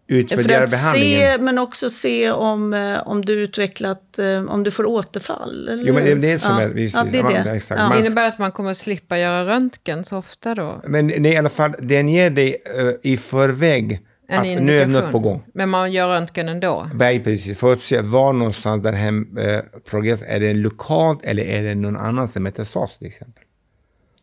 Utvärdera 0.07 0.67
behandlingen. 0.67 1.39
Se, 1.39 1.43
men 1.43 1.59
också 1.59 1.91
se 1.91 2.31
om, 2.31 2.75
eh, 2.75 3.09
om 3.09 3.25
du 3.25 3.33
utvecklat, 3.33 4.19
eh, 4.19 4.45
om 4.45 4.63
du 4.63 4.71
får 4.71 4.87
återfall. 4.87 5.69
Eller? 5.69 5.85
Jo, 5.85 5.95
men 5.95 6.05
det 6.05 6.11
är 6.11 6.17
det 6.17 6.39
som 6.39 6.55
ja. 6.55 6.63
är... 6.63 6.69
Visst, 6.69 6.97
ja, 6.97 7.05
det 7.13 7.19
är 7.19 7.45
det. 7.45 7.51
exakt. 7.51 7.81
Ja. 7.81 7.89
Man, 7.89 7.97
Det 7.97 8.07
innebär 8.07 8.25
att 8.25 8.39
man 8.39 8.53
kommer 8.53 8.75
slippa 8.75 9.19
göra 9.19 9.47
röntgen 9.47 10.05
så 10.05 10.17
ofta 10.17 10.55
då? 10.55 10.81
men 10.85 11.07
nej, 11.07 11.33
i 11.33 11.37
alla 11.37 11.49
fall, 11.49 11.75
den 11.79 12.09
ger 12.09 12.31
dig 12.31 12.63
uh, 12.79 12.93
i 13.03 13.17
förväg 13.17 14.01
En 14.31 14.41
att 14.41 14.47
indikation. 14.47 14.67
nu 14.67 14.79
är 14.79 14.87
något 14.87 15.13
på 15.13 15.19
gång. 15.19 15.43
Men 15.55 15.69
man 15.69 15.93
gör 15.93 16.09
röntgen 16.09 16.49
ändå? 16.49 16.91
Nej, 16.95 17.25
precis. 17.25 17.59
För 17.59 17.73
att 17.73 17.83
se 17.83 18.01
var 18.01 18.33
någonstans 18.33 18.83
den 18.83 18.95
här 18.95 19.41
eh, 19.41 19.61
progress, 19.91 20.23
är 20.27 20.41
det 20.41 20.55
lokalt 20.55 21.25
eller 21.25 21.43
är 21.43 21.63
det 21.63 21.75
någon 21.75 21.97
annanstans, 21.97 22.43
metastas 22.43 22.99
till 22.99 23.07
exempel. 23.07 23.45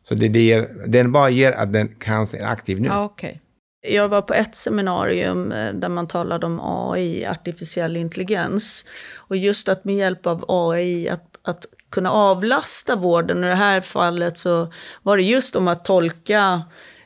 Så 0.08 0.16
det, 0.16 0.28
det 0.28 0.42
ger, 0.42 0.70
den 0.88 1.12
bara 1.12 1.30
ger 1.30 1.52
att 1.52 1.74
den 1.74 1.88
cancer 1.88 2.38
är 2.38 2.46
aktiv 2.46 2.82
nu. 2.82 2.88
Ja, 2.88 3.04
okej. 3.04 3.42
Jag 3.88 4.10
var 4.10 4.22
på 4.22 4.34
ett 4.34 4.56
seminarium 4.56 5.52
eh, 5.52 5.74
där 5.74 5.90
man 5.90 6.08
talade 6.08 6.46
om 6.46 6.60
AI, 6.64 7.26
artificiell 7.26 7.98
intelligens. 7.98 8.86
Och 9.16 9.38
just 9.38 9.70
att 9.70 9.86
med 9.86 9.96
hjälp 9.96 10.26
av 10.26 10.46
AI, 10.48 11.10
att, 11.10 11.36
att 11.42 11.66
kunna 11.90 12.12
avlasta 12.12 12.96
vården. 12.96 13.38
Och 13.38 13.46
i 13.46 13.50
det 13.50 13.56
här 13.56 13.82
fallet 13.82 14.38
så 14.38 14.72
var 15.04 15.18
det 15.18 15.24
just 15.24 15.56
om 15.56 15.68
att 15.68 15.86
tolka 15.86 16.64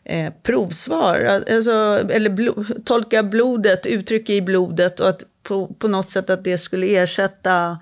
eh, 0.10 0.34
provsvar. 0.43 1.41
Alltså, 1.49 1.72
eller 2.10 2.30
bl 2.30 2.49
tolka 2.86 3.24
blodet, 3.24 3.86
uttryck 3.86 4.30
i 4.30 4.41
blodet 4.41 4.99
och 4.99 5.10
att 5.10 5.24
på, 5.43 5.68
på 5.68 5.88
något 5.88 6.10
sätt 6.10 6.30
att 6.30 6.43
det 6.43 6.57
skulle 6.57 6.97
ersätta 6.97 7.78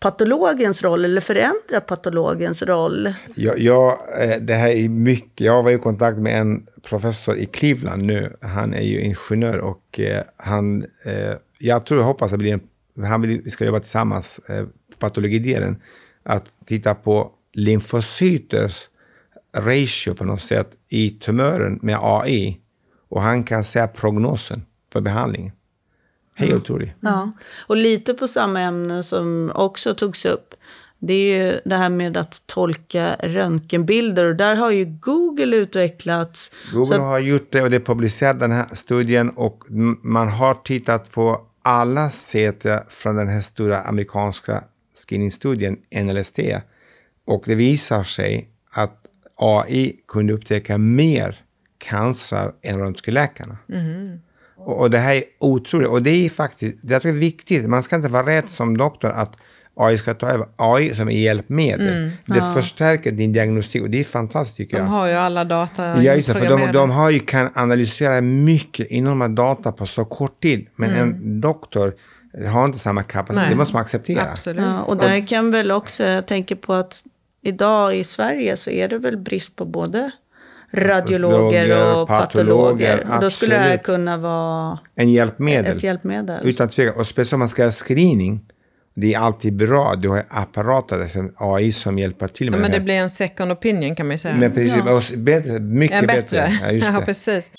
patologens 0.00 0.82
roll 0.82 1.04
eller 1.04 1.20
förändra 1.20 1.80
patologens 1.86 2.62
roll. 2.62 3.14
Ja, 3.34 3.52
ja, 3.56 3.98
eh, 4.20 4.40
det 4.40 4.54
här 4.54 4.68
är 4.68 4.88
mycket, 4.88 5.40
jag 5.40 5.62
var 5.62 5.70
i 5.70 5.78
kontakt 5.78 6.18
med 6.18 6.40
en 6.40 6.66
professor 6.88 7.36
i 7.36 7.46
Cleveland 7.46 8.02
nu. 8.02 8.36
Han 8.40 8.74
är 8.74 8.82
ju 8.82 9.00
ingenjör 9.00 9.58
och 9.58 10.00
eh, 10.00 10.22
han, 10.36 10.84
eh, 11.04 11.34
jag 11.58 11.86
tror, 11.86 12.00
jag 12.00 12.06
hoppas 12.06 12.32
att 12.32 12.38
blir 12.38 12.52
en, 12.52 13.06
han 13.06 13.22
vill, 13.22 13.40
vi 13.44 13.50
ska 13.50 13.64
jobba 13.64 13.80
tillsammans 13.80 14.40
på 14.92 14.98
patologidelen, 14.98 15.82
att 16.22 16.46
titta 16.66 16.94
på 16.94 17.32
lymfocyters 17.52 18.88
ratio 19.60 20.14
på 20.14 20.24
något 20.24 20.42
sätt 20.42 20.70
i 20.88 21.10
tumören 21.10 21.78
med 21.82 21.98
AI. 22.02 22.60
Och 23.08 23.22
han 23.22 23.44
kan 23.44 23.64
säga 23.64 23.88
prognosen 23.88 24.66
för 24.92 25.00
behandlingen. 25.00 25.52
Helt 26.34 26.54
otroligt. 26.54 26.90
Ja, 27.00 27.32
och 27.66 27.76
lite 27.76 28.14
på 28.14 28.28
samma 28.28 28.60
ämne 28.60 29.02
som 29.02 29.52
också 29.54 29.94
togs 29.94 30.24
upp. 30.24 30.54
Det 30.98 31.12
är 31.12 31.44
ju 31.44 31.60
det 31.64 31.76
här 31.76 31.88
med 31.88 32.16
att 32.16 32.42
tolka 32.46 33.16
röntgenbilder. 33.20 34.24
Och 34.24 34.36
där 34.36 34.54
har 34.54 34.70
ju 34.70 34.84
Google 34.84 35.56
utvecklats. 35.56 36.50
Google 36.72 36.96
att, 36.96 37.02
har 37.02 37.18
gjort 37.18 37.52
det 37.52 37.62
och 37.62 37.70
det 37.70 37.76
är 37.76 37.80
publicerat 37.80 38.40
den 38.40 38.52
här 38.52 38.66
studien 38.72 39.30
och 39.30 39.64
man 40.02 40.28
har 40.28 40.54
tittat 40.54 41.12
på 41.12 41.46
alla 41.62 42.10
sätt 42.10 42.66
från 42.88 43.16
den 43.16 43.28
här 43.28 43.40
stora 43.40 43.80
amerikanska 43.80 44.64
screeningstudien 44.94 45.76
NLST 45.94 46.38
och 47.24 47.42
det 47.46 47.54
visar 47.54 48.04
sig 48.04 48.48
att 48.70 49.07
AI 49.38 49.92
kunde 50.08 50.32
upptäcka 50.32 50.78
mer 50.78 51.40
cancer 51.78 52.52
än 52.62 52.78
röntgenläkarna. 52.78 53.56
Och, 54.56 54.80
och 54.80 54.90
det 54.90 54.98
här 54.98 55.14
är 55.14 55.24
otroligt. 55.40 55.88
Och 55.88 56.02
det 56.02 56.10
är 56.10 56.28
faktiskt, 56.28 56.78
det 56.82 57.04
är 57.04 57.12
viktigt, 57.12 57.68
man 57.68 57.82
ska 57.82 57.96
inte 57.96 58.08
vara 58.08 58.26
rädd 58.26 58.48
som 58.48 58.76
doktor 58.76 59.08
att 59.10 59.36
AI 59.80 59.98
ska 59.98 60.14
ta 60.14 60.30
över. 60.30 60.46
AI 60.56 60.94
som 60.94 61.08
är 61.08 61.12
hjälpmedel. 61.12 62.10
Det 62.26 62.52
förstärker 62.54 63.12
din 63.12 63.32
diagnostik 63.32 63.82
och 63.82 63.90
det 63.90 64.00
är 64.00 64.04
fantastiskt 64.04 64.56
tycker 64.56 64.76
De 64.76 64.82
jag. 64.82 64.90
har 64.90 65.06
ju 65.06 65.14
alla 65.14 65.44
data 65.44 66.02
Ja, 66.02 66.14
just 66.14 66.28
det, 66.28 66.34
för 66.34 66.48
de, 66.48 66.72
de 66.72 66.90
har 66.90 67.10
ju, 67.10 67.18
kan 67.18 67.50
analysera 67.54 68.20
mycket 68.20 68.86
enorma 68.90 69.28
data 69.28 69.72
på 69.72 69.86
så 69.86 70.04
kort 70.04 70.42
tid. 70.42 70.66
Men 70.76 70.90
en 70.90 71.40
doktor 71.40 71.94
har 72.52 72.64
inte 72.64 72.78
samma 72.78 73.02
kapacitet. 73.02 73.42
Nej. 73.42 73.50
Det 73.50 73.56
måste 73.56 73.74
man 73.74 73.82
acceptera. 73.82 74.30
Absolut. 74.30 74.64
ja, 74.64 74.82
och 74.82 74.96
där 74.96 75.26
kan 75.26 75.50
väl 75.50 75.70
också, 75.70 76.04
jag 76.04 76.26
tänker 76.26 76.54
på 76.56 76.74
att 76.74 77.02
idag 77.42 77.96
i 77.96 78.04
Sverige 78.04 78.56
så 78.56 78.70
är 78.70 78.88
det 78.88 78.98
väl 78.98 79.16
brist 79.16 79.56
på 79.56 79.64
både 79.64 80.10
radiologer 80.72 81.94
och 82.00 82.08
patologer. 82.08 82.96
patologer, 82.98 83.14
Och 83.14 83.20
då 83.20 83.30
skulle 83.30 83.54
det 83.54 83.60
här 83.60 83.76
kunna 83.76 84.16
vara 84.16 84.78
En 84.94 85.08
hjälpmedel. 85.12 85.76
ett 85.76 85.82
hjälpmedel. 85.82 86.46
Utan 86.48 86.68
tvekan. 86.68 86.94
Och 87.00 87.06
speciellt 87.06 87.32
om 87.32 87.38
man 87.38 87.48
ska 87.48 87.62
göra 87.62 87.72
screening. 87.72 88.40
Det 88.94 89.14
är 89.14 89.18
alltid 89.18 89.56
bra. 89.56 89.94
Du 89.96 90.08
har 90.08 90.22
apparater, 90.30 91.00
alltså 91.00 91.18
AI 91.36 91.72
som 91.72 91.98
hjälper 91.98 92.28
till 92.28 92.46
Ja, 92.46 92.50
med 92.50 92.60
men 92.60 92.70
det 92.70 92.76
det 92.76 92.80
här. 92.80 92.84
blir 92.84 92.94
en 92.94 93.10
second 93.10 93.52
opinion 93.52 93.94
kan 93.94 94.06
man 94.06 94.14
ju 94.14 94.18
säga. 94.18 94.34
Men 94.36 94.52
precis, 94.52 94.76
Ja. 94.76 95.02
bättre, 95.16 95.58
mycket 95.58 96.00
En 96.00 96.06
bättre. 96.06 96.40
bättre. 96.40 96.58
Ja, 96.62 96.70
just 96.72 96.86
Ja, 96.92 96.98
det. 97.00 97.04
precis. 97.06 97.50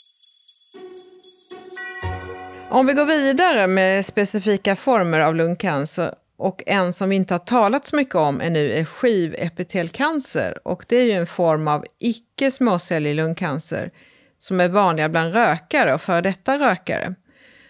Om 2.72 2.86
vi 2.88 2.94
går 2.94 3.06
vidare 3.06 3.68
med 3.68 4.06
specifika 4.06 4.76
former 4.76 5.20
av 5.20 5.36
lungcancer 5.36 6.14
och 6.40 6.64
en 6.66 6.94
som 6.94 7.10
vi 7.10 7.16
inte 7.16 7.34
har 7.34 7.40
talat 7.40 7.88
så 7.88 7.96
mycket 7.96 8.16
om 8.16 8.42
ännu 8.42 8.72
är 8.72 8.84
skivepitelcancer. 8.84 10.68
Och 10.68 10.86
det 10.88 10.96
är 10.96 11.04
ju 11.04 11.12
en 11.12 11.28
form 11.28 11.68
av 11.68 11.86
icke 11.98 12.52
småcellig 12.52 13.16
lungcancer 13.16 13.92
som 14.38 14.60
är 14.60 14.70
vanliga 14.70 15.10
bland 15.10 15.34
rökare 15.34 15.94
och 15.94 16.02
före 16.02 16.22
detta 16.22 16.58
rökare. 16.58 17.16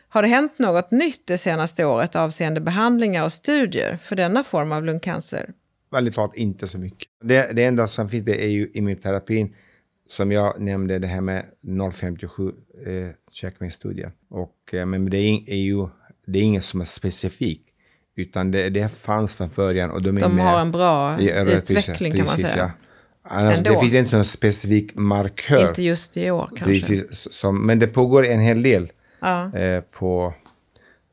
Har 0.10 0.22
det 0.22 0.28
hänt 0.28 0.60
något 0.60 0.92
nytt 0.92 1.28
det 1.28 1.38
senaste 1.38 1.86
året 1.86 2.16
avseende 2.16 2.62
behandlingar 2.62 3.24
och 3.24 3.34
studier 3.34 3.98
för 3.98 4.16
denna 4.16 4.44
form 4.44 4.72
av 4.72 4.84
lungcancer? 4.84 5.54
Väldigt 5.92 6.14
klart 6.14 6.36
inte 6.36 6.68
så 6.68 6.78
mycket. 6.78 7.08
Det, 7.24 7.56
det 7.56 7.66
enda 7.66 7.88
som 7.88 8.10
finns 8.10 8.26
det 8.26 8.44
är 8.44 8.50
ju 8.50 8.72
immunterapin. 8.74 9.56
Som 10.10 10.32
jag 10.32 10.62
nämnde, 10.62 11.00
det 11.00 11.08
här 11.08 11.22
med 11.22 11.46
057 11.94 12.48
eh, 12.86 13.10
checkmate-studien. 13.32 14.12
Och, 14.30 14.74
eh, 14.74 14.86
men 14.86 15.10
det 15.10 15.18
är, 15.18 15.50
är 15.50 15.56
ju 15.56 15.88
det 16.26 16.40
är 16.40 16.44
inget 16.44 16.66
som 16.66 16.82
är 16.82 16.86
specifikt. 16.86 17.69
Utan 18.20 18.52
det, 18.52 18.70
det 18.70 18.90
fanns 18.90 19.36
från 19.36 19.50
början. 19.56 19.92
Och 19.92 20.02
de 20.02 20.18
är 20.18 20.22
De 20.22 20.36
med, 20.36 20.46
har 20.46 20.60
en 20.62 20.72
bra 20.72 21.18
precis, 21.18 21.72
utveckling 21.72 22.12
kan 22.12 22.26
man 22.26 22.38
säga. 22.38 22.56
Ja. 22.58 22.72
Annars, 23.24 23.58
Ändå. 23.58 23.72
det 23.74 23.80
finns 23.80 23.94
inte 23.96 24.16
någon 24.16 24.26
specifik 24.26 24.96
markör. 24.96 25.68
Inte 25.70 25.84
just 25.84 26.18
i 26.18 26.32
år 26.32 26.46
kanske. 26.56 26.66
precis, 26.66 27.34
som, 27.34 27.66
men 27.66 27.80
det 27.80 27.88
pågår 27.88 28.26
en 28.26 28.40
hel 28.40 28.62
del 28.64 28.92
Ja. 29.22 29.58
eh, 29.58 29.82
på, 29.82 30.34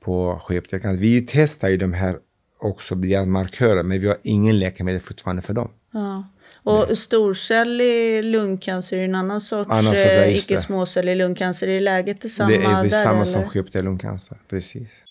på 0.04 0.40
skivepitelcancer. 0.44 1.00
Vi 1.00 1.26
testar 1.28 1.68
ju 1.68 1.76
de 1.76 1.92
här 1.92 2.16
också 2.60 2.94
via 2.94 3.24
markörer. 3.24 3.82
Men 3.82 4.00
vi 4.00 4.06
har 4.06 4.16
ingen 4.22 4.58
läkemedel 4.58 5.00
fortfarande 5.00 5.42
för 5.42 5.54
dem. 5.54 5.70
Ja. 5.92 6.24
Och 6.62 6.98
storcellig 6.98 8.24
lungcancer 8.24 8.98
är 8.98 9.04
en 9.04 9.14
annan 9.14 9.40
sorts, 9.40 9.70
Annan 9.70 9.84
sorts, 9.84 9.96
eh, 9.98 10.32
just 10.34 10.48
det. 10.48 10.54
icke 10.54 10.62
småcellig 10.62 11.16
lungcancer. 11.16 11.68
Är 11.68 11.80
läget 11.80 12.22
detsamma 12.22 12.50
det 12.50 12.56
är 12.56 12.82
där? 12.82 12.88
samma 12.88 13.14
eller? 13.14 13.24
som 13.24 13.48
skivepitellungcancer. 13.48 14.38
Precis. 14.50 15.04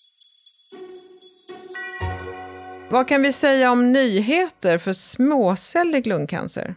Vad 2.96 3.08
kan 3.08 3.22
vi 3.22 3.34
säga 3.34 3.72
om 3.72 3.91
nyheter 3.91 4.78
för 4.78 4.93
småcellig 4.93 6.08
lungcancer? 6.08 6.76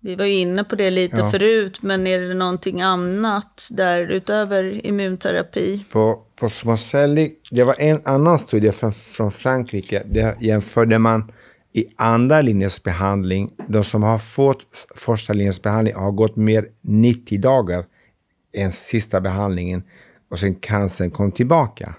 Vi 0.00 0.14
var 0.14 0.24
ju 0.24 0.32
inne 0.32 0.64
på 0.64 0.74
det 0.76 0.90
lite 0.90 1.16
Ja. 1.16 1.30
förut, 1.30 1.82
men 1.82 2.06
är 2.06 2.20
det 2.20 2.34
någonting 2.34 2.80
annat 2.80 3.68
där 3.70 4.10
utöver 4.10 4.86
immunterapi? 4.86 5.84
På, 5.92 6.22
på 6.36 6.48
småcellig, 6.48 7.36
det 7.50 7.64
var 7.64 7.74
en 7.78 8.00
annan 8.04 8.38
studie 8.38 8.72
från, 8.72 8.92
från 8.92 9.32
Frankrike. 9.32 10.02
Där 10.06 10.36
jämförde 10.40 10.98
man 10.98 11.32
i 11.72 11.84
andra 11.96 12.42
linjens 12.42 12.82
behandling. 12.82 13.50
De 13.68 13.84
som 13.84 14.02
har 14.02 14.18
fått 14.18 14.60
första 14.96 15.32
linjens 15.32 15.62
behandling 15.62 15.94
har 15.94 16.12
gått 16.12 16.36
mer 16.36 16.66
90 16.80 17.40
dagar 17.40 17.84
än 18.52 18.72
sista 18.72 19.20
behandlingen 19.20 19.82
och 20.30 20.40
sen 20.40 20.54
cancern 20.54 21.10
kom 21.10 21.32
tillbaka. 21.32 21.94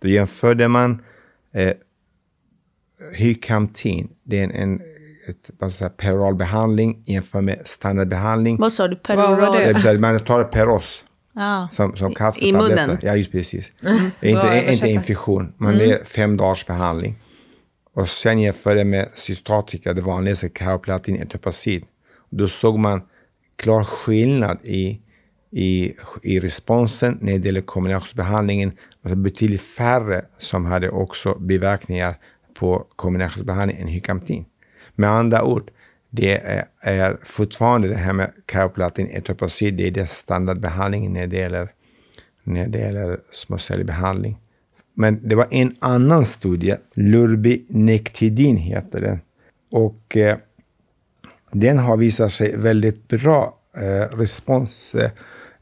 Då 0.00 0.08
jämförde 0.08 0.68
man 0.68 1.02
Eh, 1.54 1.72
Hykamtin, 3.12 4.08
det 4.22 4.38
är 4.40 4.44
en, 4.44 4.50
en 4.50 4.80
ett, 5.28 5.50
vad 5.58 5.72
ska 5.74 5.84
jag 5.84 5.90
säga, 5.92 6.10
peroral 6.10 6.34
behandling 6.34 7.02
jämfört 7.06 7.44
med 7.44 7.62
standardbehandling. 7.64 8.56
Vad 8.56 8.72
sa 8.72 8.88
du? 8.88 8.94
Var 8.94 9.00
Peroral? 9.16 9.82
det? 9.82 9.98
Man 9.98 10.20
tar 10.20 10.44
Peros 10.44 11.04
Ja. 11.34 11.68
som, 11.70 11.96
som 11.96 12.14
I 12.40 12.52
munnen? 12.52 12.98
Ja, 13.02 13.16
just 13.16 13.32
precis. 13.32 13.72
Bra 13.80 13.92
Inte, 13.92 14.28
inte 14.28 14.40
översättning. 14.48 14.94
infusion, 14.94 15.52
men 15.58 15.78
det 15.78 15.84
är 15.84 16.04
fem 16.04 16.36
dagars 16.36 16.66
behandling. 16.66 17.14
Och 17.94 18.08
sen 18.08 18.38
jämför 18.40 18.74
det 18.74 18.84
med 18.84 19.08
cystatika, 19.14 19.92
det 19.92 20.00
vanligaste 20.00 20.48
Caroplatin 20.48 21.16
etopacid. 21.16 21.84
Då 22.30 22.48
såg 22.48 22.78
man 22.78 23.02
klar 23.56 23.84
skillnad 23.84 24.58
i, 24.64 25.00
i, 25.50 25.92
i 26.22 26.40
responsen 26.40 27.18
när 27.20 27.38
det 27.38 27.46
gäller 27.46 27.60
kombinationsbehandlingen. 27.60 28.72
Alltså 29.04 29.16
betydligt 29.16 29.62
färre 29.62 30.24
som 30.38 30.64
hade 30.64 30.90
också 30.90 31.34
biverkningar 31.38 32.16
på 32.54 32.86
kombinationsbehandling 32.96 33.80
än 33.80 33.88
Hykamtin. 33.88 34.44
Med 34.94 35.10
andra 35.10 35.44
ord, 35.44 35.70
det 36.10 36.38
är, 36.38 36.64
är 36.80 37.16
fortfarande 37.22 37.88
det 37.88 37.96
här 37.96 38.12
med 38.12 38.32
Caroplatin 38.46 39.08
etoposid, 39.10 39.74
det 39.74 39.86
är 39.86 39.90
det 39.90 40.06
standardbehandlingen 40.06 41.12
när 41.12 41.26
det 41.26 41.36
gäller, 41.36 41.68
när 42.42 42.68
det 42.68 42.78
gäller 42.78 43.20
småcellbehandling. 43.30 44.38
Men 44.94 45.28
det 45.28 45.34
var 45.34 45.46
en 45.50 45.76
annan 45.78 46.24
studie, 46.24 46.76
Lurbinectidin 46.94 48.56
heter 48.56 49.00
den. 49.00 49.20
Och 49.70 50.16
eh, 50.16 50.36
den 51.52 51.78
har 51.78 51.96
visat 51.96 52.32
sig 52.32 52.56
väldigt 52.56 53.08
bra 53.08 53.58
eh, 53.76 54.16
respons. 54.16 54.94
Eh, 54.94 55.10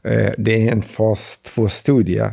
eh 0.03 0.33
det 0.37 0.67
är 0.67 0.71
en 0.71 0.81
fas 0.81 1.39
2-studie. 1.55 2.29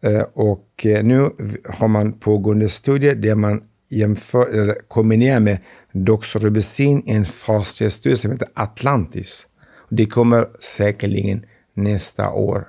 Eh, 0.00 0.22
och 0.32 0.86
eh, 0.86 1.04
nu 1.04 1.30
har 1.68 1.88
man 1.88 2.12
pågående 2.12 2.68
studier 2.68 3.14
där 3.14 3.34
man 3.34 3.62
jämför, 3.92 4.50
eller 4.50 4.74
kombinerar 4.88 5.40
med 5.40 5.58
Doxorubicin 5.92 7.02
i 7.06 7.12
en 7.12 7.26
fas 7.26 7.80
3-studie 7.80 8.16
som 8.16 8.32
heter 8.32 8.48
Atlantis. 8.54 9.46
Det 9.88 10.06
kommer 10.06 10.48
säkerligen 10.60 11.44
nästa 11.74 12.30
år 12.30 12.68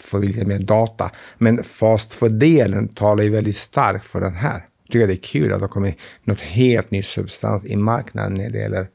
få 0.00 0.18
lite 0.18 0.44
mer 0.44 0.58
data. 0.58 1.10
Men 1.38 1.64
fas 1.64 2.20
2-delen 2.20 2.88
talar 2.88 3.24
ju 3.24 3.30
väldigt 3.30 3.56
starkt 3.56 4.04
för 4.04 4.20
den 4.20 4.34
här. 4.34 4.66
Jag 4.84 4.92
tycker 4.92 5.06
det 5.06 5.14
är 5.14 5.16
kul 5.16 5.52
att 5.52 5.58
det 5.58 5.64
har 5.64 5.68
kommit 5.68 5.96
något 6.24 6.40
helt 6.40 6.90
ny 6.90 7.02
substans 7.02 7.66
i 7.66 7.76
marknaden 7.76 8.34
när 8.34 8.50
det 8.50 8.58
gäller, 8.58 8.88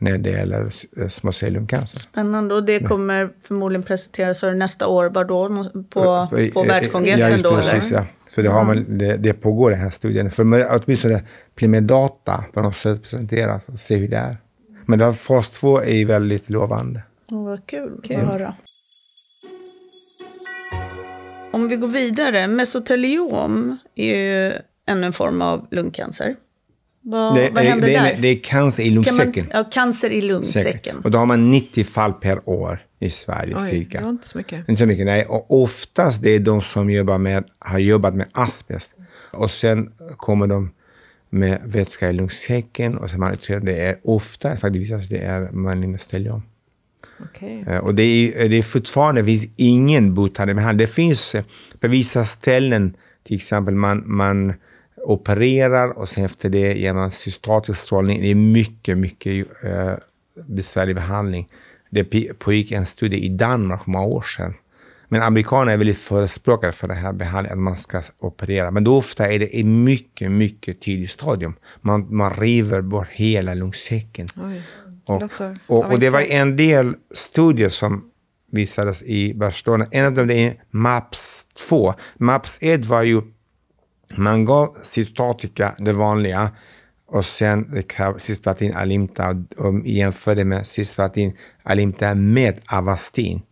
när 0.00 0.18
det 0.18 0.30
gäller 0.30 0.70
eh, 0.96 1.08
småcellungcancer. 1.08 1.98
Spännande. 1.98 2.54
Och 2.54 2.64
det 2.64 2.80
kommer 2.80 3.30
förmodligen 3.42 3.82
presenteras 3.82 4.42
nästa 4.42 4.86
år. 4.86 5.08
Var 5.08 5.24
då? 5.24 5.64
På, 5.72 6.28
på 6.30 6.38
Eh, 6.38 6.46
eh, 6.56 6.66
världskongressen 6.66 7.32
just 7.32 7.44
då? 7.44 7.56
Precis, 7.56 7.72
eller? 7.72 7.98
ja. 7.98 8.06
För 8.34 8.42
det, 8.42 8.48
har 8.48 8.64
man, 8.64 8.98
det, 8.98 9.16
det 9.16 9.32
pågår 9.32 9.70
den 9.70 9.80
här 9.80 9.90
studien. 9.90 10.30
För 10.30 10.44
åtminstone 10.70 11.22
blir 11.54 11.68
med 11.68 11.82
data 11.82 12.44
på 12.52 12.62
något 12.62 12.76
sätt 12.76 13.02
presenteras 13.02 13.68
och 13.68 13.80
se 13.80 13.96
hur 13.96 14.08
det 14.08 14.16
är. 14.16 14.36
Men 14.86 14.98
det 14.98 15.14
fas 15.14 15.50
2 15.50 15.80
är 15.80 15.94
ju 15.94 16.04
väldigt 16.04 16.50
lovande. 16.50 17.02
Åh, 17.30 17.44
vad 17.44 17.66
kul, 17.66 18.00
Kul. 18.04 18.16
att 18.16 18.26
höra. 18.26 18.54
Om 21.52 21.68
vi 21.68 21.76
går 21.76 21.88
vidare. 21.88 22.46
Mesoteliom 22.46 23.76
är 23.94 24.16
ju 24.16 24.52
ännu 24.86 25.06
en 25.06 25.12
form 25.12 25.42
av 25.42 25.66
lungcancer. 25.70 26.36
Vad, 27.02 27.36
det, 27.36 27.50
vad 27.50 27.64
är- 27.64 27.68
händer 27.68 27.88
det, 27.88 27.94
där? 27.94 28.10
är, 28.12 28.20
det 28.20 28.28
är 28.28 28.38
cancer 28.44 28.82
i 28.82 28.86
Kan 28.86 28.94
man, 28.94 29.04
lungsäcken. 29.04 29.46
ja, 29.52 29.64
cancer 29.72 30.10
i 30.10 30.20
lungsäcken. 30.20 30.96
Och 31.04 31.10
då 31.10 31.18
har 31.18 31.26
man 31.26 31.50
90 31.50 31.84
fall 31.84 32.12
per 32.12 32.48
år 32.48 32.82
i 32.98 33.10
Sverige 33.10 33.54
Oj, 33.56 33.62
cirka. 33.68 33.98
det 33.98 34.04
var 34.04 34.10
inte 34.10 34.28
så 34.28 34.38
mycket. 34.38 34.68
Inte 34.68 34.80
så 34.80 34.86
mycket, 34.86 35.06
nej. 35.06 35.24
Och 35.26 35.62
oftast 35.62 36.22
det 36.22 36.30
är 36.30 36.38
de 36.40 36.62
som 36.62 36.90
jobbar 36.90 37.18
med, 37.18 37.44
har 37.58 37.78
jobbat 37.78 38.14
med 38.14 38.26
asbest. 38.32 38.94
Och 39.32 39.50
sen 39.50 39.90
kommer 40.16 40.46
de 40.46 40.70
med 41.30 41.60
vätska 41.64 42.08
i 42.08 42.12
lungsäcken 42.12 42.98
och 42.98 43.10
så 43.10 43.18
man 43.18 43.36
tror 43.36 43.60
det 43.60 43.80
är 43.86 43.96
ofta, 44.04 44.56
faktiskt 44.56 44.82
visar 44.92 45.02
det 45.10 45.18
är 45.18 45.50
myelin 45.52 45.98
Okej. 47.22 47.64
Eh, 47.68 47.76
Och 47.78 47.94
det 47.94 48.02
är, 48.02 48.48
det 48.48 48.56
är 48.56 48.62
fortfarande, 48.62 49.20
det 49.22 49.26
finns 49.26 49.46
ingen 49.56 50.14
botande 50.14 50.54
behandling. 50.54 50.86
Det 50.86 50.92
finns 50.92 51.34
eh, 51.34 51.44
på 51.80 51.88
vissa 51.88 52.24
ställen, 52.24 52.94
till 53.24 53.36
exempel 53.36 53.74
man, 53.74 54.02
man 54.06 54.54
opererar 55.04 55.88
och 55.98 56.08
sen 56.08 56.24
efter 56.24 56.48
det 56.48 56.74
ger 56.74 56.92
man 56.92 57.10
cystatisk 57.10 57.80
strålning. 57.80 58.20
Det 58.20 58.30
är 58.30 58.34
mycket, 58.34 58.98
mycket 58.98 59.46
eh, 59.64 59.94
besvärlig 60.34 60.94
behandling. 60.94 61.48
Det 61.90 62.04
pågick 62.38 62.72
en 62.72 62.86
studie 62.86 63.16
i 63.16 63.28
Danmark 63.28 63.84
för 63.84 63.90
många 63.90 64.06
år 64.06 64.22
sedan. 64.22 64.54
Men 65.08 65.22
amerikaner 65.22 65.72
är 65.72 65.76
väldigt 65.76 65.98
förespråkare 65.98 66.72
för 66.72 66.88
det 66.88 66.94
här 66.94 67.12
behandlingen, 67.12 67.58
att 67.58 67.64
man 67.64 67.78
ska 67.78 68.02
operera. 68.18 68.70
Men 68.70 68.84
då 68.84 68.96
ofta 68.96 69.32
är 69.32 69.38
det 69.38 69.56
i 69.56 69.64
mycket, 69.64 70.30
mycket 70.30 70.80
tidigt 70.80 71.10
stadium. 71.10 71.54
Man, 71.80 72.16
man 72.16 72.34
river 72.34 72.80
bort 72.80 73.08
hela 73.08 73.54
lungsäcken. 73.54 74.28
Oj. 74.36 74.62
Och, 75.04 75.22
och, 75.66 75.92
och 75.92 75.98
det 75.98 76.10
var 76.10 76.20
en 76.20 76.56
del 76.56 76.94
studier 77.14 77.68
som 77.68 78.10
visades 78.50 79.02
i 79.02 79.34
Barcelona. 79.34 79.86
En 79.90 80.06
av 80.06 80.12
dem 80.12 80.30
är 80.30 80.62
MAPS 80.70 81.46
2. 81.68 81.94
MAPS 82.16 82.58
1 82.62 82.84
var 82.84 83.02
ju, 83.02 83.22
man 84.16 84.44
gav 84.44 84.76
cystatika, 84.82 85.74
det 85.78 85.92
vanliga, 85.92 86.50
och 87.06 87.26
sen 87.26 87.82
cisplatin 88.18 88.74
alimta 88.74 89.28
och, 89.28 89.66
och 89.66 89.86
jämförde 89.86 90.44
med 90.44 90.66
cisplatin 90.66 91.36
alimta 91.62 92.14
med 92.14 92.60
Avastin. 92.66 93.42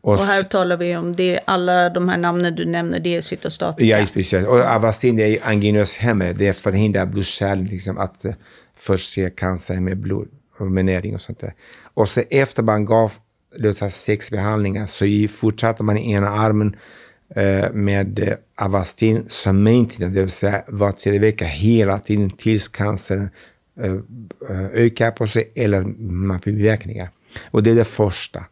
Och 0.00 0.18
här 0.18 0.42
talar 0.42 0.76
vi 0.76 0.96
om 0.96 1.16
det, 1.16 1.40
alla 1.44 1.90
de 1.90 2.08
här 2.08 2.16
namnen 2.16 2.54
du 2.54 2.64
nämner, 2.64 3.00
det 3.00 3.16
är 3.16 3.20
cytostatika. 3.20 4.00
Ja, 4.00 4.06
precis. 4.14 4.46
Och 4.46 4.58
Avastin 4.58 5.16
det 5.16 5.22
är 5.22 5.28
ju 5.28 5.38
angioinös 5.42 5.96
hämmare. 5.96 6.32
Det 6.32 6.56
förhindrar 6.56 7.06
blodkärlen 7.06 7.64
liksom, 7.64 7.98
att 7.98 8.24
uh, 8.24 8.32
förse 8.76 9.30
cancer 9.30 9.80
med 9.80 9.98
blod 9.98 10.28
och 10.58 10.66
med 10.66 10.84
näring 10.84 11.14
och 11.14 11.20
sånt 11.20 11.40
där. 11.40 11.54
Och 11.94 12.08
så 12.08 12.22
efter 12.30 12.62
man 12.62 12.84
gav 12.84 13.12
låt 13.56 13.76
säga, 13.76 13.90
sex 13.90 14.30
behandlingar 14.30 14.86
så 14.86 15.34
fortsatte 15.34 15.82
man 15.82 15.98
i 15.98 16.12
ena 16.12 16.28
armen 16.28 16.68
eh, 16.68 16.80
Eh, 17.34 17.72
med 17.72 18.18
eh, 18.18 18.34
Avastin 18.54 19.24
som 19.28 19.62
maintenance, 19.62 20.14
det 20.14 20.20
vill 20.20 20.30
säga 20.30 20.62
var 20.68 20.92
tredje 20.92 21.20
vecka 21.20 21.44
hela 21.44 21.98
tiden 21.98 22.30
tills 22.30 22.68
cancern 22.68 23.28
eh, 23.80 23.96
ökar 24.72 25.10
på 25.10 25.26
sig 25.26 25.52
eller 25.54 25.82
man 25.98 26.40
får 26.40 26.50
biverkningar. 26.50 27.10
Och 27.50 27.62
det 27.62 27.70
är 27.70 27.74
det 27.74 27.84
första. 27.84 28.44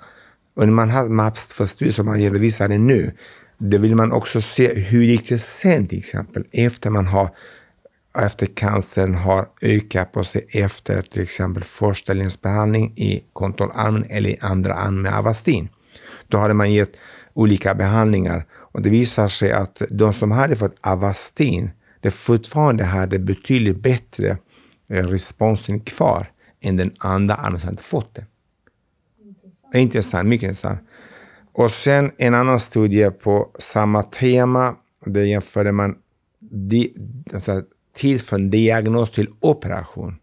Och 0.56 0.66
när 0.66 0.74
man 0.74 0.90
har 0.90 1.08
MAPS 1.08 1.52
för 1.52 1.90
som 1.90 2.06
man 2.06 2.18
redovisar 2.18 2.68
det 2.68 2.78
nu, 2.78 3.12
då 3.58 3.78
vill 3.78 3.96
man 3.96 4.12
också 4.12 4.40
se 4.40 4.74
hur 4.74 5.02
gick 5.02 5.28
det 5.28 5.38
sen 5.38 5.88
till 5.88 5.98
exempel 5.98 6.44
efter 6.52 6.90
man 6.90 7.06
har 7.06 7.28
efter 8.18 8.46
cancern 8.46 9.14
har 9.14 9.46
ökat 9.62 10.12
på 10.12 10.24
sig 10.24 10.46
efter 10.50 11.02
till 11.02 11.22
exempel 11.22 11.64
förställningsbehandling 11.64 12.92
i 12.96 13.24
kontrollarmen 13.32 14.04
eller 14.08 14.30
i 14.30 14.38
andra 14.40 14.74
armen 14.74 15.02
med 15.02 15.14
Avastin. 15.14 15.68
Då 16.28 16.38
hade 16.38 16.54
man 16.54 16.72
gett 16.72 16.92
olika 17.34 17.74
behandlingar 17.74 18.46
och 18.74 18.82
det 18.82 18.90
visar 18.90 19.28
sig 19.28 19.52
att 19.52 19.82
de 19.90 20.12
som 20.12 20.30
hade 20.30 20.56
fått 20.56 20.76
Avastin, 20.80 21.70
det 22.00 22.10
fortfarande 22.10 22.84
hade 22.84 23.18
betydligt 23.18 23.76
bättre 23.76 24.38
eh, 24.88 25.04
responsen 25.04 25.80
kvar 25.80 26.30
än 26.60 26.76
den 26.76 26.94
andra 26.98 27.60
som 27.60 27.70
inte 27.70 27.82
fått 27.82 28.14
det. 28.14 28.26
Intressant, 29.78 30.28
mycket 30.28 30.48
intressant. 30.48 30.80
Och 31.52 31.70
sen 31.70 32.10
en 32.18 32.34
annan 32.34 32.60
studie 32.60 33.10
på 33.10 33.50
samma 33.58 34.02
tema. 34.02 34.76
Där 35.06 35.22
jämförde 35.22 35.72
man 35.72 35.98
di, 36.40 36.96
alltså, 37.34 37.62
tid 37.96 38.22
från 38.22 38.50
diagnos 38.50 39.10
till 39.10 39.28
operation. 39.40 40.16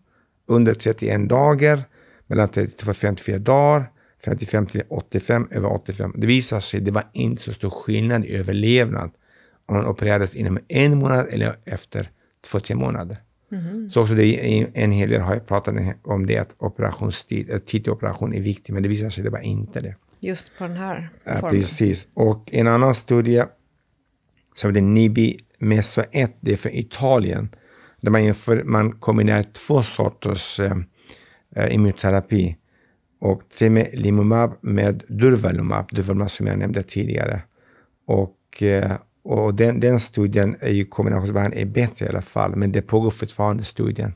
Under 0.45 0.73
31 0.73 1.29
dagar, 1.29 1.83
mellan 2.27 2.49
32 2.49 2.89
och 2.89 2.97
54 2.97 3.39
dagar, 3.39 3.91
55 4.25 4.65
till 4.67 4.83
85, 4.89 5.47
över 5.51 5.71
85. 5.73 6.13
Det 6.17 6.27
visar 6.27 6.59
sig 6.59 6.77
att 6.77 6.85
det 6.85 6.91
var 6.91 7.09
inte 7.13 7.41
så 7.41 7.53
stor 7.53 7.69
skillnad 7.69 8.25
i 8.25 8.35
överlevnad 8.35 9.11
om 9.65 9.75
man 9.75 9.85
opererades 9.85 10.35
inom 10.35 10.59
en 10.67 10.97
månad 10.97 11.27
eller 11.31 11.55
efter 11.65 12.09
två, 12.51 12.59
tre 12.59 12.75
månader. 12.75 13.17
Så 13.91 14.01
också 14.01 14.13
det 14.13 14.69
en 14.73 14.91
hel 14.91 15.09
del 15.09 15.21
har 15.21 15.33
jag 15.33 15.47
pratat 15.47 15.75
om 16.03 16.25
det 16.25 16.37
att 16.37 16.55
operationstid, 16.57 17.51
att 17.51 17.65
tid 17.65 17.83
till 17.83 17.93
operation 17.93 18.33
är 18.33 18.41
viktig, 18.41 18.73
men 18.73 18.83
det 18.83 18.89
visar 18.89 19.09
sig 19.09 19.21
att 19.21 19.25
det 19.25 19.29
var 19.29 19.39
inte 19.39 19.81
det. 19.81 19.95
Just 20.19 20.51
på 20.57 20.63
den 20.63 20.77
här 20.77 21.09
Ja, 21.23 21.31
formen. 21.39 21.51
precis. 21.51 22.07
Och 22.13 22.53
en 22.53 22.67
annan 22.67 22.95
studie 22.95 23.43
som 24.55 24.69
heter 24.69 24.81
NIBI 24.81 25.39
MESO 25.59 26.01
1, 26.11 26.35
det 26.39 26.51
är 26.51 26.57
för 26.57 26.75
Italien. 26.79 27.49
Där 28.01 28.11
man, 28.11 28.23
jämför, 28.23 28.63
man 28.63 28.91
kombinerar 28.91 29.43
två 29.43 29.83
sorters 29.83 30.59
eh, 30.59 30.77
eh, 31.55 31.75
immunoterapi. 31.75 32.55
Och 33.21 33.41
tremelimumab 33.59 34.51
med 34.61 35.03
durvalumab, 35.07 35.89
durvalumab 35.91 36.31
som 36.31 36.47
jag 36.47 36.57
nämnde 36.57 36.83
tidigare. 36.83 37.41
Och, 38.07 38.63
eh, 38.63 38.91
och 39.23 39.55
den, 39.55 39.79
den 39.79 39.99
studien 39.99 40.55
är 40.59 40.71
ju 40.71 40.85
kombinationsbehandling 40.85 41.61
är 41.61 41.65
bättre 41.65 42.05
i 42.05 42.09
alla 42.09 42.21
fall, 42.21 42.55
men 42.55 42.71
det 42.71 42.81
pågår 42.81 43.11
fortfarande 43.11 43.63
studien. 43.63 44.13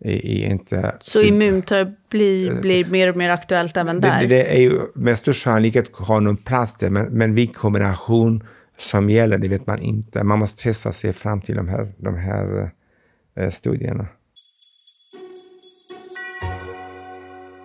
Är 0.00 0.46
inte 0.46 0.96
Så 1.00 1.22
immunterapi 1.22 1.94
blir, 2.08 2.60
blir 2.60 2.84
mer 2.84 3.10
och 3.10 3.16
mer 3.16 3.30
aktuellt 3.30 3.76
även 3.76 4.00
där? 4.00 4.20
det, 4.20 4.26
det 4.26 4.56
är 4.56 4.60
ju 4.60 4.80
med 4.94 5.18
största 5.18 5.50
sannolikhet 5.50 5.90
har 5.92 6.20
någon 6.20 6.36
plats 6.36 6.76
där, 6.76 6.90
men, 6.90 7.06
men 7.06 7.34
vid 7.34 7.56
kombination 7.56 8.44
som 8.78 9.10
gäller, 9.10 9.38
det 9.38 9.48
vet 9.48 9.66
man 9.66 9.78
inte. 9.78 10.24
Man 10.24 10.38
måste 10.38 10.62
testa 10.62 10.92
sig 10.92 11.12
fram 11.12 11.40
till 11.40 11.56
de 11.56 11.68
här, 11.68 11.92
de 11.96 12.16
här 12.16 12.70
eh, 13.36 13.50
studierna. 13.50 14.06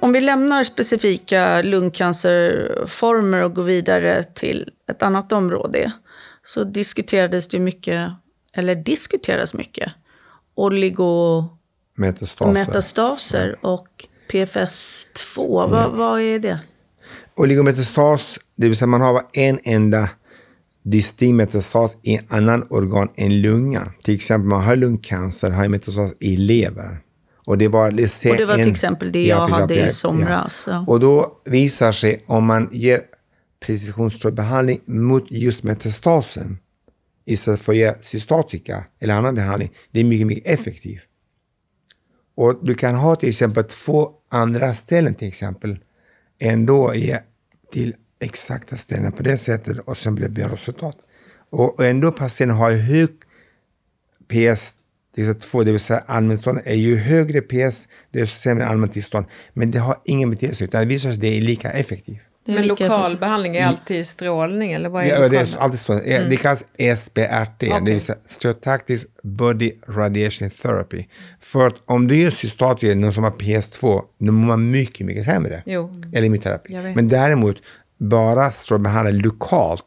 Om 0.04 0.12
vi 0.12 0.22
lämnar 0.22 0.64
specifika 0.64 1.62
lungcancerformer 1.62 3.44
och 3.44 3.56
går 3.56 3.64
vidare 3.64 4.24
till 4.24 4.70
ett 4.90 5.04
annat 5.04 5.32
område 5.32 5.92
så 6.46 6.64
diskuterades 6.64 7.48
det 7.48 7.60
mycket, 7.60 8.12
eller 8.54 8.76
diskuteras 8.76 9.54
mycket, 9.54 9.92
oligometastaser 10.56 12.52
Metastaser. 12.52 13.60
och 13.62 13.88
PFS2. 14.32 15.70
Vad, 15.70 15.92
vad 15.92 16.22
är 16.22 16.40
det? 16.40 16.60
Oligometastas, 17.36 18.40
det 18.56 18.68
vill 18.68 18.78
säga 18.78 18.88
man 18.88 19.02
har 19.02 19.22
en 19.34 19.60
enda 19.64 20.10
distinkt 20.84 21.36
metastas 21.36 21.98
i 22.02 22.16
en 22.16 22.26
annan 22.30 22.68
organ 22.70 23.10
än 23.16 23.42
lungan. 23.42 23.92
Till 24.04 24.16
exempel 24.16 24.50
man 24.50 24.64
har 24.64 24.76
lungcancer, 24.76 25.50
har 25.50 25.68
metastas 25.68 26.14
i 26.20 26.38
lever. 26.38 27.03
Och 27.46 27.58
det, 27.58 27.68
var, 27.68 27.92
det, 27.92 28.30
Och 28.32 28.38
det 28.38 28.46
var 28.46 28.56
till 28.56 28.72
exempel 28.72 29.12
det 29.12 29.26
jag 29.26 29.40
precis, 29.40 29.60
hade 29.60 29.76
ja. 29.76 29.86
i 29.86 29.90
somras. 29.90 30.66
Ja. 30.68 30.86
Och 30.88 31.00
då 31.00 31.42
visar 31.46 31.92
sig 31.92 32.24
om 32.28 32.46
man 32.46 32.70
ger 32.72 33.02
precisionsstrålbehandling 33.60 34.82
mot 34.86 35.32
just 35.32 35.64
metastasen 35.64 36.58
istället 37.26 37.62
för 37.62 37.72
att 37.72 37.78
ge 37.78 37.94
cystatika 38.02 38.86
eller 39.00 39.14
annan 39.14 39.36
behandling, 39.36 39.72
det 39.92 40.00
är 40.00 40.04
mycket, 40.04 40.28
mycket 40.28 40.60
effektivt. 40.60 41.04
Och 42.36 42.66
du 42.66 42.76
kan 42.76 42.96
ha 42.96 43.16
till 43.16 43.30
exempel 43.30 43.64
två 43.64 44.12
andra 44.30 44.74
ställen 44.74 45.16
till 45.16 45.28
exempel, 45.28 45.80
ändå 46.40 46.96
ge 46.96 47.20
till 47.72 47.96
exakta 48.20 48.76
ställen 48.76 49.12
på 49.12 49.24
det 49.24 49.38
sättet 49.38 49.78
och 49.86 49.98
sen 49.98 50.16
blir 50.16 50.28
det 50.28 50.34
bra 50.34 50.48
resultat. 50.54 50.98
Och 51.50 51.86
ändå 51.86 52.12
patienten 52.12 52.58
har 52.58 52.72
hög 52.72 53.10
PS 54.28 54.76
det 55.16 55.34
2, 55.34 55.64
det 55.64 55.72
vill 55.72 55.80
säga 55.80 56.04
allmäntillstånd 56.06 56.60
är 56.66 56.76
ju 56.76 56.96
högre 56.96 57.42
PS, 57.42 57.88
det 58.12 58.20
är 58.20 58.26
sämre 58.26 58.66
allmäntillstånd. 58.66 59.26
Men 59.54 59.72
det 59.72 59.80
har 59.80 59.98
ingen 60.06 60.30
betydelse, 60.30 60.64
utan 60.64 60.82
det 60.82 60.88
visar 60.88 61.10
sig 61.10 61.16
att 61.16 61.22
det 61.22 61.38
är 61.38 61.42
lika 61.42 61.72
effektivt. 61.72 62.20
Det 62.46 62.52
Men 62.52 62.62
lika 62.62 62.84
lokal 62.84 63.02
effektivt. 63.02 63.20
behandling 63.20 63.56
är 63.56 63.66
alltid 63.66 64.08
strålning, 64.08 64.72
eller 64.72 64.90
vad 64.90 65.04
är 65.04 65.08
Ja, 65.08 65.16
lokal 65.16 65.30
det 65.30 65.38
är 65.38 65.58
alltid 65.58 65.80
så. 65.80 65.94
Det 65.94 66.38
kallas 66.42 66.64
SBRT, 66.98 67.60
det 67.60 67.74
Okej. 67.74 67.82
vill 67.94 68.02
säga 68.02 68.18
Stereotactic 68.26 69.06
Body 69.24 69.72
Radiation 69.88 70.50
Therapy. 70.50 71.06
För 71.40 71.68
att 71.68 71.76
om 71.86 72.08
du 72.08 72.16
gör 72.16 72.30
cystatika, 72.30 72.96
någon 72.96 73.14
som 73.14 73.24
har 73.24 73.32
PS2, 73.32 74.02
då 74.18 74.32
mår 74.32 74.48
man 74.48 74.72
mycket, 74.72 75.06
mycket 75.06 75.26
sämre. 75.26 75.64
Jo. 75.66 76.02
Eller 76.14 76.28
immunterapi. 76.28 76.94
Men 76.96 77.08
däremot, 77.08 77.58
bara 77.98 78.52
strålbehandla 78.52 79.12
lokalt, 79.12 79.86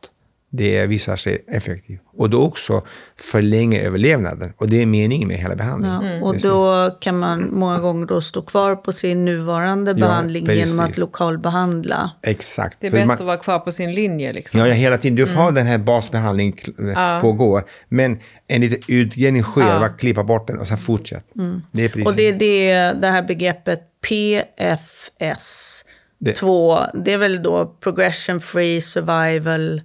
det 0.57 0.87
visar 0.87 1.17
sig 1.17 1.45
effektivt. 1.49 2.01
Och 2.17 2.31
då 2.31 2.43
också 2.43 2.83
förlänger 3.21 3.81
överlevnaden. 3.81 4.53
Och 4.57 4.69
det 4.69 4.83
är 4.83 4.87
meningen 4.87 5.29
med 5.29 5.37
hela 5.39 5.57
behandlingen. 5.57 6.01
Ja, 6.03 6.09
Mm. 6.11 6.23
och 6.23 6.39
då 6.41 6.91
kan 7.01 7.19
man 7.19 7.55
många 7.59 7.79
gånger 7.79 8.07
då 8.07 8.21
stå 8.21 8.43
kvar 8.43 8.77
på 8.77 8.93
sin 8.93 9.25
nuvarande 9.25 9.95
behandling 9.95 10.47
precis. 10.47 10.67
genom 10.73 10.85
att 10.87 10.99
lokalbehandla. 10.99 12.11
Exakt. 12.23 12.77
Det 12.81 12.87
är 12.87 12.91
bättre 12.91 13.07
man- 13.07 13.15
att 13.15 13.21
vara 13.21 13.37
kvar 13.37 13.59
på 13.59 13.73
sin 13.73 13.95
linje 13.95 14.33
liksom. 14.33 14.61
Ja, 14.61 14.67
hela 14.67 14.99
tiden. 14.99 15.17
Du 15.17 15.27
får 15.27 15.53
den 15.53 15.67
här 15.67 15.79
basbehandlingen 15.79 16.55
ja. 16.95 17.19
pågår. 17.23 17.65
Men 17.89 18.19
en 18.49 18.61
liten 18.61 18.79
utgrävning 18.89 19.43
sker, 19.43 19.61
Ja. 19.61 19.79
bara 19.79 19.89
klippa 19.89 20.25
bort 20.25 20.47
den 20.47 20.59
och 20.59 20.69
sen 20.69 20.79
fortsätt. 20.79 21.25
Det 21.73 21.85
är 21.85 21.89
precis. 21.89 22.07
Och 22.07 22.15
det 22.15 22.23
är 22.29 22.33
det, 22.33 22.93
det 23.01 23.09
här 23.09 23.23
begreppet 23.23 23.81
PFS. 24.09 25.83
Det- 26.19 26.33
Två, 26.33 26.79
det 26.95 27.13
är 27.13 27.19
väl 27.19 27.43
då 27.43 27.77
progression 27.81 28.41
free 28.41 28.81
survival, 28.81 29.83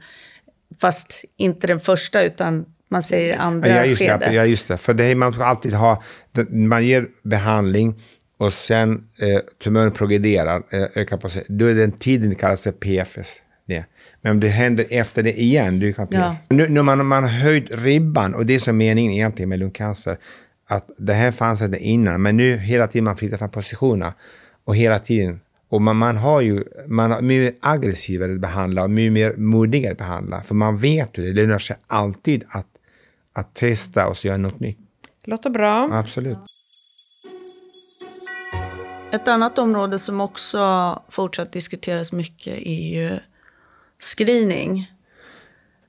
fast 0.79 1.25
inte 1.37 1.67
den 1.67 1.79
första 1.79 2.23
utan 2.23 2.65
man 2.89 3.03
säger 3.03 3.39
andra 3.39 3.69
ja, 3.69 3.85
just 3.85 4.01
skedet. 4.01 4.19
det, 4.19 4.33
ja, 4.33 4.45
just 4.45 4.67
det. 4.67 4.77
För 4.77 4.93
det 4.93 5.05
är, 5.05 5.15
man 5.15 5.33
ska 5.33 5.43
alltid 5.43 5.73
ha, 5.73 6.03
man 6.49 6.85
ger 6.85 7.07
behandling 7.23 8.01
och 8.37 8.53
sen 8.53 9.03
eh, 9.17 9.39
tumören 9.63 9.91
progrederar, 9.91 10.63
eh, 10.69 10.87
ökar 10.95 11.17
på 11.17 11.29
sig. 11.29 11.43
Då 11.47 11.65
är 11.65 11.75
den 11.75 11.91
tiden 11.91 12.29
det 12.29 12.35
kallas 12.35 12.61
för 12.61 12.71
PFS. 12.71 13.41
Det. 13.67 13.85
Men 14.21 14.31
om 14.31 14.39
det 14.39 14.47
händer 14.47 14.85
efter 14.89 15.23
det 15.23 15.41
igen, 15.41 15.79
du 15.79 15.93
kan 15.93 16.07
PFS. 16.07 16.19
Ja. 16.19 16.35
Nu, 16.49 16.69
nu 16.69 16.81
man, 16.81 17.05
man 17.05 17.23
har 17.23 17.29
höjt 17.29 17.67
ribban 17.71 18.35
och 18.35 18.45
det 18.45 18.55
är 18.55 18.59
som 18.59 18.77
meningen 18.77 19.13
egentligen 19.13 19.49
med 19.49 19.59
lungcancer. 19.59 20.17
Att 20.67 20.89
det 20.97 21.13
här 21.13 21.31
fanns 21.31 21.61
inte 21.61 21.77
innan, 21.77 22.21
men 22.21 22.37
nu 22.37 22.57
hela 22.57 22.87
tiden 22.87 23.03
man 23.03 23.17
flyttar 23.17 23.37
fram 23.37 23.51
positionerna. 23.51 24.13
Och 24.63 24.75
hela 24.75 24.99
tiden. 24.99 25.39
Och 25.71 25.81
man, 25.81 25.97
man 25.97 26.17
har 26.17 26.41
ju, 26.41 26.63
man 26.87 27.11
har 27.11 27.21
mycket 27.21 27.57
aggressivare 27.61 28.35
behandla 28.35 28.83
och 28.83 28.89
mycket 28.89 29.13
mer 29.13 29.33
modigare 29.37 29.95
behandla. 29.95 30.43
För 30.43 30.55
man 30.55 30.77
vet 30.77 31.17
ju 31.17 31.23
det, 31.23 31.33
det 31.33 31.41
lönar 31.41 31.59
sig 31.59 31.77
alltid 31.87 32.43
att, 32.49 32.67
att 33.33 33.53
testa 33.53 34.07
och 34.07 34.17
så 34.17 34.27
göra 34.27 34.37
något 34.37 34.59
nytt. 34.59 34.77
Låter 35.23 35.49
bra. 35.49 35.89
Absolut. 35.91 36.37
Ett 39.11 39.27
annat 39.27 39.57
område 39.57 39.99
som 39.99 40.21
också 40.21 40.59
fortsatt 41.09 41.53
diskuteras 41.53 42.13
mycket 42.13 42.57
är 42.57 43.01
ju 43.01 43.19
screening. 43.99 44.91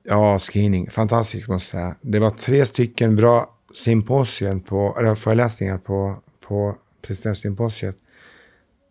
Ja, 0.03 0.39
screening. 0.39 0.91
Fantastiskt 0.91 1.49
måste 1.49 1.77
jag 1.77 1.83
säga. 1.83 1.97
Det 2.01 2.19
var 2.19 2.31
tre 2.31 2.65
stycken 2.65 3.17
bra 3.17 3.57
symposier 3.85 4.59
på, 4.59 4.97
eller 4.99 5.15
föreläsningar 5.15 5.79
på, 5.79 6.23
på 6.49 6.77
presidentsymposiet. 7.07 7.99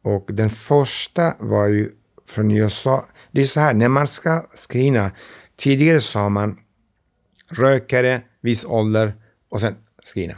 Och 0.02 0.30
den 0.34 0.50
första 0.50 1.36
var 1.40 1.68
ju 1.68 1.92
från 2.28 2.52
USA. 2.52 3.06
Det 3.32 3.42
är 3.42 3.46
så 3.46 3.60
här, 3.60 3.74
när 3.74 3.90
man 3.90 4.08
ska 4.08 4.46
screena, 4.54 5.12
tidigare 5.56 6.02
sa 6.02 6.30
man 6.30 6.60
rökare, 7.48 8.22
viss 8.42 8.66
ålder 8.66 9.14
och 9.50 9.62
sen 9.62 9.76
screena. 10.06 10.36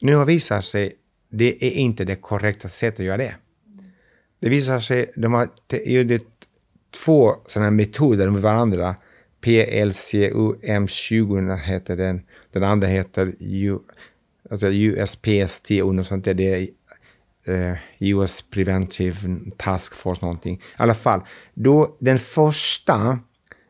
Nu 0.00 0.14
har 0.14 0.24
visat 0.24 0.64
sig, 0.64 0.94
det 1.28 1.64
är 1.64 1.70
inte 1.70 2.04
det 2.04 2.16
korrekta 2.16 2.68
sättet 2.68 3.00
att 3.00 3.06
göra 3.06 3.16
det. 3.16 3.34
Det 4.40 4.48
visar 4.48 4.80
sig, 4.80 5.12
de 5.16 5.32
har 5.32 5.48
gjort 5.84 6.22
två 7.04 7.34
sådana 7.46 7.70
metoder 7.70 8.30
med 8.30 8.42
varandra. 8.42 8.96
PLCUM20 9.40 11.56
heter 11.56 11.96
den. 11.96 12.22
Den 12.52 12.62
andra 12.62 12.88
heter 12.88 13.34
U, 13.38 13.78
USPST 14.62 15.70
och 15.82 15.94
något 15.94 16.06
sånt 16.06 16.24
där. 16.24 16.34
Det 16.34 16.54
är 16.54 16.68
eh, 17.44 17.76
US 17.98 18.42
Preventive 18.42 19.36
Task 19.56 19.94
Force 19.94 20.20
någonting. 20.22 20.54
I 20.56 20.60
alla 20.76 20.94
fall, 20.94 21.20
då 21.54 21.96
den 22.00 22.18
första, 22.18 23.18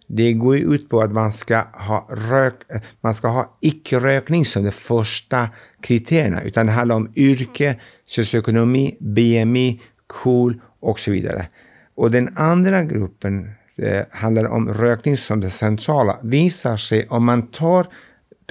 det 0.06 0.32
går 0.32 0.56
ju 0.56 0.74
ut 0.74 0.88
på 0.88 1.00
att 1.00 1.12
man 1.12 1.32
ska 1.32 1.64
ha 1.72 2.08
rök, 2.10 2.54
man 3.00 3.14
ska 3.14 3.28
ha 3.28 3.58
icke-rökning 3.60 4.44
som 4.44 4.64
de 4.64 4.70
första 4.70 5.48
kriterierna, 5.80 6.42
utan 6.42 6.66
det 6.66 6.72
handlar 6.72 6.96
om 6.96 7.12
yrke, 7.16 7.80
socioekonomi, 8.06 8.96
BMI, 9.00 9.80
KOL 10.06 10.60
och 10.80 11.00
så 11.00 11.10
vidare. 11.10 11.48
Och 11.94 12.10
den 12.10 12.36
andra 12.36 12.84
gruppen 12.84 13.50
eh, 13.76 14.02
handlar 14.10 14.44
om 14.44 14.68
rökning 14.68 15.16
som 15.16 15.40
det 15.40 15.50
centrala. 15.50 16.18
Visar 16.22 16.76
sig 16.76 17.06
om 17.08 17.24
man 17.24 17.46
tar 17.46 17.86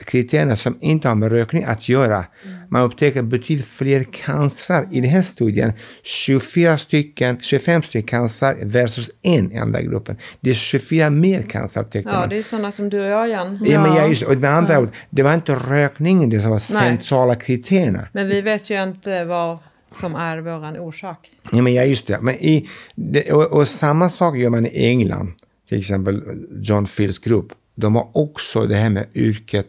kriterierna 0.06 0.56
som 0.56 0.78
inte 0.82 1.08
har 1.08 1.16
med 1.16 1.32
rökning 1.32 1.64
att 1.64 1.90
göra. 1.90 2.26
Man 2.70 2.82
upptäcker 2.82 3.22
betydligt 3.22 3.66
fler 3.68 4.04
cancer. 4.04 4.88
I 4.92 5.02
den 5.02 5.10
här 5.10 5.22
studien 5.22 5.74
24 6.04 6.78
stycken, 6.78 7.38
25 7.42 7.82
stycken 7.84 8.08
cancer 8.08 8.58
versus 8.62 9.12
en 9.22 9.52
i 9.52 9.58
andra 9.58 9.82
gruppen. 9.82 10.18
Det 10.40 10.50
är 10.50 10.54
24 10.54 11.10
mer 11.10 11.42
cancer 11.42 11.82
upptäckte 11.82 12.10
Ja, 12.12 12.20
man. 12.20 12.30
det 12.30 12.38
är 12.38 12.44
sådana 12.44 12.72
som 12.72 12.90
du 12.90 13.00
och 13.00 13.06
jag, 13.08 13.30
Jan. 13.30 13.60
Ja, 13.66 13.82
men 13.82 13.92
Ja. 13.92 13.98
jag, 13.98 14.10
just, 14.10 14.24
och 14.24 14.38
med 14.38 14.54
andra 14.54 14.80
ord, 14.80 14.90
det 15.10 15.24
var 15.24 15.34
inte 15.34 15.56
rökningen 15.56 16.30
det 16.30 16.42
som 16.42 16.50
var 16.52 16.64
Nej. 16.74 16.84
centrala 16.90 17.36
kriterierna. 17.36 18.08
Men 18.12 18.28
vi 18.28 18.42
vet 18.42 18.70
ju 18.70 18.84
inte 18.84 19.26
vad 19.26 19.60
som 19.92 20.16
är 20.16 20.38
våran 20.38 20.78
orsak. 20.80 21.30
Ja, 21.52 21.62
men 21.62 21.74
ja, 21.74 21.84
just 21.84 22.08
det. 22.08 22.20
Men 22.22 22.36
i, 22.36 22.70
det 22.96 23.32
och, 23.32 23.54
och 23.54 23.68
samma 23.68 24.10
sak 24.10 24.38
gör 24.38 24.50
man 24.50 24.66
i 24.66 24.86
England. 24.88 25.32
Till 25.70 25.80
exempel 25.80 26.24
John 26.62 26.88
Fields 26.88 27.20
grupp. 27.20 27.48
De 27.76 27.96
har 27.96 28.10
också 28.14 28.66
det 28.66 28.76
här 28.76 28.90
med 28.90 29.06
yrket 29.16 29.68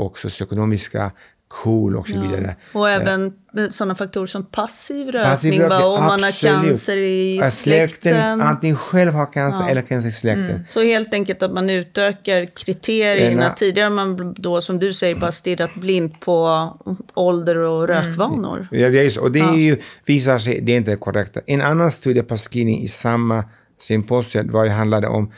och 0.00 0.18
socioekonomiska 0.18 1.10
KOL 1.48 1.96
och 1.96 2.08
så 2.08 2.20
vidare. 2.20 2.56
Och 2.72 2.90
även 2.90 3.32
med 3.52 3.72
sådana 3.74 3.94
faktorer 3.94 4.26
som 4.26 4.44
passiv 4.44 5.06
rökning. 5.06 5.22
Passiv 5.24 5.52
rökning? 5.60 5.88
Om 5.88 6.04
man 6.04 6.22
har 6.22 6.42
cancer 6.42 6.96
i 6.96 7.42
släkten. 7.52 8.40
Antingen 8.40 8.76
själv 8.76 9.12
har 9.12 9.32
cancer 9.32 9.68
eller 9.68 9.82
cancer 9.82 10.08
i 10.08 10.12
släkten. 10.12 10.64
Så 10.68 10.82
helt 10.82 11.14
enkelt 11.14 11.42
att 11.42 11.52
man 11.52 11.70
utökar 11.70 12.46
kriterierna. 12.46 13.44
Ena- 13.44 13.54
Tidigare 13.54 13.90
man 13.90 14.34
då, 14.38 14.60
som 14.60 14.78
du 14.78 14.92
säger, 14.92 15.14
bara 15.14 15.32
stirrat 15.32 15.74
blint 15.74 16.20
på 16.20 16.68
ålder 17.14 17.56
och 17.56 17.88
rökvanor. 17.88 18.68
Ja, 18.70 18.88
det 18.88 18.98
är 18.98 19.04
just, 19.04 19.16
och 19.16 19.32
det 19.32 19.40
är 19.40 19.56
ju, 19.56 19.80
visar 20.04 20.38
sig 20.38 20.60
det 20.60 20.72
är 20.72 20.76
inte 20.76 20.96
korrekt. 20.96 21.36
En 21.46 21.60
annan 21.60 21.90
studie 21.90 22.22
på 22.22 22.36
screening 22.36 22.82
i 22.82 22.88
samma 22.88 23.44
symposium 23.80 24.52
var 24.52 24.64
det 24.64 24.70
handlade 24.70 25.08
om 25.08 25.32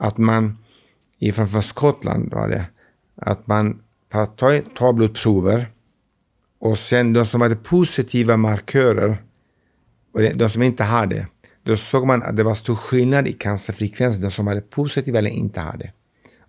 att 0.00 0.18
man, 0.18 0.58
framför 1.34 1.60
Skottland 1.60 2.32
var 2.32 2.48
det, 2.48 2.64
att 3.16 3.46
man 3.46 3.82
ta 4.74 4.92
blodprover 4.92 5.66
och 6.58 6.78
sen 6.78 7.12
de 7.12 7.24
som 7.24 7.40
hade 7.40 7.56
positiva 7.56 8.36
markörer 8.36 9.22
och 10.12 10.20
de, 10.20 10.50
som 10.50 10.62
inte 10.62 10.84
hade, 10.84 11.26
då 11.62 11.76
såg 11.76 12.06
man 12.06 12.22
att 12.22 12.36
det 12.36 12.42
var 12.42 12.54
stor 12.54 12.74
skillnad 12.74 13.28
i 13.28 13.32
cancerfrekvens, 13.32 14.16
de 14.16 14.30
som 14.30 14.46
hade 14.46 14.60
positiva 14.60 15.18
eller 15.18 15.30
inte 15.30 15.60
hade. 15.60 15.92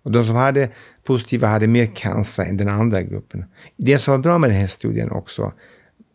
Och 0.02 0.12
de 0.12 0.24
som 0.24 0.34
hade 0.34 0.70
positiva 1.04 1.48
hade 1.48 1.66
mer 1.66 1.86
cancer 1.86 2.44
än 2.44 2.56
den 2.56 2.68
andra 2.68 3.02
gruppen. 3.02 3.44
Det 3.76 3.98
som 3.98 4.12
var 4.12 4.18
bra 4.18 4.38
med 4.38 4.50
den 4.50 4.58
här 4.60 4.66
studien 4.66 5.10
också, 5.10 5.52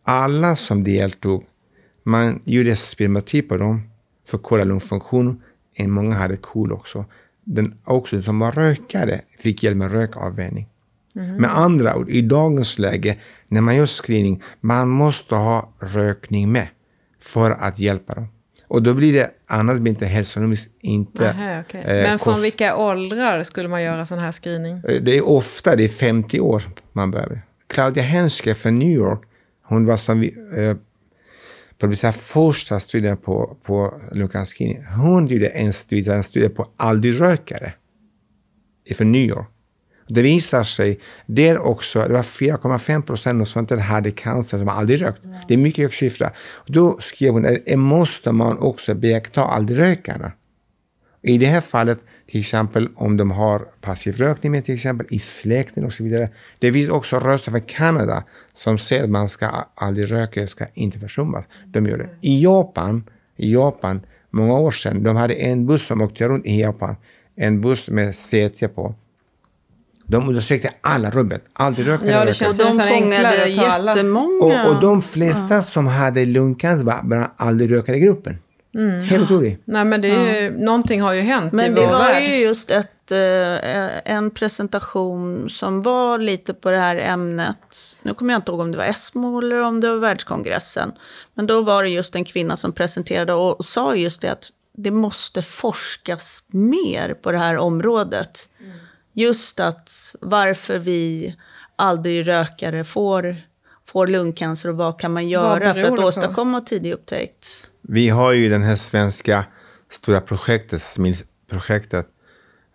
alla 0.04 0.56
som 0.56 0.84
deltog, 0.84 1.44
man 2.02 2.42
gjorde 2.44 2.76
spirometri 2.76 3.42
på 3.42 3.56
dem 3.56 3.82
för 4.26 4.38
att 4.38 4.42
kolla 4.42 4.64
lungfunktion. 4.64 5.42
Många 5.78 6.14
hade 6.14 6.36
KOL 6.36 6.72
också. 6.72 7.04
Den 7.44 7.78
också 7.84 8.22
som 8.22 8.38
var 8.38 8.52
rökare 8.52 9.20
fick 9.38 9.62
hjälp 9.62 9.76
med 9.76 9.92
rökavvänjning. 9.92 10.68
Mm. 11.16 11.36
Med 11.36 11.58
andra 11.58 11.96
ord, 11.96 12.10
i 12.10 12.22
dagens 12.22 12.78
läge, 12.78 13.16
när 13.48 13.60
man 13.60 13.76
gör 13.76 13.86
screening, 13.86 14.42
man 14.60 14.88
måste 14.88 15.34
ha 15.34 15.72
rökning 15.80 16.52
med 16.52 16.68
för 17.20 17.50
att 17.50 17.78
hjälpa 17.78 18.14
dem. 18.14 18.28
Och 18.68 18.82
då 18.82 18.94
blir 18.94 19.12
det, 19.12 19.30
annars 19.46 19.78
blir 19.78 19.92
det 19.92 19.96
inte 19.96 20.06
hälsonomiskt 20.06 20.70
inte... 20.80 21.30
Aha, 21.30 21.60
okay. 21.60 21.80
eh, 21.80 22.02
Men 22.02 22.18
från 22.18 22.42
vilka 22.42 22.76
åldrar 22.76 23.42
skulle 23.42 23.68
man 23.68 23.82
göra 23.82 24.06
sån 24.06 24.18
här 24.18 24.32
screening? 24.32 24.76
Eh, 24.88 25.02
det 25.02 25.16
är 25.16 25.28
ofta, 25.28 25.76
det 25.76 25.84
är 25.84 25.88
50 25.88 26.40
år 26.40 26.62
man 26.92 27.10
börjar. 27.10 27.42
Claudia 27.66 28.02
Henske 28.02 28.54
från 28.54 28.78
New 28.78 28.90
York, 28.90 29.22
hon 29.62 29.86
var 29.86 29.96
som 29.96 30.20
vi, 30.20 30.34
eh, 30.56 30.76
publicerade 31.78 32.18
första 32.18 32.80
studien 32.80 33.16
på, 33.16 33.56
på 33.62 34.00
lungcancer. 34.12 34.86
Hon 34.96 35.26
gjorde 35.26 35.48
en 35.48 35.72
studie, 35.72 36.10
en 36.10 36.22
studie 36.24 36.48
på 36.48 36.66
aldrig-rökare 36.76 37.72
från 38.94 39.12
New 39.12 39.28
York. 39.28 39.48
Det 40.06 40.22
visar 40.22 40.64
sig, 40.64 41.00
där 41.26 41.58
också, 41.58 42.02
det 42.02 42.12
var 42.12 42.22
4,5 42.22 43.02
procent 43.02 43.48
som 43.48 43.60
inte 43.60 43.76
hade 43.76 44.10
cancer 44.10 44.58
som 44.58 44.68
aldrig 44.68 45.02
rökt. 45.02 45.24
Mm. 45.24 45.36
Det 45.48 45.54
är 45.54 45.58
mycket 45.58 45.82
hög 45.82 45.94
siffra. 45.94 46.30
Då 46.66 46.98
skrev 47.00 47.32
hon 47.32 47.46
att 47.46 47.58
det 47.66 47.76
måste 47.76 48.32
man 48.32 48.58
också 48.58 48.94
beakta 48.94 49.44
aldrig 49.44 49.78
rökarna. 49.78 50.32
I 51.22 51.38
det 51.38 51.46
här 51.46 51.60
fallet, 51.60 51.98
till 52.30 52.40
exempel 52.40 52.88
om 52.96 53.16
de 53.16 53.30
har 53.30 53.58
passiv 53.80 54.16
rökning 54.16 54.52
med 54.52 54.64
till 54.64 54.74
exempel 54.74 55.06
i 55.10 55.18
släkten 55.18 55.84
och 55.84 55.92
så 55.92 56.04
vidare. 56.04 56.28
Det 56.58 56.72
finns 56.72 56.88
också 56.88 57.18
röster 57.18 57.50
från 57.50 57.60
Kanada 57.60 58.24
som 58.54 58.78
säger 58.78 59.04
att 59.04 59.10
man 59.10 59.28
ska 59.28 59.66
aldrig 59.74 60.12
röka, 60.12 60.46
ska 60.46 60.66
inte 60.74 60.98
försummas. 60.98 61.44
De 61.66 61.86
gör 61.86 61.98
det. 61.98 62.08
I 62.20 62.42
Japan, 62.42 63.04
i 63.36 63.52
Japan, 63.52 64.00
många 64.30 64.58
år 64.58 64.70
sedan, 64.70 65.02
de 65.02 65.16
hade 65.16 65.34
en 65.34 65.66
buss 65.66 65.86
som 65.86 66.00
åkte 66.00 66.28
runt 66.28 66.46
i 66.46 66.60
Japan. 66.60 66.96
En 67.36 67.60
buss 67.60 67.88
med 67.88 68.14
säte 68.14 68.68
på. 68.68 68.94
De 70.06 70.28
undersökte 70.28 70.70
alla 70.80 71.10
rubbet, 71.10 71.44
aldrig 71.52 71.86
rökare. 71.88 72.10
Ja, 72.10 72.24
det 72.24 72.34
känns 72.34 72.60
och 72.60 72.66
de 72.66 72.72
fångade 72.72 73.48
jättemånga. 73.48 74.64
Och, 74.64 74.74
och 74.74 74.80
de 74.80 75.02
flesta 75.02 75.54
ja. 75.54 75.62
som 75.62 75.86
hade 75.86 76.24
lungcancer 76.24 76.86
var 76.86 77.02
bara 77.02 77.30
aldrig 77.36 77.72
rökare 77.72 77.98
gruppen. 77.98 78.38
Mm. 78.74 79.00
Helt 79.00 79.24
otroligt. 79.24 79.62
Nej, 79.64 79.84
men 79.84 80.00
det 80.00 80.08
är, 80.08 80.42
ja. 80.42 80.50
någonting 80.50 81.02
har 81.02 81.12
ju 81.12 81.20
hänt 81.20 81.52
men 81.52 81.66
i 81.66 81.68
vår 81.68 81.76
värld. 81.76 81.90
Men 81.90 81.98
det 81.98 81.98
var 81.98 82.20
ju 82.20 82.36
just 82.36 82.70
ett, 82.70 83.12
eh, 83.12 84.12
en 84.14 84.30
presentation 84.30 85.50
som 85.50 85.82
var 85.82 86.18
lite 86.18 86.54
på 86.54 86.70
det 86.70 86.78
här 86.78 86.96
ämnet. 86.96 87.98
Nu 88.02 88.14
kommer 88.14 88.34
jag 88.34 88.38
inte 88.38 88.50
ihåg 88.50 88.60
om 88.60 88.72
det 88.72 88.78
var 88.78 88.84
ESMO 88.84 89.38
eller 89.38 89.60
om 89.60 89.80
det 89.80 89.88
var 89.88 89.96
världskongressen. 89.96 90.92
Men 91.34 91.46
då 91.46 91.62
var 91.62 91.82
det 91.82 91.88
just 91.88 92.16
en 92.16 92.24
kvinna 92.24 92.56
som 92.56 92.72
presenterade 92.72 93.32
och 93.32 93.64
sa 93.64 93.94
just 93.94 94.20
det 94.22 94.28
att 94.28 94.48
det 94.76 94.90
måste 94.90 95.42
forskas 95.42 96.42
mer 96.48 97.14
på 97.14 97.32
det 97.32 97.38
här 97.38 97.58
området. 97.58 98.48
Mm 98.60 98.72
just 99.14 99.60
att 99.60 100.14
varför 100.20 100.78
vi 100.78 101.36
aldrig 101.76 102.26
rökare 102.26 102.84
får, 102.84 103.36
får 103.88 104.06
lungcancer 104.06 104.68
och 104.68 104.76
vad 104.76 105.00
kan 105.00 105.12
man 105.12 105.28
göra 105.28 105.74
för 105.74 105.84
att 105.84 105.98
åstadkomma 105.98 106.60
tidig 106.60 106.92
upptäckt? 106.92 107.66
Vi 107.82 108.08
har 108.08 108.32
ju 108.32 108.48
den 108.48 108.62
här 108.62 108.76
svenska 108.76 109.44
stora 109.90 110.20
projektet, 110.20 110.82
SMILS-projektet, 110.82 112.06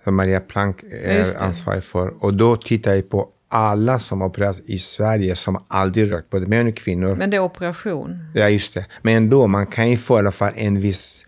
som 0.04 0.16
Maria 0.16 0.40
Plank 0.40 0.84
är 0.84 1.44
ansvarig 1.44 1.84
för. 1.84 2.24
Och 2.24 2.34
då 2.34 2.56
tittar 2.56 2.96
jag 2.96 3.10
på 3.10 3.30
alla 3.50 4.00
som 4.00 4.22
opereras 4.22 4.60
i 4.60 4.78
Sverige 4.78 5.36
som 5.36 5.66
aldrig 5.68 6.12
rökt, 6.12 6.30
både 6.30 6.48
män 6.48 6.68
och 6.68 6.78
kvinnor. 6.78 7.16
Men 7.16 7.30
det 7.30 7.38
är 7.38 7.42
operation? 7.42 8.32
Ja, 8.34 8.50
just 8.50 8.74
det. 8.74 8.86
Men 9.02 9.16
ändå, 9.16 9.48
man 9.48 9.68
kan 9.68 9.90
ju 9.90 9.98
få 9.98 10.16
i 10.16 10.20
alla 10.20 10.32
fall 10.32 10.54
en 10.56 10.82
viss 10.82 11.26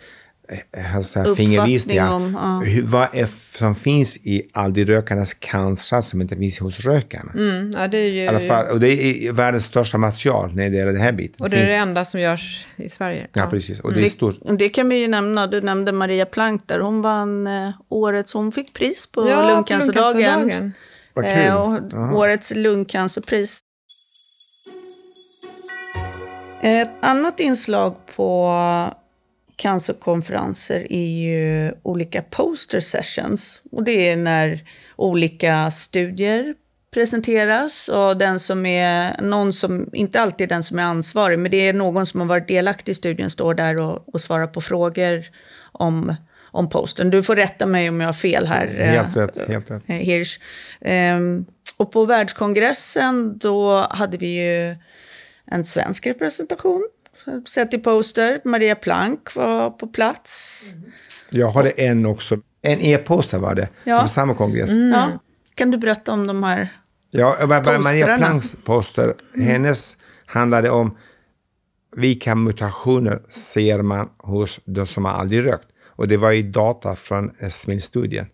alltså, 0.95 1.36
fingervisningar. 1.36 2.14
Om, 2.14 2.34
ja. 2.34 2.60
Hur, 2.60 2.82
vad 2.82 3.08
är 3.14 3.30
som 3.58 3.76
finns 3.76 4.18
i 4.18 4.49
aldrig-rökarnas 4.54 5.34
cancer 5.34 6.02
som 6.02 6.22
inte 6.22 6.36
finns 6.36 6.60
hos 6.60 6.80
rökarna. 6.80 7.32
Mm, 7.34 7.72
ja, 7.76 7.88
det 7.88 7.97
är 7.97 8.39
ju... 8.39 8.47
Fall, 8.47 8.66
och 8.72 8.80
det 8.80 8.89
är 8.89 9.32
världens 9.32 9.66
största 9.66 9.97
material 9.97 10.56
när 10.56 10.70
det 10.70 10.78
gäller 10.78 10.93
den 10.93 11.02
här 11.02 11.12
biten. 11.12 11.36
Och 11.39 11.49
det, 11.49 11.56
det 11.56 11.62
är 11.62 11.68
det 11.68 11.74
enda 11.74 12.06
som 12.06 12.20
görs 12.20 12.68
i 12.76 12.89
Sverige. 12.89 13.28
Ja, 13.34 13.41
ja 13.41 13.49
precis. 13.49 13.80
Och 13.80 13.93
det 13.93 14.02
är 14.02 14.06
stort. 14.06 14.36
Det 14.60 14.70
kan 14.70 14.89
vi 14.89 14.95
ju 14.95 15.08
nämna. 15.08 15.47
Du 15.47 15.62
nämnde 15.62 15.91
Maria 15.91 16.26
Plank 16.26 16.62
där. 16.66 16.80
Hon 16.80 17.02
vann 17.02 17.47
eh, 17.47 17.72
årets, 17.89 18.34
hon 18.34 18.52
fick 18.52 18.74
pris 18.74 19.12
på 19.12 19.30
ja, 19.30 19.49
lungcancerdagen. 19.49 20.39
lungcancerdagen. 20.39 20.74
Vad 21.14 21.26
kul. 21.26 21.99
Eh, 21.99 22.16
årets 22.16 22.56
lungcancerpris. 22.56 23.60
Ett 26.62 26.91
annat 27.02 27.39
inslag 27.39 27.95
på 28.16 28.52
cancerkonferenser 29.62 30.88
är 30.89 31.07
ju 31.07 31.74
olika 31.84 32.22
poster 32.22 32.80
sessions. 32.80 33.62
Och 33.72 33.84
det 33.84 34.09
är 34.09 34.18
när 34.18 34.64
olika 34.95 35.72
studier 35.72 36.55
presenteras 36.93 37.89
och 37.89 38.18
den 38.18 38.39
som 38.39 38.66
är, 38.66 39.22
någon 39.22 39.53
som, 39.53 39.89
inte 39.93 40.22
alltid 40.22 40.49
den 40.49 40.64
som 40.64 40.80
är 40.80 40.84
ansvarig, 40.84 41.39
men 41.39 41.51
det 41.51 41.68
är 41.68 41.74
någon 41.74 42.05
som 42.05 42.20
har 42.20 42.28
varit 42.28 42.47
delaktig 42.47 42.91
i 42.91 42.95
studien 42.95 43.30
står 43.30 43.53
där 43.53 43.82
och, 43.82 44.14
och 44.14 44.22
svarar 44.22 44.47
på 44.47 44.62
frågor 44.62 45.26
om, 45.72 46.16
om 46.51 46.70
posten. 46.70 47.09
Du 47.09 47.24
får 47.24 47.36
rätta 47.36 47.66
mig 47.66 47.89
om 47.89 47.99
jag 47.99 48.07
har 48.07 48.14
fel 48.14 48.47
här. 48.47 48.68
Helt 48.68 49.18
rätt. 49.18 49.38
Eh, 49.38 49.47
helt 49.47 49.72
rätt. 49.72 49.84
Hirsch. 49.86 50.39
Um, 51.16 51.45
och 51.78 51.91
på 51.91 52.05
världskongressen 52.05 53.38
då 53.38 53.88
hade 53.89 54.18
vi 54.18 54.28
ju 54.28 54.76
en 55.45 55.66
svensk 55.66 56.07
representation 56.07 56.88
sett 57.47 57.74
i 57.74 57.78
poster. 57.78 58.41
Maria 58.45 58.76
Plank 58.76 59.36
var 59.36 59.69
på 59.69 59.88
plats. 59.88 60.63
Jag 61.30 61.51
hade 61.51 61.69
en 61.69 62.05
också. 62.05 62.38
En 62.61 62.80
e-poster 62.80 63.38
var 63.39 63.55
det, 63.55 63.69
ja. 63.84 64.01
på 64.01 64.07
samma 64.07 64.36
kongress. 64.36 64.69
Mm. 64.69 64.89
Ja. 64.89 65.19
Kan 65.55 65.72
du 65.72 65.78
berätta 65.78 66.11
om 66.11 66.28
de 66.28 66.43
här 66.43 66.69
Ja, 67.11 67.38
Maria 67.84 68.17
Planks 68.17 68.55
poster, 68.65 69.13
mm. 69.36 69.47
hennes 69.47 69.97
handlade 70.26 70.69
om 70.69 70.97
vilka 71.95 72.36
mutationer 72.36 73.22
ser 73.30 73.82
man 73.82 74.09
hos 74.17 74.59
de 74.65 74.88
som 74.88 75.05
har 75.05 75.11
aldrig 75.11 75.45
rökt. 75.45 75.67
Och 75.86 76.07
det 76.07 76.17
var 76.17 76.32
ju 76.32 76.51
data 76.51 76.95
från 76.95 77.32
SMIL-studien. 77.49 78.26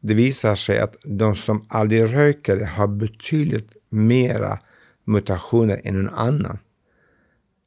Det 0.00 0.14
visar 0.14 0.56
sig 0.56 0.78
att 0.78 0.96
de 1.04 1.36
som 1.36 1.66
aldrig 1.68 2.16
röker 2.16 2.64
har 2.64 2.86
betydligt 2.86 3.70
mera 3.88 4.58
mutationer 5.04 5.80
än 5.84 6.02
någon 6.02 6.14
annan. 6.14 6.58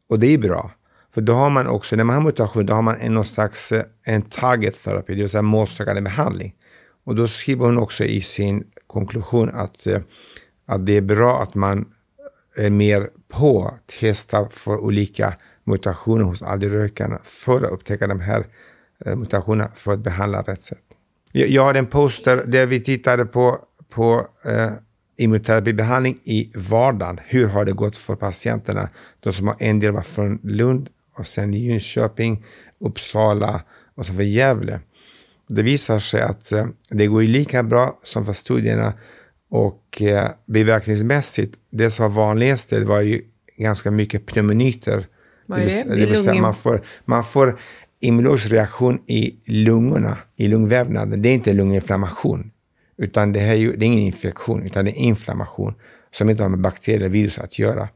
Och 0.09 0.19
det 0.19 0.27
är 0.27 0.37
bra. 0.37 0.71
För 1.13 1.21
då 1.21 1.33
har 1.33 1.49
man 1.49 1.67
också, 1.67 1.95
när 1.95 2.03
man 2.03 2.15
har 2.15 2.23
mutation, 2.23 2.65
då 2.65 2.73
har 2.73 2.81
man 2.81 2.97
en, 2.99 3.13
någon 3.13 3.25
slags 3.25 3.71
eh, 3.71 3.83
en 4.03 4.21
target 4.21 4.83
therapy, 4.83 5.15
det 5.15 5.21
vill 5.21 5.29
säga 5.29 5.41
målsökande 5.41 6.01
behandling. 6.01 6.55
Och 7.03 7.15
då 7.15 7.27
skriver 7.27 7.65
hon 7.65 7.77
också 7.77 8.03
i 8.03 8.21
sin 8.21 8.63
konklusion 8.87 9.49
att, 9.49 9.87
eh, 9.87 10.01
att 10.65 10.85
det 10.85 10.97
är 10.97 11.01
bra 11.01 11.41
att 11.41 11.55
man 11.55 11.85
är 12.55 12.69
mer 12.69 13.09
på 13.27 13.67
att 13.67 13.87
testa 13.99 14.49
för 14.49 14.77
olika 14.77 15.33
mutationer 15.63 16.23
hos 16.23 16.41
aldrig-rökarna 16.41 17.19
för 17.23 17.63
att 17.65 17.71
upptäcka 17.71 18.07
de 18.07 18.19
här 18.19 18.45
eh, 19.05 19.15
mutationerna 19.15 19.71
för 19.75 19.93
att 19.93 19.99
behandla 19.99 20.41
rätt 20.41 20.61
sätt. 20.61 20.83
Jag 21.31 21.63
har 21.63 21.73
en 21.73 21.87
poster 21.87 22.43
där 22.47 22.65
vi 22.65 22.79
tittade 22.79 23.25
på, 23.25 23.59
på 23.89 24.27
eh, 24.45 24.71
immunoterapibehandling 25.17 26.19
i 26.23 26.51
vardagen. 26.55 27.19
Hur 27.25 27.47
har 27.47 27.65
det 27.65 27.73
gått 27.73 27.97
för 27.97 28.15
patienterna? 28.15 28.89
De 29.19 29.33
som 29.33 29.47
har 29.47 29.55
en 29.59 29.79
del 29.79 29.91
var 29.91 30.01
från 30.01 30.39
Lund 30.43 30.89
och 31.17 31.27
sen 31.27 31.53
Jönköping, 31.53 32.45
Uppsala 32.79 33.61
och 33.95 34.05
så 34.05 34.13
för 34.13 34.23
Gävle. 34.23 34.79
Det 35.47 35.63
visar 35.63 35.99
sig 35.99 36.21
att 36.21 36.51
eh, 36.51 36.65
det 36.89 37.07
går 37.07 37.21
lika 37.21 37.63
bra 37.63 37.99
som 38.03 38.25
för 38.25 38.33
studierna 38.33 38.93
och 39.49 40.01
eh, 40.01 40.29
biverkningsmässigt, 40.45 41.55
det 41.69 41.91
som 41.91 42.03
var 42.13 42.25
vanligast 42.25 42.69
det 42.69 42.85
var 42.85 43.01
ju 43.01 43.21
ganska 43.57 43.91
mycket 43.91 44.25
pneumonyter. 44.25 45.07
Vad 45.45 45.59
är 45.59 45.65
det? 45.65 45.95
Det 45.95 46.05
vill 46.05 46.23
säga 46.23 46.41
man 46.41 46.55
får, 46.55 46.85
man 47.05 47.23
får 47.23 47.59
immunologisk 47.99 48.51
reaktion 48.51 48.99
i 49.07 49.35
lungorna, 49.45 50.17
i 50.35 50.47
lungvävnaden. 50.47 51.21
Det 51.21 51.29
är 51.29 51.33
inte 51.33 51.53
lunginflammation. 51.53 52.51
Utan 52.97 53.31
det, 53.31 53.39
här 53.39 53.53
är, 53.53 53.59
ju, 53.59 53.75
det 53.75 53.85
är 53.85 53.87
ingen 53.87 53.99
infektion, 53.99 54.63
utan 54.63 54.85
det 54.85 54.91
är 54.91 54.95
inflammation 54.95 55.73
som 56.11 56.29
inte 56.29 56.43
har 56.43 56.49
med 56.49 56.59
bakterier 56.59 56.99
eller 56.99 57.09
virus 57.09 57.39
att 57.39 57.59
göra. 57.59 57.89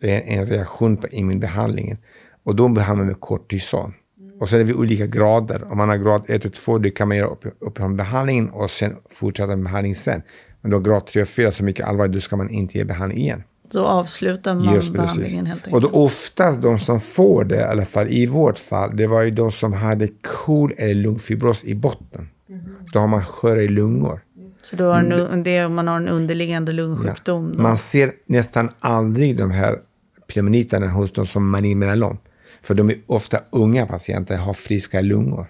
Det 0.00 0.14
är 0.14 0.38
en 0.38 0.46
reaktion 0.46 0.96
på 0.96 1.08
immunbehandlingen. 1.08 1.98
Och 2.42 2.56
då 2.56 2.68
behandlar 2.68 3.04
man 3.04 3.06
med 3.06 3.20
kortison. 3.20 3.94
Och 4.40 4.48
så 4.48 4.56
är 4.56 4.64
det 4.64 4.74
olika 4.74 5.06
grader. 5.06 5.64
Om 5.70 5.78
man 5.78 5.88
har 5.88 5.96
grad 5.96 6.22
1 6.28 6.44
och 6.44 6.52
2, 6.52 6.78
då 6.78 6.90
kan 6.90 7.08
man 7.08 7.16
göra 7.16 7.28
upp, 7.28 7.44
upp 7.58 7.78
behandlingen 7.96 8.50
och 8.50 8.70
sen 8.70 8.96
fortsätta 9.10 9.46
med 9.46 9.62
behandling 9.62 9.94
sen. 9.94 10.22
Men 10.60 10.70
då 10.70 10.78
grad 10.78 11.06
3 11.06 11.22
och 11.22 11.28
4, 11.28 11.52
så 11.52 11.64
mycket 11.64 11.86
allvarligt, 11.86 12.12
då 12.14 12.20
ska 12.20 12.36
man 12.36 12.50
inte 12.50 12.78
ge 12.78 12.84
behandling 12.84 13.18
igen. 13.18 13.42
Då 13.72 13.84
avslutar 13.84 14.54
man 14.54 14.74
Just 14.74 14.92
behandlingen 14.92 15.46
helt 15.46 15.66
enkelt. 15.66 15.74
Och 15.84 15.90
då 15.90 15.98
oftast 15.98 16.62
de 16.62 16.78
som 16.78 17.00
får 17.00 17.44
det, 17.44 17.56
i 17.56 17.62
alla 17.62 17.84
fall 17.84 18.08
i 18.08 18.26
vårt 18.26 18.58
fall, 18.58 18.96
det 18.96 19.06
var 19.06 19.22
ju 19.22 19.30
de 19.30 19.52
som 19.52 19.72
hade 19.72 20.08
KOL 20.22 20.74
eller 20.76 20.94
lungfibros 20.94 21.64
i 21.64 21.74
botten. 21.74 22.28
Mm. 22.48 22.60
Då 22.92 22.98
har 22.98 23.06
man 23.06 23.24
sköra 23.24 23.62
i 23.62 23.68
lungor. 23.68 24.20
Så 24.62 24.76
då 24.76 24.84
har 24.84 24.98
en, 24.98 25.42
det 25.42 25.56
är 25.56 25.66
om 25.66 25.74
man 25.74 25.88
har 25.88 25.96
en 25.96 26.08
underliggande 26.08 26.72
lungsjukdom. 26.72 27.56
då. 27.56 27.62
Man 27.62 27.78
ser 27.78 28.12
nästan 28.26 28.70
aldrig 28.78 29.36
de 29.36 29.50
här 29.50 29.78
pneumoniterna 30.26 30.88
hos 30.88 31.12
de 31.12 31.26
som 31.26 31.50
malign 31.50 31.78
melanoma. 31.78 32.16
För 32.62 32.74
de 32.74 32.90
är 32.90 32.96
ofta 33.06 33.40
unga 33.50 33.86
patienter, 33.86 34.36
har 34.36 34.54
friska 34.54 35.00
lungor. 35.00 35.46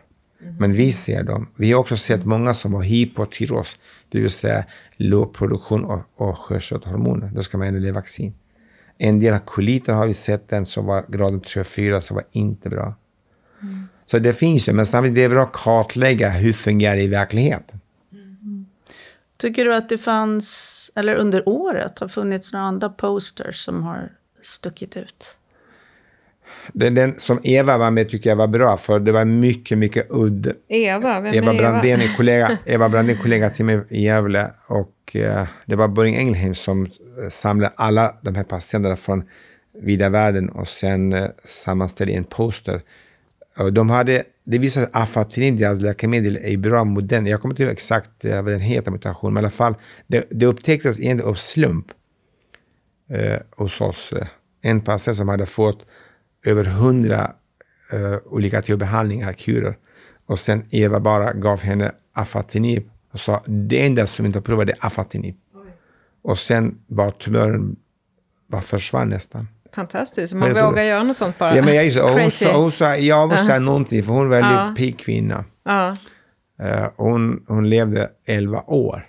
Men 0.58 0.72
vi 0.72 0.92
ser 0.92 1.22
dem. 1.22 1.48
Vi 1.56 1.72
har 1.72 1.80
också 1.80 1.96
sett 1.96 2.24
många 2.24 2.54
som 2.54 2.74
har 2.74 2.82
hypotyros, 2.82 3.76
det 4.08 4.20
vill 4.20 4.30
säga 4.30 4.64
låg 4.96 5.34
produktion 5.34 5.84
av, 5.84 6.02
av 6.16 6.34
sköldkörtelhormoner. 6.34 7.30
Då 7.34 7.42
ska 7.42 7.58
man 7.58 7.66
ändå 7.66 7.80
ge 7.80 7.92
vaccin. 7.92 8.34
En 8.98 9.20
del 9.20 9.38
koliter 9.38 9.92
har 9.92 10.06
vi 10.06 10.14
sett 10.14 10.48
den 10.48 10.66
som 10.66 10.86
var 10.86 11.04
graden 11.08 11.40
3-4 11.40 12.00
som 12.00 12.14
var 12.14 12.24
inte 12.32 12.68
bra. 12.68 12.94
Så 14.06 14.18
det 14.18 14.32
finns 14.32 14.68
ju, 14.68 14.72
men 14.72 14.86
samtidigt 14.86 15.16
det 15.16 15.24
är 15.24 15.28
bra 15.28 15.42
att 15.42 15.52
kartlägga 15.52 16.30
hur 16.30 16.52
fungerar 16.52 16.96
det 16.96 17.02
i 17.02 17.08
verkligheten. 17.08 17.80
Tycker 19.40 19.64
du 19.64 19.74
att 19.74 19.88
det 19.88 19.98
fanns, 19.98 20.90
eller 20.94 21.14
under 21.14 21.48
året, 21.48 21.98
har 21.98 22.08
funnits 22.08 22.52
några 22.52 22.66
andra 22.66 22.88
posters 22.88 23.64
som 23.64 23.82
har 23.82 24.08
stuckit 24.42 24.96
ut? 24.96 25.36
Den, 26.72 26.94
den 26.94 27.16
som 27.16 27.40
Eva 27.42 27.78
var 27.78 27.90
med 27.90 28.08
tycker 28.08 28.30
jag 28.30 28.36
var 28.36 28.46
bra, 28.46 28.76
för 28.76 29.00
det 29.00 29.12
var 29.12 29.24
mycket, 29.24 29.78
mycket 29.78 30.06
udd. 30.10 30.52
Eva, 30.68 31.20
vem 31.20 31.34
Eva 31.34 31.50
är 31.50 31.54
Eva? 31.54 31.70
Brandén, 31.70 32.00
en 32.00 32.16
kollega, 32.16 32.58
Eva 32.66 32.88
Brandén, 32.88 33.16
kollega 33.22 33.50
till 33.50 33.64
mig 33.64 33.80
i 33.88 34.02
Gävle. 34.04 34.50
Och 34.66 35.16
eh, 35.16 35.46
det 35.66 35.76
var 35.76 35.88
Boring 35.88 36.16
Engelheim 36.16 36.54
som 36.54 36.84
eh, 36.84 37.28
samlade 37.30 37.74
alla 37.76 38.14
de 38.22 38.34
här 38.34 38.44
patienterna 38.44 38.96
från 38.96 39.24
vida 39.82 40.08
världen 40.08 40.48
och 40.48 40.68
sen 40.68 41.12
eh, 41.12 41.28
sammanställde 41.44 42.12
en 42.12 42.24
poster. 42.24 42.82
Och 43.58 43.72
de 43.72 43.90
hade, 43.90 44.22
det 44.50 44.58
visade 44.58 44.86
sig 44.86 44.92
att 44.94 45.02
afatinib, 45.02 45.58
deras 45.58 45.80
läkemedel, 45.80 46.36
är 46.42 46.56
bra 46.56 46.84
mot 46.84 47.08
den. 47.08 47.26
Jag 47.26 47.40
kommer 47.40 47.52
inte 47.52 47.62
ihåg 47.62 47.72
exakt 47.72 48.24
eh, 48.24 48.42
vad 48.42 48.52
den 48.52 48.60
heter, 48.60 48.90
mutation, 48.90 49.34
men 49.34 49.42
i 49.42 49.44
alla 49.44 49.50
fall, 49.50 49.74
det, 50.06 50.26
det 50.30 50.46
upptäcktes 50.46 51.00
egentligen 51.00 51.30
av 51.30 51.34
slump 51.34 51.86
eh, 53.10 53.38
hos 53.56 53.80
oss. 53.80 54.12
Eh, 54.12 54.26
En 54.62 54.80
patient 54.80 55.16
som 55.16 55.28
hade 55.28 55.46
fått 55.46 55.86
över 56.44 56.64
hundra 56.64 57.32
eh, 57.92 58.16
olika 58.24 58.62
typer 58.62 58.72
av 58.72 58.78
behandlingar, 58.78 59.32
kurer. 59.32 59.76
Och 60.26 60.38
sen 60.38 60.64
Eva 60.70 61.00
bara 61.00 61.32
gav 61.32 61.60
henne 61.60 61.92
afatinib 62.12 62.90
och 63.12 63.20
sa 63.20 63.42
det 63.46 63.86
enda 63.86 64.06
som 64.06 64.26
inte 64.26 64.40
provade 64.40 64.72
är 64.72 64.78
afatinib. 64.80 65.36
Och 66.22 66.38
sen 66.38 66.78
bara 66.86 67.10
tumören 67.10 67.76
bara 68.48 68.62
försvann 68.62 69.08
nästan. 69.08 69.48
Fantastiskt, 69.74 70.34
man 70.34 70.50
tror 70.54 70.62
vågar 70.62 70.82
det. 70.82 70.88
göra 70.88 71.02
något 71.02 71.16
sånt 71.16 71.38
bara. 71.38 71.56
Ja, 71.56 71.62
men 71.62 71.74
jag, 71.74 71.86
är 71.86 71.90
så, 71.90 72.02
hon, 72.08 72.14
Crazy. 72.16 72.44
sa, 72.44 72.56
hon 72.56 72.72
sa, 72.72 72.96
jag 72.96 73.28
måste 73.28 73.44
säga 73.44 73.58
någonting, 73.58 74.02
för 74.04 74.12
hon 74.12 74.20
är 74.20 74.24
en 74.24 74.30
väldigt 74.30 74.50
Ja. 74.52 74.74
pigg 74.76 74.98
kvinna. 74.98 75.44
Ja. 75.64 75.96
Eh, 76.62 76.88
hon, 76.96 77.44
hon 77.48 77.70
levde 77.70 78.10
11 78.26 78.62
år. 78.66 79.06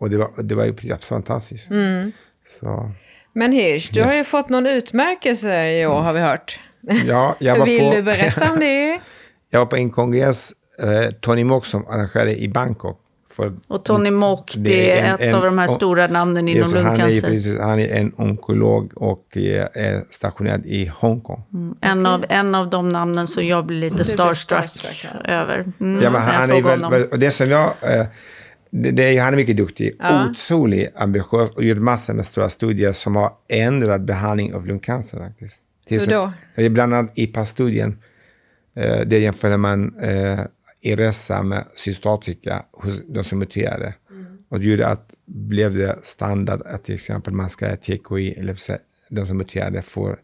Och 0.00 0.10
det 0.10 0.16
var, 0.16 0.42
det 0.42 0.54
var 0.54 0.64
ju 0.64 0.72
precis 0.74 1.08
fantastiskt. 1.08 1.70
Mm. 1.70 2.12
Så, 2.60 2.90
Men 3.32 3.52
Hirsch, 3.52 3.90
du 3.92 4.02
har 4.02 4.14
ju 4.14 4.24
fått 4.24 4.48
någon 4.48 4.66
utmärkelse 4.66 5.70
i 5.72 5.86
år 5.86 6.00
har 6.00 6.12
vi 6.12 6.20
hört. 6.20 6.60
ja, 7.06 7.34
jag 7.38 7.58
var 7.58 7.66
Vill 7.66 7.80
på, 7.80 7.90
du 7.90 8.02
berätta 8.02 8.52
om 8.52 8.60
det? 8.60 9.00
Jag 9.50 9.58
var 9.58 9.66
på 9.66 9.76
en 9.76 9.90
kongress, 9.90 10.52
eh, 10.82 11.10
Tony 11.20 11.44
Mock 11.44 11.66
som 11.66 11.86
arrangerade 11.86 12.36
i 12.42 12.48
Bangkok. 12.48 13.00
För, 13.36 13.52
Och 13.68 13.84
Tony 13.84 14.10
Mock, 14.10 14.54
det, 14.56 14.62
Det 14.62 14.90
är 14.98 15.04
en- 15.04 15.14
ett 15.14 15.20
en- 15.20 15.34
av 15.34 15.42
de 15.44 15.58
här 15.58 15.66
stora 15.66 16.06
namnen 16.06 16.48
inom 16.48 16.72
det, 16.72 16.80
han, 16.80 16.86
är, 16.94 16.98
lungcancer. 16.98 17.28
precis, 17.30 17.58
han 17.60 17.80
är 17.80 17.88
en 17.88 18.12
onkolog 18.16 18.92
och 18.96 19.36
är 19.36 20.02
stationerad 20.10 20.66
i 20.66 20.86
Hongkong. 20.96 21.42
En, 21.80 22.06
av, 22.06 22.24
en 22.28 22.54
av 22.54 22.70
de 22.70 22.88
namnen 22.88 23.26
som 23.26 23.46
jag 23.46 23.66
blir 23.66 23.80
lite 23.80 24.04
starstruck 24.04 24.68
starstruck, 24.70 25.06
över. 25.24 25.64
Mm, 25.80 26.02
Ja, 26.02 26.18
han 26.18 26.50
är 26.50 26.62
väl, 26.90 27.04
och 27.04 27.18
det 27.18 27.30
som 27.30 27.50
jag... 27.50 27.72
Eh, 27.82 28.06
det, 28.70 28.90
det, 28.90 29.02
är- 29.16 29.20
han 29.22 29.32
är 29.32 29.36
mycket 29.36 29.56
duktig, 29.56 29.98
otroligt 30.30 30.92
ambitiös 30.96 31.50
och 31.56 31.64
gjort 31.64 31.78
massor 31.78 32.14
med 32.14 32.26
stora 32.26 32.48
studier 32.48 32.92
som 32.92 33.16
har 33.16 33.32
ändrat 33.48 34.00
behandling 34.00 34.54
av 34.54 34.66
lungcancer. 34.66 35.18
Faktiskt. 35.18 35.60
Hur 35.88 36.06
då? 36.06 36.32
Bland 36.70 36.94
annat 36.94 37.12
IPA-studien. 37.14 37.98
Eh, 38.76 39.00
där 39.00 39.16
jämförde 39.16 39.56
man 39.56 39.98
eh, 39.98 40.38
Iressa 40.86 41.42
med 41.42 41.64
cystatika 41.76 42.64
hos 42.72 43.00
de 43.08 43.24
som 43.24 43.38
muterade. 43.38 43.94
Och 44.48 44.60
det 44.60 44.66
gjorde 44.66 44.86
att 44.86 45.14
blev 45.24 45.74
det 45.74 45.98
standard 46.02 46.62
att 46.66 46.84
till 46.84 46.94
exempel 46.94 47.32
man 47.32 47.50
ska 47.50 47.76
TKI, 47.76 48.34
eller 48.38 48.56
de 49.08 49.26
som 49.26 49.36
muterade 49.36 49.82
får, 49.82 50.18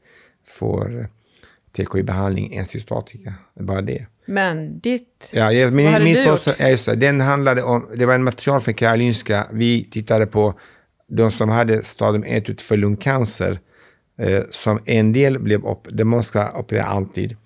får 0.46 1.08
TKI-behandling 1.76 2.54
än 2.54 2.66
cystatika. 2.66 3.34
Bara 3.54 3.82
det. 3.82 4.06
Men 4.26 4.80
ditt... 4.80 5.30
Ja, 5.32 5.52
jag, 5.52 5.72
min, 5.72 5.84
Vad 5.84 5.92
hade 5.92 6.04
min 6.04 6.14
du 6.14 6.24
post, 6.24 6.46
gjort? 6.46 6.56
ja, 6.58 6.68
just 6.68 6.86
det, 6.86 6.96
den 6.96 7.20
handlade 7.20 7.62
om, 7.62 7.88
det 7.96 8.06
var 8.06 8.14
en 8.14 8.24
material 8.24 8.60
från 8.60 8.74
Karolinska. 8.74 9.46
Vi 9.52 9.84
tittade 9.90 10.26
på 10.26 10.54
de 11.08 11.30
som 11.30 11.48
hade 11.48 11.82
stadium 11.82 12.24
1 12.24 12.48
ut 12.48 12.62
för 12.62 12.76
lungcancer. 12.76 13.60
Eh, 14.18 14.42
som 14.50 14.80
en 14.84 15.12
del 15.12 15.38
blev, 15.38 15.64
op, 15.64 15.88
de 15.90 16.04
måste 16.04 16.48
operera 16.54 16.84
alltid. 16.84 17.36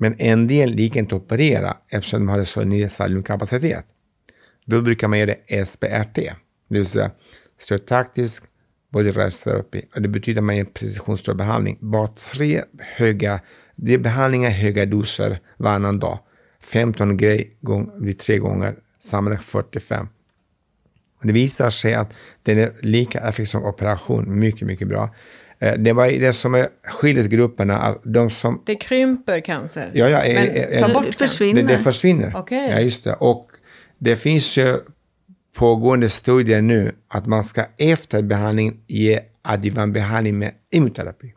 Men 0.00 0.14
en 0.18 0.46
del 0.46 0.80
gick 0.80 0.96
inte 0.96 1.16
att 1.16 1.22
operera 1.22 1.76
eftersom 1.88 2.20
de 2.20 2.28
hade 2.28 2.46
så 2.46 2.64
nedsatt 2.64 3.10
lungkapacitet. 3.10 3.84
Då 4.64 4.80
brukar 4.80 5.08
man 5.08 5.18
göra 5.18 5.64
SBRT, 5.66 6.14
det 6.68 6.78
vill 6.78 6.86
säga 6.86 7.10
stereotaktisk 7.58 8.44
body 8.92 9.10
rest. 9.10 9.46
Och 9.94 10.02
det 10.02 10.08
betyder 10.08 10.40
att 10.40 10.44
man 10.44 10.56
gör 10.56 10.64
precisionsstrålbehandling. 10.64 11.78
Bara 11.80 12.08
tre 12.08 12.62
höga, 12.78 13.40
det 13.76 13.94
är 13.94 13.98
behandlingar 13.98 14.50
i 14.50 14.52
höga 14.52 14.86
doser 14.86 15.40
varannan 15.56 15.98
dag. 15.98 16.18
15 16.60 17.16
grej 17.16 17.56
gång, 17.60 17.90
blir 18.00 18.14
tre 18.14 18.38
gånger, 18.38 18.74
sammanlagt 19.00 19.44
45. 19.44 20.08
Och 21.20 21.26
det 21.26 21.32
visar 21.32 21.70
sig 21.70 21.94
att 21.94 22.12
den 22.42 22.58
är 22.58 22.72
lika 22.80 23.20
effektiv 23.20 23.44
som 23.44 23.64
operation, 23.64 24.38
mycket, 24.38 24.66
mycket 24.66 24.88
bra. 24.88 25.14
Eh, 25.58 25.74
Det 25.78 25.92
var 25.92 26.06
det 26.08 26.32
som 26.32 26.54
är 26.54 26.68
skiljer 26.84 27.24
grupperna, 27.24 27.96
de 28.04 28.30
som 28.30 28.62
Det 28.66 28.74
krymper 28.76 29.40
cancer. 29.40 29.90
Ja, 29.94 30.08
ja, 30.08 30.18
Men 30.24 30.36
eh, 30.36 30.62
eh, 30.62 30.80
ta 30.80 30.86
eh, 30.88 30.94
bort 30.94 31.06
det 31.06 31.18
försvinner. 31.28 31.62
det, 31.62 31.68
det 31.68 31.78
försvinner. 31.78 32.32
Okej. 32.36 32.70
Ja, 32.70 32.80
just 32.80 33.04
det. 33.04 33.14
Och 33.14 33.50
det 33.98 34.16
finns 34.16 34.56
ju 34.56 34.78
pågående 35.56 36.08
studier 36.08 36.60
nu 36.62 36.92
att 37.08 37.26
man 37.26 37.44
ska 37.44 37.64
efter 37.78 38.22
behandling 38.22 38.80
ge 38.86 39.20
adjuvant 39.42 39.94
behandling 39.94 40.38
med 40.38 40.52
immunoterapi. 40.70 41.34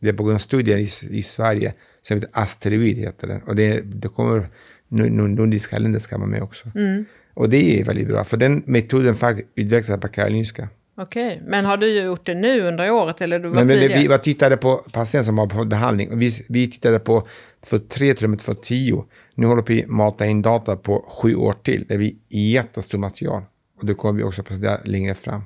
Det 0.00 0.08
är 0.08 0.12
pågående 0.12 0.40
studier 0.42 0.78
i, 0.78 0.88
i 1.18 1.22
Sverige 1.22 1.74
som 2.02 2.16
heter 2.16 2.30
Asteroid 2.32 2.96
heter 2.98 3.26
den. 3.28 3.42
Och 3.42 3.56
det, 3.56 3.80
det 3.80 4.08
kommer, 4.08 4.48
nu- 4.88 5.10
nu- 5.10 5.28
nordiska 5.28 5.78
länder 5.78 5.98
ska 6.00 6.18
vara 6.18 6.26
med 6.28 6.42
också. 6.42 6.68
Mm. 6.74 7.04
Och 7.34 7.48
det 7.48 7.80
är 7.80 7.84
väldigt 7.84 8.08
bra, 8.08 8.24
för 8.24 8.36
den 8.36 8.62
metoden 8.66 9.14
faktiskt 9.14 9.48
utvecklades 9.54 10.00
på 10.02 10.08
Karolinska. 10.08 10.68
Okej, 11.02 11.42
men 11.46 11.64
har 11.64 11.76
du 11.76 12.00
gjort 12.00 12.26
det 12.26 12.34
nu 12.34 12.60
under 12.60 12.90
året 12.90 13.20
eller 13.20 13.38
du 13.38 13.48
var 13.48 13.54
Men, 13.54 13.66
men 13.66 13.76
tidigare? 13.76 14.00
vi 14.00 14.08
var 14.08 14.18
tittade 14.18 14.56
på 14.56 14.76
patienter 14.92 15.24
som 15.24 15.38
har 15.38 15.48
fått 15.48 15.68
behandling. 15.68 16.18
Vi, 16.18 16.44
vi 16.48 16.70
tittade 16.70 16.98
på 16.98 17.28
för 17.64 17.78
tre 17.78 18.14
till 18.14 18.34
och 18.34 18.40
för 18.40 18.54
tio. 18.54 19.04
Nu 19.34 19.46
håller 19.46 19.62
vi 19.66 19.82
på 19.82 19.84
att 19.86 19.90
mata 19.90 20.26
in 20.26 20.42
data 20.42 20.76
på 20.76 21.04
sju 21.08 21.34
år 21.34 21.52
till. 21.52 21.84
Det 21.88 21.94
är 21.94 22.12
jättestort 22.28 23.00
material. 23.00 23.42
Och 23.80 23.86
det 23.86 23.94
kommer 23.94 24.18
vi 24.18 24.22
också 24.24 24.42
presentera 24.42 24.80
längre 24.84 25.14
fram. 25.14 25.42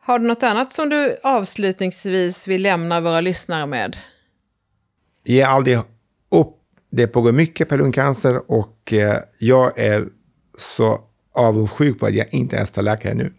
Har 0.00 0.18
du 0.18 0.26
något 0.26 0.42
annat 0.42 0.72
som 0.72 0.88
du 0.88 1.16
avslutningsvis 1.22 2.48
vill 2.48 2.62
lämna 2.62 3.00
våra 3.00 3.20
lyssnare 3.20 3.66
med? 3.66 3.96
Ge 5.24 5.42
aldrig 5.42 5.78
upp. 6.30 6.56
Det 6.90 7.06
pågår 7.06 7.32
mycket 7.32 7.68
på 7.68 7.76
lungcancer 7.76 8.50
och 8.50 8.92
eh, 8.92 9.18
jag 9.38 9.78
är 9.78 10.08
så 10.58 11.00
avundsjuk 11.34 12.00
på 12.00 12.06
att 12.06 12.14
jag 12.14 12.26
inte 12.30 12.56
är 12.56 12.82
läkare 12.82 13.14
nu. 13.14 13.32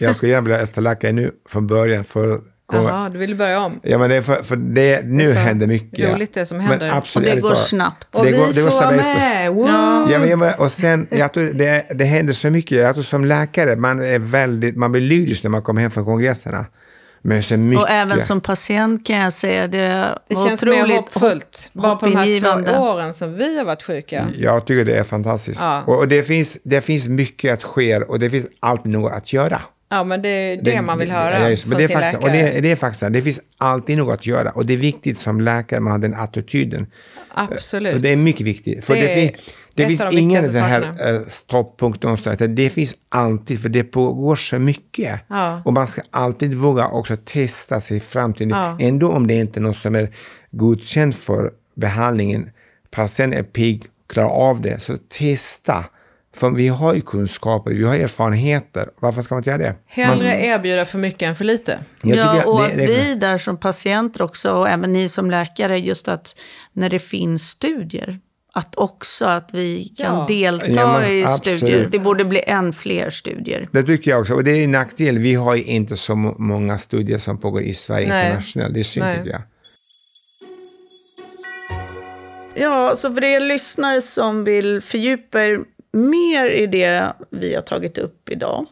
Jag 0.00 0.16
ska 0.16 0.26
gärna 0.26 0.42
bli 0.42 0.82
läkare 0.82 1.12
nu 1.12 1.32
från 1.48 1.66
början. 1.66 2.04
För, 2.04 2.40
Jaha, 2.72 3.08
du 3.08 3.18
vill 3.18 3.36
börja 3.36 3.60
om? 3.60 3.80
ja, 3.82 3.98
men 3.98 4.10
det 4.10 4.16
är 4.16 4.22
för, 4.22 4.42
för 4.42 4.56
det, 4.56 5.04
nu 5.04 5.24
Det 5.24 5.32
händer 5.38 5.66
mycket. 5.66 6.14
roligt 6.14 6.34
det 6.34 6.46
som 6.46 6.60
händer. 6.60 6.78
Men 6.78 6.90
Och 6.90 6.96
absolut, 6.96 7.34
det 7.34 7.40
går 7.40 7.54
snabbt. 7.54 8.14
Och 8.14 8.24
Det 8.24 8.30
vi 8.32 8.38
går- 8.38 8.46
det 8.54 8.62
går 8.62 8.70
får 8.70 8.80
vara 8.80 8.90
med! 8.96 9.52
Wow. 9.52 9.68
Ja. 9.68 10.10
Ja, 10.12 10.18
men, 10.18 10.28
jag 10.28 10.38
menar, 10.38 10.60
och 10.60 10.72
sen, 10.72 11.06
jag 11.10 11.32
tror 11.32 11.44
det, 11.44 11.84
det 11.94 12.04
händer 12.04 12.32
så 12.32 12.50
mycket. 12.50 12.78
Jag 12.78 12.94
tror 12.94 13.04
som 13.04 13.24
läkare, 13.24 13.76
man 13.76 14.02
är 14.04 14.18
väldigt, 14.18 14.76
man 14.76 14.92
blir 14.92 15.02
lyrisk 15.02 15.42
när 15.42 15.50
man 15.50 15.62
kommer 15.62 15.80
hem 15.82 15.90
från 15.90 16.04
kongresserna. 16.04 16.66
Men 17.28 17.42
så 17.42 17.56
mycket. 17.56 17.82
Och 17.82 17.90
även 17.90 18.20
som 18.20 18.40
patient 18.40 19.06
kan 19.06 19.16
jag 19.16 19.32
säga 19.32 19.68
det. 19.68 20.18
Det 20.28 20.34
känns 20.34 20.64
mer 20.64 20.96
hoppfullt. 20.96 21.70
Bara 21.72 21.96
på 21.96 22.06
de 22.06 22.16
här 22.16 22.64
två 22.64 22.82
åren 22.82 23.14
som 23.14 23.34
vi 23.34 23.58
har 23.58 23.64
varit 23.64 23.82
sjuka. 23.82 24.28
Jag 24.36 24.66
tycker 24.66 24.84
det 24.84 24.98
är 24.98 25.04
fantastiskt. 25.04 25.60
Ja. 25.60 25.82
Och, 25.86 25.98
och 25.98 26.08
det, 26.08 26.22
finns, 26.22 26.58
det 26.62 26.80
finns 26.80 27.08
mycket 27.08 27.52
att 27.52 27.64
ske 27.64 27.98
och 27.98 28.18
det 28.18 28.30
finns 28.30 28.48
alltid 28.60 28.92
något 28.92 29.12
att 29.12 29.32
göra. 29.32 29.60
Ja, 29.90 30.04
men 30.04 30.22
det 30.22 30.28
är 30.28 30.62
det, 30.62 30.82
man 30.82 30.98
vill 30.98 31.10
höra 31.10 31.40
ja, 31.40 31.50
just, 31.50 31.62
från 31.62 31.70
men 31.70 31.78
det 31.78 31.84
är 31.84 31.88
sin 31.88 31.96
faktiskt, 31.96 32.22
läkare. 32.22 32.48
Och 32.48 32.54
det, 32.54 32.60
det 32.60 32.70
är 32.70 32.76
faktiskt 32.76 33.12
det 33.12 33.22
finns 33.22 33.40
alltid 33.58 33.98
något 33.98 34.14
att 34.14 34.26
göra. 34.26 34.50
Och 34.50 34.66
det 34.66 34.74
är 34.74 34.78
viktigt 34.78 35.18
som 35.18 35.40
läkare, 35.40 35.80
man 35.80 35.92
har 35.92 35.98
den 35.98 36.14
attityden. 36.14 36.86
Absolut. 37.34 37.94
Och 37.94 38.00
det 38.00 38.12
är 38.12 38.16
mycket 38.16 38.46
viktigt. 38.46 38.84
För 38.84 38.94
Det 38.94 39.00
det, 39.00 39.12
är 39.12 39.14
fin, 39.14 39.36
det 39.78 39.82
ett 39.82 39.88
finns 39.88 40.00
de 40.10 40.18
ingen 40.18 40.52
sån 40.52 40.62
här 40.62 40.82
sakerna. 40.82 41.24
stopppunkt 41.30 42.02
någonstans. 42.02 42.34
utan 42.42 42.54
Det 42.54 42.70
finns 42.70 42.94
alltid, 43.08 43.62
för 43.62 43.68
det 43.68 43.84
pågår 43.84 44.36
så 44.36 44.58
mycket. 44.58 45.20
Ja. 45.28 45.62
Och 45.64 45.72
man 45.72 45.86
ska 45.86 46.02
alltid 46.10 46.54
våga 46.54 46.88
också 46.88 47.16
testa 47.24 47.80
sig 47.80 48.00
fram 48.00 48.34
till 48.34 48.50
Ja. 48.50 48.76
Ändå 48.80 49.12
om 49.12 49.26
det 49.26 49.34
inte 49.34 49.58
är 49.60 49.62
något 49.62 49.76
som 49.76 49.94
är 49.94 50.14
godkänt 50.50 51.16
för 51.16 51.50
behandlingen. 51.74 52.50
Patienten 52.90 53.38
är 53.38 53.42
pigg, 53.42 53.84
klarar 54.12 54.28
av 54.28 54.60
det. 54.60 54.80
Så 54.82 54.96
testa 55.18 55.84
För 56.36 56.50
vi 56.50 56.68
har 56.68 56.94
ju 56.94 57.00
kunskaper, 57.00 57.70
vi 57.70 57.84
har 57.84 57.94
erfarenheter. 57.96 58.88
Varför 59.00 59.22
ska 59.22 59.34
man 59.34 59.40
inte 59.40 59.50
göra 59.50 59.58
det? 59.62 59.74
Hellre 59.86 60.40
erbjuda 60.44 60.84
för 60.84 60.98
mycket 60.98 61.22
än 61.22 61.36
för 61.36 61.44
lite. 61.44 61.78
Ja, 62.02 62.44
och 62.44 62.60
det- 62.60 62.66
att 62.66 62.76
det- 62.76 62.86
vi 62.86 63.14
där 63.14 63.38
som 63.38 63.56
patienter 63.56 64.22
också, 64.22 64.52
och 64.52 64.68
även 64.68 64.92
ni 64.92 65.08
som 65.08 65.30
läkare, 65.30 65.78
just 65.78 66.08
att 66.08 66.34
när 66.72 66.90
det 66.90 66.98
finns 66.98 67.48
studier, 67.48 68.20
att 68.52 68.76
också 68.76 69.24
att 69.24 69.50
vi 69.54 69.84
kan 69.98 70.16
Ja. 70.16 70.24
delta 70.28 70.70
Ja, 70.70 71.00
men 71.00 71.10
i 71.12 71.24
absolut. 71.24 71.58
studier. 71.58 71.88
Det 71.92 71.98
borde 71.98 72.24
bli 72.24 72.42
än 72.46 72.72
fler 72.72 73.10
studier. 73.10 73.68
Det 73.72 73.82
tycker 73.82 74.10
jag 74.10 74.20
också. 74.20 74.34
Och 74.34 74.44
det 74.44 74.50
är 74.50 74.64
en 74.64 74.72
nackdel. 74.72 75.18
Vi 75.18 75.34
har 75.34 75.54
ju 75.56 75.64
inte 75.64 75.96
så 75.96 76.14
må- 76.14 76.34
många 76.38 76.78
studier 76.78 77.18
som 77.18 77.38
pågår 77.38 77.62
i 77.62 77.74
Sverige 77.74 78.08
Nej. 78.08 78.26
internationellt. 78.26 78.74
Det 78.74 78.80
är 78.80 78.84
synd 78.84 79.06
tycker 79.16 79.30
jag. 79.30 79.42
Ja, 82.54 82.92
så 82.96 83.14
för 83.14 83.24
er 83.24 83.40
lyssnare 83.40 84.00
som 84.00 84.44
vill 84.44 84.80
fördjupa 84.80 85.44
er 85.44 85.60
mer 85.92 86.48
i 86.50 86.66
det 86.66 87.12
vi 87.30 87.54
har 87.54 87.62
tagit 87.62 87.98
upp 87.98 88.28
idag 88.30 88.66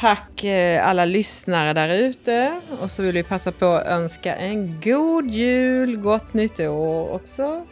Tack 0.00 0.44
eh, 0.44 0.88
alla 0.88 1.04
lyssnare 1.04 1.72
där 1.72 1.88
ute. 1.88 2.60
Och 2.80 2.90
så 2.90 3.02
vill 3.02 3.12
vi 3.14 3.22
passa 3.22 3.52
på 3.52 3.66
att 3.66 3.86
önska 3.86 4.34
en 4.36 4.80
god 4.84 5.26
jul, 5.30 5.96
gott 5.96 6.34
nytt 6.34 6.60
år 6.60 7.12
också. 7.14 7.62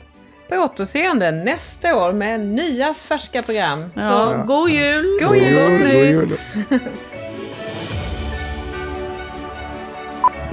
På 0.49 0.55
återseende 0.57 1.31
nästa 1.31 1.97
år 2.07 2.13
med 2.13 2.41
nya 2.41 2.95
färska 2.95 3.43
program. 3.43 3.85
Ja, 3.95 4.11
Så, 4.37 4.47
god 4.47 4.71
jul! 4.71 5.19
God 5.21 5.37
jul! 5.37 5.79
Gott 5.79 5.93
God 5.93 6.03
jul. 6.03 6.31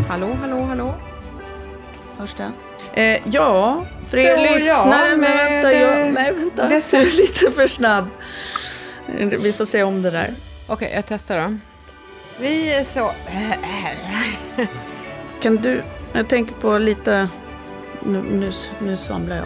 hallå, 0.08 0.38
hallå, 0.41 0.62
hallå. 0.62 0.93
Hörs 2.18 2.34
det? 2.34 2.52
Eh, 3.02 3.22
ja, 3.26 3.86
för 4.06 4.18
er 4.18 4.36
Så, 4.38 4.43
ja, 4.45 4.54
lyssnare... 4.54 5.10
men 5.10 5.20
med, 5.20 5.52
vänta, 5.52 5.74
jag, 5.74 6.02
eh, 6.08 6.14
nej, 6.14 6.34
vänta. 6.34 6.68
Du 6.70 6.76
är 6.76 7.06
lite 7.18 7.52
för 7.52 7.68
snabb. 7.68 8.08
Vi 9.39 9.54
får 9.54 9.66
se 9.66 9.84
om 9.84 10.02
det 10.02 10.12
där. 10.12 10.30
Okej, 10.68 10.91
jag 10.95 11.04
testar 11.08 11.38
då. 11.41 11.58
Vi 12.39 12.74
är 12.74 12.84
så... 12.84 13.12
Kan 15.41 15.56
du... 15.56 15.84
Jag 16.14 16.28
tänker 16.28 16.54
på 16.54 16.78
lite... 16.78 17.30
Nu, 18.04 18.22
nu, 18.32 18.52
nu 18.80 18.97
svamlar 18.97 19.36
jag. 19.36 19.45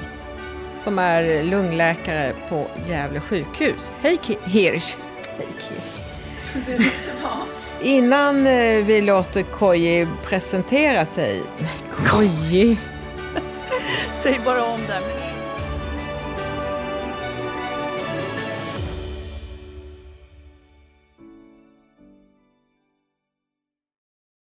Som 0.84 1.00
är 1.00 1.44
lungläkare 1.44 2.34
på 2.50 2.68
Gävle 2.90 3.20
sjukhus. 3.20 3.92
Hej 4.02 4.18
Ki- 4.24 4.46
Hirsch. 4.46 4.96
Hej 5.38 5.48
Kirsch. 5.60 6.02
Innan 7.86 8.48
eh, 8.48 8.84
vi 8.84 9.02
låter 9.02 9.44
Koji 9.44 10.08
presentera 10.24 11.06
sig. 11.06 11.42
Nej, 11.60 12.08
Koji. 12.10 12.78
Säg 14.24 14.40
bara 14.46 14.64
om 14.64 14.80
det. 14.88 15.25